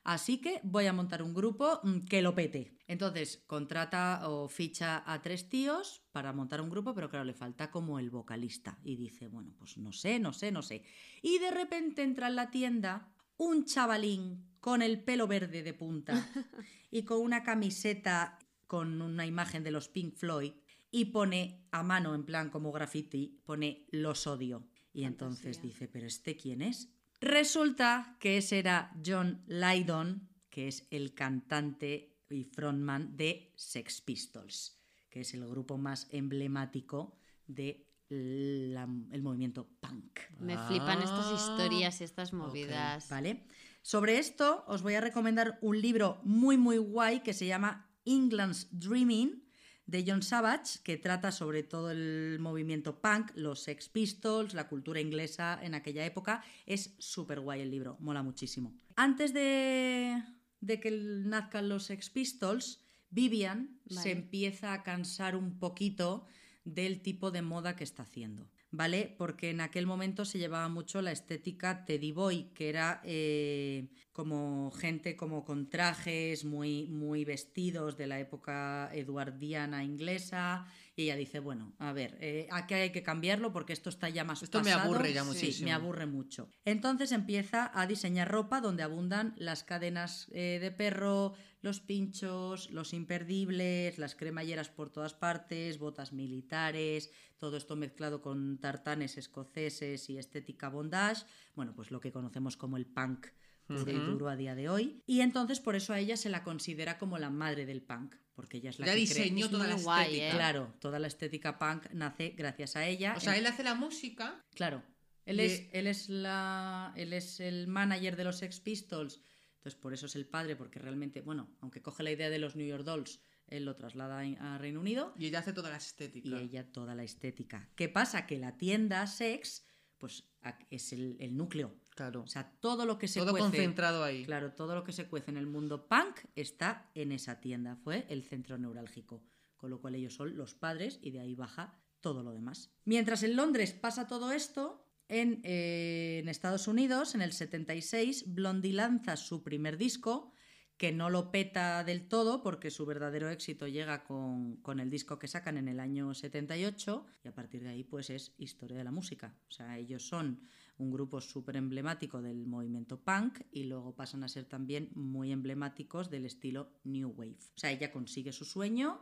así 0.03 0.41
que 0.41 0.59
voy 0.63 0.87
a 0.87 0.91
montar 0.91 1.23
un 1.23 1.33
grupo 1.33 1.79
mm, 1.81 2.07
que 2.09 2.21
lo 2.21 2.35
pete. 2.35 2.77
Entonces 2.87 3.41
contrata 3.47 4.27
o 4.27 4.49
ficha 4.49 5.01
a 5.05 5.21
tres 5.21 5.47
tíos 5.47 6.03
para 6.11 6.33
montar 6.33 6.59
un 6.59 6.69
grupo, 6.69 6.93
pero 6.93 7.09
claro, 7.09 7.23
le 7.23 7.33
falta 7.33 7.71
como 7.71 7.99
el 7.99 8.09
vocalista. 8.09 8.79
Y 8.83 8.97
dice, 8.97 9.29
bueno, 9.29 9.55
pues 9.57 9.77
no 9.77 9.93
sé, 9.93 10.19
no 10.19 10.33
sé, 10.33 10.51
no 10.51 10.61
sé. 10.61 10.83
Y 11.21 11.39
de 11.39 11.51
repente 11.51 12.03
entra 12.03 12.27
en 12.27 12.35
la 12.35 12.51
tienda 12.51 13.13
un 13.37 13.63
chavalín 13.63 14.57
con 14.59 14.81
el 14.81 15.01
pelo 15.01 15.25
verde 15.25 15.63
de 15.63 15.73
punta 15.73 16.29
y 16.91 17.03
con 17.03 17.21
una 17.21 17.43
camiseta 17.43 18.37
con 18.69 19.01
una 19.01 19.25
imagen 19.25 19.63
de 19.63 19.71
los 19.71 19.89
Pink 19.89 20.13
Floyd 20.13 20.53
y 20.91 21.05
pone 21.05 21.65
a 21.71 21.81
mano, 21.81 22.13
en 22.13 22.23
plan 22.23 22.51
como 22.51 22.71
graffiti, 22.71 23.41
pone 23.43 23.87
los 23.89 24.27
odio. 24.27 24.67
Y 24.93 25.05
entonces 25.05 25.59
dice, 25.59 25.87
¿pero 25.87 26.05
este 26.05 26.37
quién 26.37 26.61
es? 26.61 26.87
Resulta 27.19 28.15
que 28.19 28.37
ese 28.37 28.59
era 28.59 28.93
John 29.03 29.43
Lydon, 29.47 30.29
que 30.51 30.67
es 30.67 30.85
el 30.91 31.15
cantante 31.15 32.15
y 32.29 32.43
frontman 32.43 33.17
de 33.17 33.51
Sex 33.55 34.01
Pistols, 34.01 34.79
que 35.09 35.21
es 35.21 35.33
el 35.33 35.47
grupo 35.47 35.79
más 35.79 36.07
emblemático 36.11 37.17
de 37.47 37.87
el 38.09 39.21
movimiento 39.23 39.67
punk. 39.79 40.19
Me 40.39 40.57
flipan 40.57 40.99
estas 41.01 41.25
Ah, 41.25 41.35
historias 41.35 42.01
y 42.01 42.03
estas 42.03 42.33
movidas. 42.33 43.09
¿Vale? 43.09 43.45
Sobre 43.81 44.19
esto 44.19 44.63
os 44.67 44.83
voy 44.83 44.93
a 44.93 45.01
recomendar 45.01 45.57
un 45.61 45.81
libro 45.81 46.19
muy 46.23 46.57
muy 46.57 46.77
guay 46.77 47.21
que 47.21 47.33
se 47.33 47.47
llama 47.47 47.88
England's 48.09 48.67
Dreaming 48.71 49.43
de 49.85 50.03
John 50.05 50.21
Savage, 50.21 50.79
que 50.83 50.97
trata 50.97 51.31
sobre 51.31 51.63
todo 51.63 51.89
el 51.89 52.37
movimiento 52.39 53.01
punk, 53.01 53.31
los 53.35 53.63
Sex 53.63 53.89
Pistols, 53.89 54.53
la 54.53 54.67
cultura 54.67 54.99
inglesa 54.99 55.59
en 55.63 55.73
aquella 55.73 56.05
época. 56.05 56.43
Es 56.65 56.95
súper 56.99 57.39
guay 57.39 57.61
el 57.61 57.71
libro, 57.71 57.97
mola 57.99 58.21
muchísimo. 58.21 58.75
Antes 58.95 59.33
de, 59.33 60.21
de 60.59 60.79
que 60.79 60.91
nazcan 60.91 61.69
los 61.69 61.85
Sex 61.85 62.09
Pistols, 62.09 62.81
Vivian 63.09 63.79
se 63.87 64.11
empieza 64.11 64.73
a 64.73 64.83
cansar 64.83 65.35
un 65.35 65.57
poquito 65.57 66.25
del 66.63 67.01
tipo 67.01 67.31
de 67.31 67.41
moda 67.41 67.75
que 67.75 67.83
está 67.83 68.03
haciendo. 68.03 68.51
¿Vale? 68.71 69.15
Porque 69.17 69.49
en 69.49 69.61
aquel 69.61 69.87
momento 69.87 70.25
se 70.25 70.37
llevaba 70.37 70.69
mucho 70.69 71.01
la 71.01 71.11
estética 71.11 71.85
Teddy 71.85 72.11
Boy, 72.11 72.51
que 72.53 72.69
era 72.69 73.01
eh, 73.03 73.89
como 74.11 74.69
gente 74.71 75.15
como 75.15 75.43
con 75.43 75.69
trajes 75.69 76.45
muy, 76.45 76.87
muy 76.87 77.25
vestidos 77.25 77.97
de 77.97 78.05
la 78.05 78.19
época 78.19 78.91
eduardiana 78.93 79.83
inglesa. 79.83 80.67
Y 80.99 81.03
ella 81.03 81.15
dice, 81.15 81.39
bueno, 81.39 81.71
a 81.79 81.93
ver, 81.93 82.17
eh, 82.19 82.49
aquí 82.51 82.73
hay 82.73 82.89
que 82.91 83.03
cambiarlo 83.03 83.53
porque 83.53 83.71
esto 83.71 83.87
está 83.89 84.09
ya 84.09 84.25
más 84.25 84.43
Esto 84.43 84.57
me 84.59 84.65
pasado". 84.65 84.83
aburre 84.91 85.13
ya 85.13 85.21
Sí, 85.23 85.27
muchísimo. 85.29 85.65
me 85.67 85.71
aburre 85.71 86.05
mucho. 86.05 86.49
Entonces 86.65 87.13
empieza 87.13 87.71
a 87.73 87.87
diseñar 87.87 88.29
ropa 88.29 88.59
donde 88.59 88.83
abundan 88.83 89.33
las 89.37 89.63
cadenas 89.63 90.27
eh, 90.33 90.59
de 90.61 90.71
perro, 90.71 91.35
los 91.61 91.79
pinchos, 91.79 92.69
los 92.71 92.91
imperdibles, 92.93 93.97
las 93.97 94.15
cremalleras 94.15 94.67
por 94.67 94.89
todas 94.89 95.13
partes, 95.13 95.79
botas 95.79 96.11
militares, 96.11 97.11
todo 97.37 97.55
esto 97.55 97.77
mezclado 97.77 98.21
con 98.21 98.57
tartanes 98.59 99.17
escoceses 99.17 100.09
y 100.09 100.17
estética 100.17 100.67
bondage, 100.67 101.23
bueno, 101.55 101.73
pues 101.73 101.91
lo 101.91 102.01
que 102.01 102.11
conocemos 102.11 102.57
como 102.57 102.75
el 102.75 102.85
punk 102.85 103.27
y 103.69 103.73
Ujú. 103.73 104.11
duro 104.11 104.29
a 104.29 104.35
día 104.35 104.55
de 104.55 104.69
hoy. 104.69 105.03
Y 105.05 105.21
entonces 105.21 105.59
por 105.59 105.75
eso 105.75 105.93
a 105.93 105.99
ella 105.99 106.17
se 106.17 106.29
la 106.29 106.43
considera 106.43 106.97
como 106.97 107.17
la 107.17 107.29
madre 107.29 107.65
del 107.65 107.81
punk, 107.81 108.15
porque 108.33 108.57
ella 108.57 108.69
es 108.71 108.79
la 108.79 108.87
Ya 108.87 108.93
que 108.93 108.99
diseñó 108.99 109.45
Es 109.45 109.51
toda 109.51 109.67
la 109.67 109.75
guay, 109.75 110.05
estética. 110.05 110.27
¿eh? 110.27 110.31
Claro, 110.35 110.73
toda 110.79 110.99
la 110.99 111.07
estética 111.07 111.59
punk 111.59 111.89
nace 111.91 112.29
gracias 112.37 112.75
a 112.75 112.85
ella. 112.87 113.13
O 113.15 113.19
sea, 113.19 113.37
él 113.37 113.45
hace 113.45 113.63
la 113.63 113.75
música. 113.75 114.43
Claro. 114.55 114.83
Él 115.25 115.39
es, 115.39 115.67
él, 115.73 115.85
es 115.85 116.09
la, 116.09 116.91
él 116.95 117.13
es 117.13 117.39
el 117.39 117.67
manager 117.67 118.15
de 118.15 118.23
los 118.23 118.37
Sex 118.37 118.59
Pistols, 118.61 119.21
entonces 119.57 119.79
por 119.79 119.93
eso 119.93 120.07
es 120.07 120.15
el 120.15 120.25
padre, 120.25 120.55
porque 120.55 120.79
realmente, 120.79 121.21
bueno, 121.21 121.55
aunque 121.61 121.83
coge 121.83 122.01
la 122.01 122.11
idea 122.11 122.31
de 122.31 122.39
los 122.39 122.55
New 122.55 122.65
York 122.65 122.83
Dolls, 122.83 123.19
él 123.45 123.65
lo 123.65 123.75
traslada 123.75 124.19
a 124.21 124.57
Reino 124.57 124.79
Unido 124.79 125.13
Y 125.17 125.27
ella 125.27 125.39
hace 125.39 125.53
toda 125.53 125.69
la 125.69 125.77
estética. 125.77 126.27
y 126.29 126.33
ella 126.33 126.71
toda 126.71 126.95
la 126.95 127.03
estética. 127.03 127.69
¿Qué 127.75 127.89
pasa? 127.89 128.25
Que 128.25 128.39
la 128.39 128.57
tienda 128.57 129.05
Sex, 129.05 129.65
pues 129.99 130.23
es 130.71 130.93
el, 130.93 131.15
el 131.19 131.35
núcleo. 131.37 131.75
Claro. 131.99 132.21
O 132.21 132.27
sea, 132.27 132.51
todo 132.59 132.85
lo 132.85 132.97
que 132.97 133.07
se 133.07 133.19
Todo 133.19 133.31
cuece. 133.31 133.43
concentrado 133.43 134.03
ahí. 134.03 134.23
Claro, 134.25 134.53
todo 134.53 134.73
lo 134.73 134.83
que 134.83 134.93
se 134.93 135.07
cuece 135.07 135.31
en 135.31 135.37
el 135.37 135.47
mundo 135.47 135.87
punk 135.87 136.19
está 136.35 136.89
en 136.95 137.11
esa 137.11 137.39
tienda. 137.41 137.75
Fue 137.75 138.05
el 138.09 138.23
centro 138.23 138.57
neurálgico. 138.57 139.21
Con 139.57 139.69
lo 139.69 139.81
cual 139.81 139.95
ellos 139.95 140.13
son 140.15 140.37
los 140.37 140.53
padres 140.55 140.99
y 141.01 141.11
de 141.11 141.19
ahí 141.19 141.35
baja 141.35 141.77
todo 141.99 142.23
lo 142.23 142.31
demás. 142.31 142.71
Mientras 142.85 143.23
en 143.23 143.35
Londres 143.35 143.73
pasa 143.73 144.07
todo 144.07 144.31
esto, 144.31 144.85
en, 145.09 145.41
eh, 145.43 146.19
en 146.21 146.29
Estados 146.29 146.67
Unidos, 146.69 147.15
en 147.15 147.21
el 147.21 147.33
76, 147.33 148.33
Blondie 148.33 148.71
lanza 148.71 149.17
su 149.17 149.43
primer 149.43 149.77
disco, 149.77 150.31
que 150.77 150.93
no 150.93 151.09
lo 151.09 151.29
peta 151.29 151.83
del 151.83 152.07
todo 152.07 152.41
porque 152.41 152.71
su 152.71 152.85
verdadero 152.85 153.29
éxito 153.29 153.67
llega 153.67 154.05
con, 154.05 154.55
con 154.61 154.79
el 154.79 154.89
disco 154.89 155.19
que 155.19 155.27
sacan 155.27 155.57
en 155.57 155.67
el 155.67 155.81
año 155.81 156.13
78 156.13 157.05
y 157.25 157.27
a 157.27 157.33
partir 157.33 157.63
de 157.63 157.69
ahí 157.71 157.83
pues 157.83 158.09
es 158.09 158.33
historia 158.37 158.77
de 158.77 158.85
la 158.85 158.91
música. 158.91 159.35
O 159.49 159.51
sea, 159.51 159.77
ellos 159.77 160.07
son 160.07 160.39
un 160.79 160.91
grupo 160.91 161.21
súper 161.21 161.55
emblemático 161.57 162.21
del 162.21 162.47
movimiento 162.47 162.99
punk 162.99 163.41
y 163.51 163.65
luego 163.65 163.95
pasan 163.95 164.23
a 164.23 164.27
ser 164.29 164.45
también 164.45 164.89
muy 164.95 165.31
emblemáticos 165.31 166.09
del 166.09 166.25
estilo 166.25 166.71
New 166.83 167.13
Wave. 167.15 167.35
O 167.55 167.59
sea, 167.59 167.71
ella 167.71 167.91
consigue 167.91 168.31
su 168.33 168.43
sueño 168.45 168.99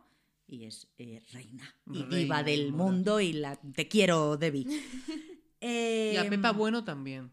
y 0.48 0.66
es 0.66 0.88
eh, 0.98 1.22
reina 1.34 1.64
y 1.88 2.00
Reina, 2.04 2.16
diva 2.18 2.44
del 2.44 2.72
moda. 2.74 2.84
mundo 2.92 3.20
y 3.22 3.34
la 3.34 3.56
te 3.56 3.88
quiero, 3.88 4.38
Debbie. 4.38 4.66
Y 5.60 6.16
a 6.18 6.30
Pepa 6.30 6.52
Bueno 6.52 6.84
también. 6.84 7.32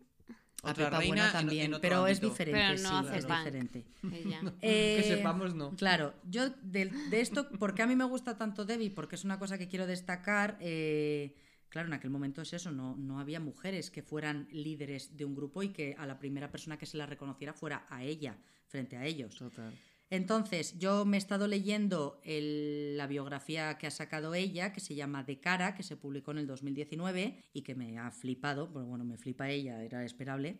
a 0.62 0.70
Otra 0.70 0.86
Pepa 0.86 0.99
reina 0.99 1.09
Buena 1.09 1.26
en- 1.26 1.32
también, 1.32 1.74
en 1.74 1.80
pero 1.80 2.07
es 2.07 2.20
diferente. 2.22 2.59
Pero 2.59 2.82
no 2.82 2.88
sí, 3.03 3.07
hace 3.09 3.18
es 3.18 3.26
punk. 3.26 3.38
diferente. 3.38 3.84
Ella. 4.12 4.40
Eh, 4.62 4.97
Que 5.03 5.16
sepamos, 5.16 5.55
no. 5.55 5.76
Claro, 5.76 6.14
yo 6.30 6.49
de, 6.62 6.86
de 7.11 7.20
esto, 7.20 7.49
porque 7.59 7.82
a 7.82 7.86
mí 7.86 7.95
me 7.97 8.05
gusta 8.05 8.36
tanto 8.38 8.64
Debbie, 8.64 8.90
porque 8.90 9.16
es 9.16 9.24
una 9.24 9.38
cosa 9.38 9.59
que 9.59 9.68
quiero 9.68 9.86
destacar. 9.86 10.57
eh, 10.61 11.34
claro, 11.75 11.89
en 11.89 11.95
aquel 11.95 12.11
momento 12.11 12.41
es 12.41 12.53
eso, 12.53 12.70
no, 12.70 12.95
no 12.97 13.18
había 13.18 13.41
mujeres 13.41 13.91
que 13.91 14.01
fueran 14.01 14.47
líderes 14.53 15.16
de 15.16 15.25
un 15.25 15.35
grupo 15.35 15.64
y 15.64 15.70
que 15.70 15.97
a 15.99 16.07
la 16.07 16.20
primera 16.20 16.49
persona 16.49 16.79
que 16.79 16.87
se 16.87 16.97
la 16.97 17.05
reconociera 17.07 17.53
fuera 17.53 17.85
a 17.91 18.05
ella, 18.05 18.39
frente 18.68 18.97
a 18.97 19.05
ellos. 19.05 19.35
Total. 19.35 19.75
Entonces, 20.09 20.79
yo 20.79 21.05
me 21.05 21.16
he 21.16 21.18
estado 21.18 21.49
leyendo 21.49 22.20
el- 22.22 22.97
la 22.97 23.09
biografía 23.09 23.77
que 23.77 23.89
ha 23.89 23.91
sacado 23.91 24.37
ella, 24.37 24.72
que 24.72 24.79
se 24.79 24.95
llama 24.95 25.25
De 25.25 25.41
Cara, 25.41 25.75
que 25.75 25.83
se 25.83 25.97
publicó 25.97 26.31
en 26.31 26.39
el 26.39 26.47
2019 26.47 27.43
y 27.53 27.62
que 27.62 27.75
me 27.75 27.99
ha 27.99 28.12
flipado, 28.12 28.72
porque 28.72 28.89
bueno, 28.89 29.05
me 29.05 29.18
flipa 29.18 29.51
ella, 29.51 29.83
era 29.83 30.05
esperable. 30.05 30.59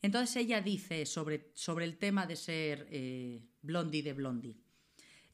Entonces 0.00 0.34
ella 0.36 0.62
dice 0.62 1.04
sobre, 1.04 1.50
sobre 1.52 1.84
el 1.84 1.98
tema 1.98 2.26
de 2.26 2.36
ser 2.36 2.86
eh, 2.90 3.42
blondie 3.60 4.02
de 4.02 4.14
blondie. 4.14 4.56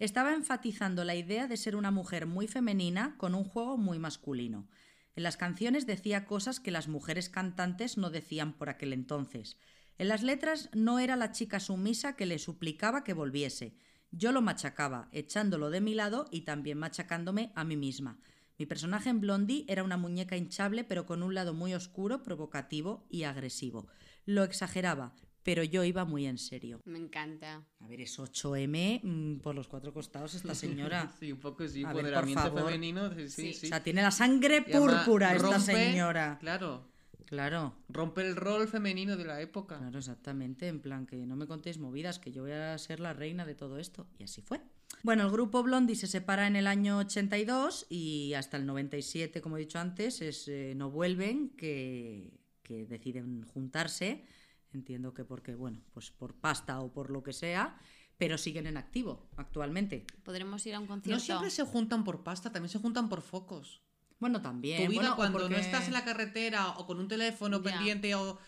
Estaba 0.00 0.34
enfatizando 0.34 1.04
la 1.04 1.14
idea 1.14 1.46
de 1.46 1.56
ser 1.56 1.76
una 1.76 1.92
mujer 1.92 2.26
muy 2.26 2.48
femenina 2.48 3.14
con 3.16 3.36
un 3.36 3.44
juego 3.44 3.76
muy 3.76 4.00
masculino. 4.00 4.66
En 5.16 5.22
las 5.22 5.36
canciones 5.36 5.86
decía 5.86 6.24
cosas 6.24 6.60
que 6.60 6.70
las 6.70 6.88
mujeres 6.88 7.28
cantantes 7.28 7.98
no 7.98 8.10
decían 8.10 8.52
por 8.52 8.68
aquel 8.68 8.92
entonces. 8.92 9.56
En 9.98 10.08
las 10.08 10.22
letras 10.22 10.70
no 10.72 10.98
era 10.98 11.16
la 11.16 11.32
chica 11.32 11.60
sumisa 11.60 12.16
que 12.16 12.26
le 12.26 12.38
suplicaba 12.38 13.04
que 13.04 13.12
volviese. 13.12 13.74
Yo 14.12 14.32
lo 14.32 14.40
machacaba, 14.40 15.08
echándolo 15.12 15.70
de 15.70 15.80
mi 15.80 15.94
lado 15.94 16.26
y 16.30 16.42
también 16.42 16.78
machacándome 16.78 17.52
a 17.54 17.64
mí 17.64 17.76
misma. 17.76 18.18
Mi 18.58 18.66
personaje 18.66 19.08
en 19.08 19.20
Blondie 19.20 19.64
era 19.68 19.84
una 19.84 19.96
muñeca 19.96 20.36
hinchable 20.36 20.84
pero 20.84 21.06
con 21.06 21.22
un 21.22 21.34
lado 21.34 21.54
muy 21.54 21.74
oscuro, 21.74 22.22
provocativo 22.22 23.06
y 23.08 23.24
agresivo. 23.24 23.88
Lo 24.26 24.44
exageraba, 24.44 25.14
pero 25.42 25.62
yo 25.64 25.84
iba 25.84 26.04
muy 26.04 26.26
en 26.26 26.38
serio. 26.38 26.80
Me 26.84 26.98
encanta. 26.98 27.64
A 27.80 27.86
ver, 27.86 28.00
es 28.00 28.18
8M 28.18 29.00
mm, 29.02 29.38
por 29.40 29.54
los 29.54 29.68
cuatro 29.68 29.92
costados 29.92 30.34
esta 30.34 30.54
señora. 30.54 31.10
Sí, 31.20 31.32
un 31.32 31.38
poco 31.40 31.66
sí, 31.66 31.82
empoderamiento 31.82 32.42
favor. 32.42 32.64
femenino. 32.66 33.10
Sí, 33.28 33.52
sí. 33.54 33.66
O 33.66 33.68
sea, 33.68 33.82
tiene 33.82 34.02
la 34.02 34.10
sangre 34.10 34.62
púrpura 34.62 35.34
esta 35.34 35.48
rompe- 35.58 35.60
señora. 35.60 36.38
Claro. 36.40 36.88
Claro, 37.26 37.76
Rompe 37.88 38.22
el 38.26 38.34
rol 38.34 38.66
femenino 38.66 39.16
de 39.16 39.24
la 39.24 39.40
época. 39.40 39.78
claro, 39.78 39.98
exactamente. 40.00 40.66
En 40.66 40.80
plan, 40.80 41.06
que 41.06 41.14
no 41.26 41.36
me 41.36 41.46
contéis 41.46 41.78
movidas, 41.78 42.18
que 42.18 42.32
yo 42.32 42.42
voy 42.42 42.50
a 42.50 42.76
ser 42.76 42.98
la 42.98 43.12
reina 43.12 43.46
de 43.46 43.54
todo 43.54 43.78
esto. 43.78 44.08
Y 44.18 44.24
así 44.24 44.42
fue. 44.42 44.60
Bueno, 45.04 45.24
el 45.26 45.30
grupo 45.30 45.62
Blondie 45.62 45.94
se 45.94 46.08
separa 46.08 46.48
en 46.48 46.56
el 46.56 46.66
año 46.66 46.98
82 46.98 47.86
y 47.88 48.34
hasta 48.34 48.56
el 48.56 48.66
97, 48.66 49.40
como 49.40 49.56
he 49.56 49.60
dicho 49.60 49.78
antes, 49.78 50.20
es, 50.22 50.48
eh, 50.48 50.74
no 50.76 50.90
vuelven, 50.90 51.50
que, 51.50 52.32
que 52.64 52.84
deciden 52.86 53.44
juntarse. 53.44 54.24
Entiendo 54.72 55.12
que 55.14 55.24
porque, 55.24 55.54
bueno, 55.54 55.80
pues 55.92 56.10
por 56.10 56.34
pasta 56.34 56.80
o 56.80 56.92
por 56.92 57.10
lo 57.10 57.22
que 57.22 57.32
sea, 57.32 57.76
pero 58.18 58.38
siguen 58.38 58.66
en 58.66 58.76
activo 58.76 59.28
actualmente. 59.36 60.06
Podremos 60.22 60.64
ir 60.66 60.74
a 60.74 60.80
un 60.80 60.86
concierto. 60.86 61.16
No 61.18 61.20
siempre 61.24 61.50
se 61.50 61.64
juntan 61.64 62.04
por 62.04 62.22
pasta, 62.22 62.52
también 62.52 62.68
se 62.70 62.78
juntan 62.78 63.08
por 63.08 63.22
focos. 63.22 63.82
Bueno, 64.18 64.42
también. 64.42 64.84
tu 64.84 64.90
vida 64.90 65.00
bueno, 65.00 65.16
cuando 65.16 65.38
porque- 65.38 65.54
no 65.54 65.60
estás 65.60 65.86
en 65.86 65.94
la 65.94 66.04
carretera 66.04 66.70
o 66.78 66.86
con 66.86 67.00
un 67.00 67.08
teléfono 67.08 67.62
Ya. 67.62 67.72
pendiente 67.72 68.14
o 68.14 68.38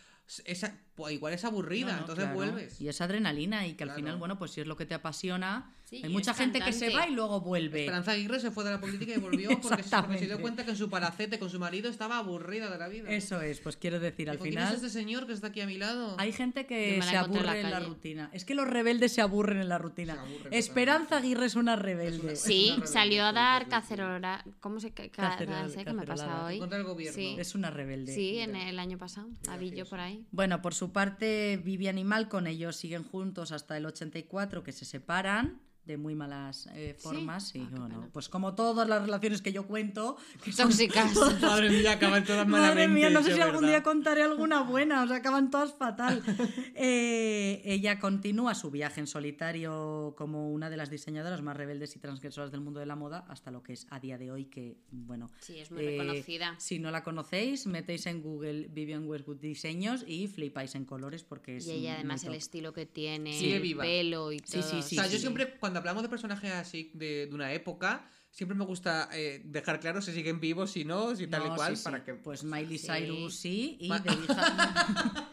esa- 0.45 0.79
pues 0.95 1.14
igual 1.14 1.32
es 1.32 1.45
aburrida, 1.45 1.86
No, 1.88 1.93
no, 1.93 1.99
entonces 2.01 2.24
claro. 2.24 2.34
vuelves. 2.36 2.80
Y 2.80 2.88
es 2.88 3.01
adrenalina 3.01 3.66
y 3.66 3.74
que 3.74 3.84
al 3.84 3.88
Claro. 3.88 3.97
final, 4.01 4.16
bueno, 4.18 4.38
pues 4.38 4.51
si 4.51 4.61
es 4.61 4.66
lo 4.66 4.76
que 4.76 4.84
te 4.86 4.95
apasiona, 4.95 5.72
Sí, 5.84 6.01
hay 6.05 6.11
mucha 6.11 6.32
gente 6.32 6.61
que 6.61 6.72
se 6.72 6.86
cantante. 6.86 7.07
va 7.07 7.12
y 7.12 7.14
luego 7.14 7.40
vuelve. 7.43 7.80
Esperanza 7.80 8.12
Aguirre 8.12 8.40
se 8.40 8.51
fue 8.51 8.64
de 8.64 8.70
la 8.70 8.80
política 8.80 9.12
y 9.14 9.18
volvió 9.18 9.49
porque 9.62 9.82
se, 9.82 10.26
dio 10.26 10.40
cuenta 10.40 10.64
que 10.64 10.70
en 10.70 10.76
su 10.76 10.88
palacete 10.88 11.38
con 11.38 11.51
su 11.51 11.59
marido 11.59 11.90
estaba 11.90 12.16
aburrida 12.18 12.70
de 12.70 12.78
la 12.78 12.88
vida. 12.88 13.11
Eso 13.11 13.40
es, 13.43 13.61
pues 13.61 13.76
quiero 13.76 14.01
decir, 14.01 14.30
al 14.30 14.36
Dijo, 14.36 14.45
¿Quién 14.45 14.55
final 14.55 14.68
es 14.74 14.82
este 14.82 14.88
señor 14.90 15.26
que 15.26 15.32
está 15.34 15.49
aquí 15.49 15.61
a 15.61 15.66
mi 15.66 15.76
lado? 15.76 16.14
hay 16.18 16.32
gente 16.32 16.64
que 16.66 16.99
se 17.03 17.09
en 17.09 17.14
la 17.14 17.20
aburre 17.20 17.61
en 17.61 17.70
la 17.70 17.80
rutina. 17.80 18.30
Es 18.32 18.45
que 18.47 18.55
los 18.55 18.66
rebeldes 18.68 19.12
se 19.12 19.20
aburren 19.20 19.59
en 19.61 19.68
la 19.68 19.76
rutina. 19.78 20.14
Aburren 20.20 20.53
Esperanza 20.55 21.18
Aguirre 21.18 21.47
es 21.47 21.57
una 21.57 21.76
rebelde. 21.76 22.36
Sí, 22.36 22.68
rebelde, 22.70 22.86
salió 22.86 23.24
a 23.24 23.32
dar 23.32 23.68
cacerolada. 23.68 24.45
¿Cómo 24.61 24.80
se 24.80 24.93
ca- 24.93 25.09
ca- 25.11 25.38
Cacerol- 25.38 25.68
sé 25.68 25.84
qué 25.84 25.93
me 25.93 26.07
pasa 26.07 26.45
hoy? 26.47 26.59
Contra 26.59 26.78
el 26.78 26.84
gobierno. 26.84 27.14
Sí, 27.14 27.36
Es 27.38 27.55
una 27.55 27.70
rebelde. 27.70 28.14
sí, 28.14 28.38
en 28.38 28.57
el 28.57 28.78
año 28.78 28.97
pasado. 28.99 29.28
La 29.47 29.57
vi 29.59 29.70
yo 29.72 29.84
por 29.86 30.01
ahí. 30.01 30.24
Bueno, 30.32 30.62
por 30.62 30.72
su 30.83 30.91
parte, 30.91 31.62
Vivian 31.62 31.97
y 31.97 32.03
Malcolm, 32.03 32.49
ellos 32.49 32.74
siguen 32.74 33.05
juntos 33.05 33.53
hasta 33.53 33.76
el 33.76 33.87
84, 33.87 34.64
que 34.64 34.72
se 34.72 34.85
separan 34.85 35.61
de 35.85 35.97
muy 35.97 36.14
malas 36.14 36.68
eh, 36.74 36.95
formas. 36.99 37.55
y 37.57 37.61
Ah, 37.61 37.66
bueno, 37.70 37.89
pena. 37.89 38.09
pues 38.12 38.28
como 38.28 38.55
todas 38.55 38.89
las 38.89 39.03
relaciones 39.03 39.43
que 39.43 39.53
yo 39.53 39.66
cuento, 39.66 40.16
que 40.45 40.53
son 40.53 40.68
Tóxicas. 40.68 41.12
Madre 41.43 41.70
mía, 41.70 41.93
acaban 41.93 42.24
todas 42.24 42.47
Madre 42.47 42.62
malamente. 42.87 42.89
mía, 42.95 43.11
no 43.11 43.22
sé 43.22 43.35
si 43.35 43.41
algún 43.41 43.62
verdad. 43.62 43.68
día 43.76 43.83
contaré 43.83 44.22
alguna 44.22 44.62
buena, 44.62 45.03
o 45.03 45.09
sea, 45.09 45.16
acaban 45.16 45.51
todas 45.51 45.72
fatal. 45.74 46.22
Eh, 46.74 47.61
ella 47.64 47.99
continúa 48.01 48.55
su 48.55 48.70
viaje 48.70 49.01
en 49.01 49.07
solitario 49.07 50.14
como 50.16 50.51
una 50.51 50.70
de 50.70 50.76
las 50.76 50.91
diseñadoras 50.91 51.43
más 51.43 51.57
rebeldes 51.57 51.95
y 51.97 51.99
transgresoras 51.99 52.51
del 52.51 52.61
mundo 52.61 52.80
de 52.80 52.87
la 52.87 52.97
moda, 52.97 53.24
hasta 53.28 53.51
lo 53.51 53.62
que 53.62 53.74
es 53.74 53.87
a 53.91 54.01
día 54.01 54.18
de 54.18 54.30
hoy, 54.33 54.47
que, 54.47 54.76
bueno... 54.91 55.30
Sí, 55.41 55.59
es 55.59 55.70
muy 55.70 55.83
eh, 55.85 55.91
reconocida. 55.99 56.55
Si 56.59 56.78
no 56.78 56.91
la 56.91 57.03
conocéis, 57.05 57.66
metéis 57.66 58.07
en 58.07 58.22
Google 58.22 58.68
Vivian 58.68 59.07
Westwood 59.07 59.37
Diseños 59.39 60.05
y 60.07 60.28
flipáis 60.28 60.74
en 60.74 60.85
colores 60.85 61.24
porque 61.24 61.57
es 61.59 61.66
Y 61.66 61.72
ella 61.72 61.95
además 61.95 62.24
el 62.24 62.35
estilo 62.35 62.72
que 62.72 62.87
tiene, 62.87 63.33
Sigue 63.39 63.57
el 63.57 63.62
viva. 63.62 63.83
pelo 63.85 64.33
y 64.33 64.39
Sí, 64.41 64.61
todo. 64.61 64.62
sí, 64.70 64.83
sí, 64.83 64.99
o 64.99 65.03
sea, 65.03 65.11
yo 65.11 65.18
siempre, 65.18 65.57
cuando 65.59 65.72
hablamos 65.79 66.03
de 66.03 66.09
personajes 66.09 66.51
así 66.53 66.91
de, 66.95 67.27
de 67.27 67.35
una 67.35 67.53
época, 67.53 68.05
siempre 68.31 68.57
me 68.57 68.64
gusta 68.64 69.09
eh, 69.12 69.43
dejar 69.45 69.79
claro 69.81 70.01
si 70.01 70.12
siguen 70.12 70.41
vivos, 70.41 70.70
si 70.73 70.85
no, 70.85 71.14
si 71.16 71.27
tal 71.27 71.47
No, 71.47 71.53
y 71.55 71.57
cual, 71.57 71.70
sí, 71.70 71.77
sí. 71.77 71.85
para 71.85 72.05
que... 72.05 72.14
Pues 72.14 72.45
Miley 72.45 72.79
Sí. 72.79 72.87
Cyrus 72.89 73.37
sí, 73.37 73.77
y 73.81 73.89
Ma- 73.89 74.03
Marisa, 74.05 75.29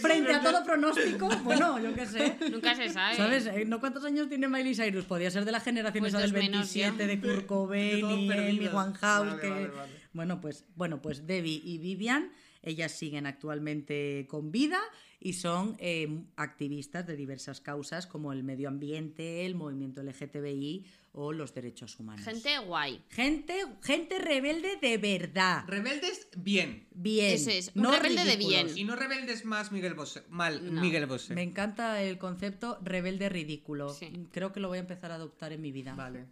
Frente 0.00 0.32
a 0.34 0.42
todo 0.42 0.64
pronóstico, 0.64 1.28
bueno, 1.42 1.78
yo 1.80 1.94
qué 1.94 2.06
sé. 2.06 2.36
Nunca 2.50 2.74
se 2.74 2.88
sabe. 2.90 3.16
¿Sabes? 3.16 3.46
Eh, 3.46 3.64
¿No 3.66 3.80
cuántos 3.80 4.04
años 4.04 4.28
tiene 4.28 4.48
Miley 4.48 4.74
Cyrus? 4.74 5.04
Podía 5.04 5.30
ser 5.30 5.44
de 5.44 5.52
la 5.52 5.60
generación 5.60 6.02
Pues 6.02 6.12
esa 6.12 6.20
del 6.22 6.32
dos 6.32 6.40
menos 6.42 6.72
27 6.74 6.96
ya. 6.98 7.06
de 7.06 7.20
Kurt 7.20 7.36
De 7.40 7.46
Cobain 7.46 8.10
y 8.10 8.30
Amy. 8.32 8.68
Winehouse. 8.68 9.00
Vale, 9.28 9.40
que... 9.40 9.48
vale, 9.50 9.68
vale. 9.68 9.92
Bueno, 10.12 10.40
pues, 10.40 10.64
bueno, 10.76 11.00
pues 11.02 11.26
Debbie 11.26 11.60
y 11.64 11.78
Vivian, 11.78 12.30
ellas 12.62 12.92
siguen 12.92 13.26
actualmente 13.26 14.26
con 14.28 14.52
vida 14.52 14.78
y 15.24 15.32
son 15.32 15.74
eh, 15.78 16.22
activistas 16.36 17.06
de 17.06 17.16
diversas 17.16 17.62
causas 17.62 18.06
como 18.06 18.30
el 18.34 18.44
medio 18.44 18.68
ambiente, 18.68 19.46
el 19.46 19.54
movimiento 19.54 20.02
LGTBI 20.02 20.84
o 21.12 21.32
los 21.32 21.54
derechos 21.54 21.98
humanos. 21.98 22.26
Gente 22.26 22.58
guay. 22.58 23.02
gente, 23.08 23.54
gente 23.82 24.18
rebelde 24.18 24.76
de 24.82 24.98
verdad. 24.98 25.64
Rebeldes, 25.66 26.28
bien. 26.36 26.86
Bien. 26.92 27.32
Eso 27.32 27.48
es, 27.50 27.72
un 27.74 27.84
no 27.84 27.98
rebelde 27.98 28.24
de 28.26 28.36
bien. 28.36 28.68
Y 28.76 28.84
no 28.84 28.96
rebeldes 28.96 29.46
más 29.46 29.72
Miguel 29.72 29.94
Bosé. 29.94 30.24
Mal, 30.28 30.74
No. 30.74 30.82
Miguel 30.82 31.06
Bosé. 31.06 31.34
Me 31.34 31.42
encanta 31.42 32.02
el 32.02 32.18
concepto 32.18 32.78
rebelde 32.82 33.30
ridículo. 33.30 33.94
Sí. 33.94 34.28
Creo 34.30 34.52
que 34.52 34.60
lo 34.60 34.68
voy 34.68 34.76
a 34.76 34.82
empezar 34.82 35.10
a 35.10 35.14
adoptar 35.14 35.54
en 35.54 35.62
mi 35.62 35.72
vida. 35.72 35.94
Vale. 35.94 36.26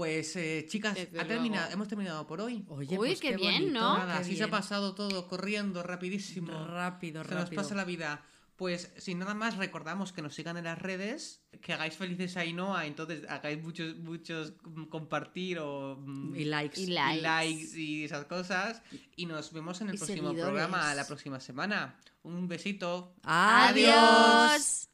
Pues, 0.00 0.34
eh, 0.36 0.64
chicas, 0.66 0.96
ha 1.18 1.24
terminado, 1.26 1.70
hemos 1.72 1.86
terminado 1.86 2.26
por 2.26 2.40
hoy. 2.40 2.64
Oye, 2.68 2.92
Uy, 2.98 3.08
pues 3.08 3.20
qué 3.20 3.36
bien, 3.36 3.64
bonito, 3.64 3.80
¿no? 3.80 3.98
Nada, 3.98 4.14
qué 4.14 4.20
así 4.22 4.34
se 4.36 4.44
ha 4.44 4.50
pasado 4.50 4.94
todo 4.94 5.28
corriendo, 5.28 5.82
rapidísimo. 5.82 6.52
Rápido, 6.66 7.22
Se 7.22 7.34
nos 7.34 7.44
rápido. 7.44 7.62
pasa 7.62 7.74
la 7.74 7.84
vida. 7.84 8.22
Pues 8.56 8.92
sin 8.96 9.18
nada 9.18 9.34
más, 9.34 9.58
recordamos 9.58 10.12
que 10.12 10.22
nos 10.22 10.34
sigan 10.34 10.56
en 10.56 10.64
las 10.64 10.78
redes, 10.78 11.42
que 11.60 11.74
hagáis 11.74 11.96
felices 11.98 12.38
a 12.38 12.40
Ainhoa, 12.40 12.86
entonces 12.86 13.28
hagáis 13.28 13.62
muchos, 13.62 13.96
muchos 13.98 14.54
mm, 14.64 14.84
compartir 14.84 15.58
o 15.58 15.96
mm, 16.00 16.34
Y 16.36 16.44
likes. 16.46 16.80
Y 16.80 16.84
y 16.84 16.86
likes. 16.86 17.20
likes 17.22 17.78
y 17.78 18.04
esas 18.04 18.24
cosas. 18.24 18.80
Y 19.16 19.26
nos 19.26 19.52
vemos 19.52 19.82
en 19.82 19.90
el 19.90 19.96
Y 19.96 19.98
próximo 19.98 20.28
seguidores. 20.30 20.44
programa, 20.44 20.94
la 20.94 21.06
próxima 21.06 21.40
semana. 21.40 21.98
Un 22.22 22.48
besito. 22.48 23.14
Adiós. 23.22 23.94
Adiós. 23.94 24.89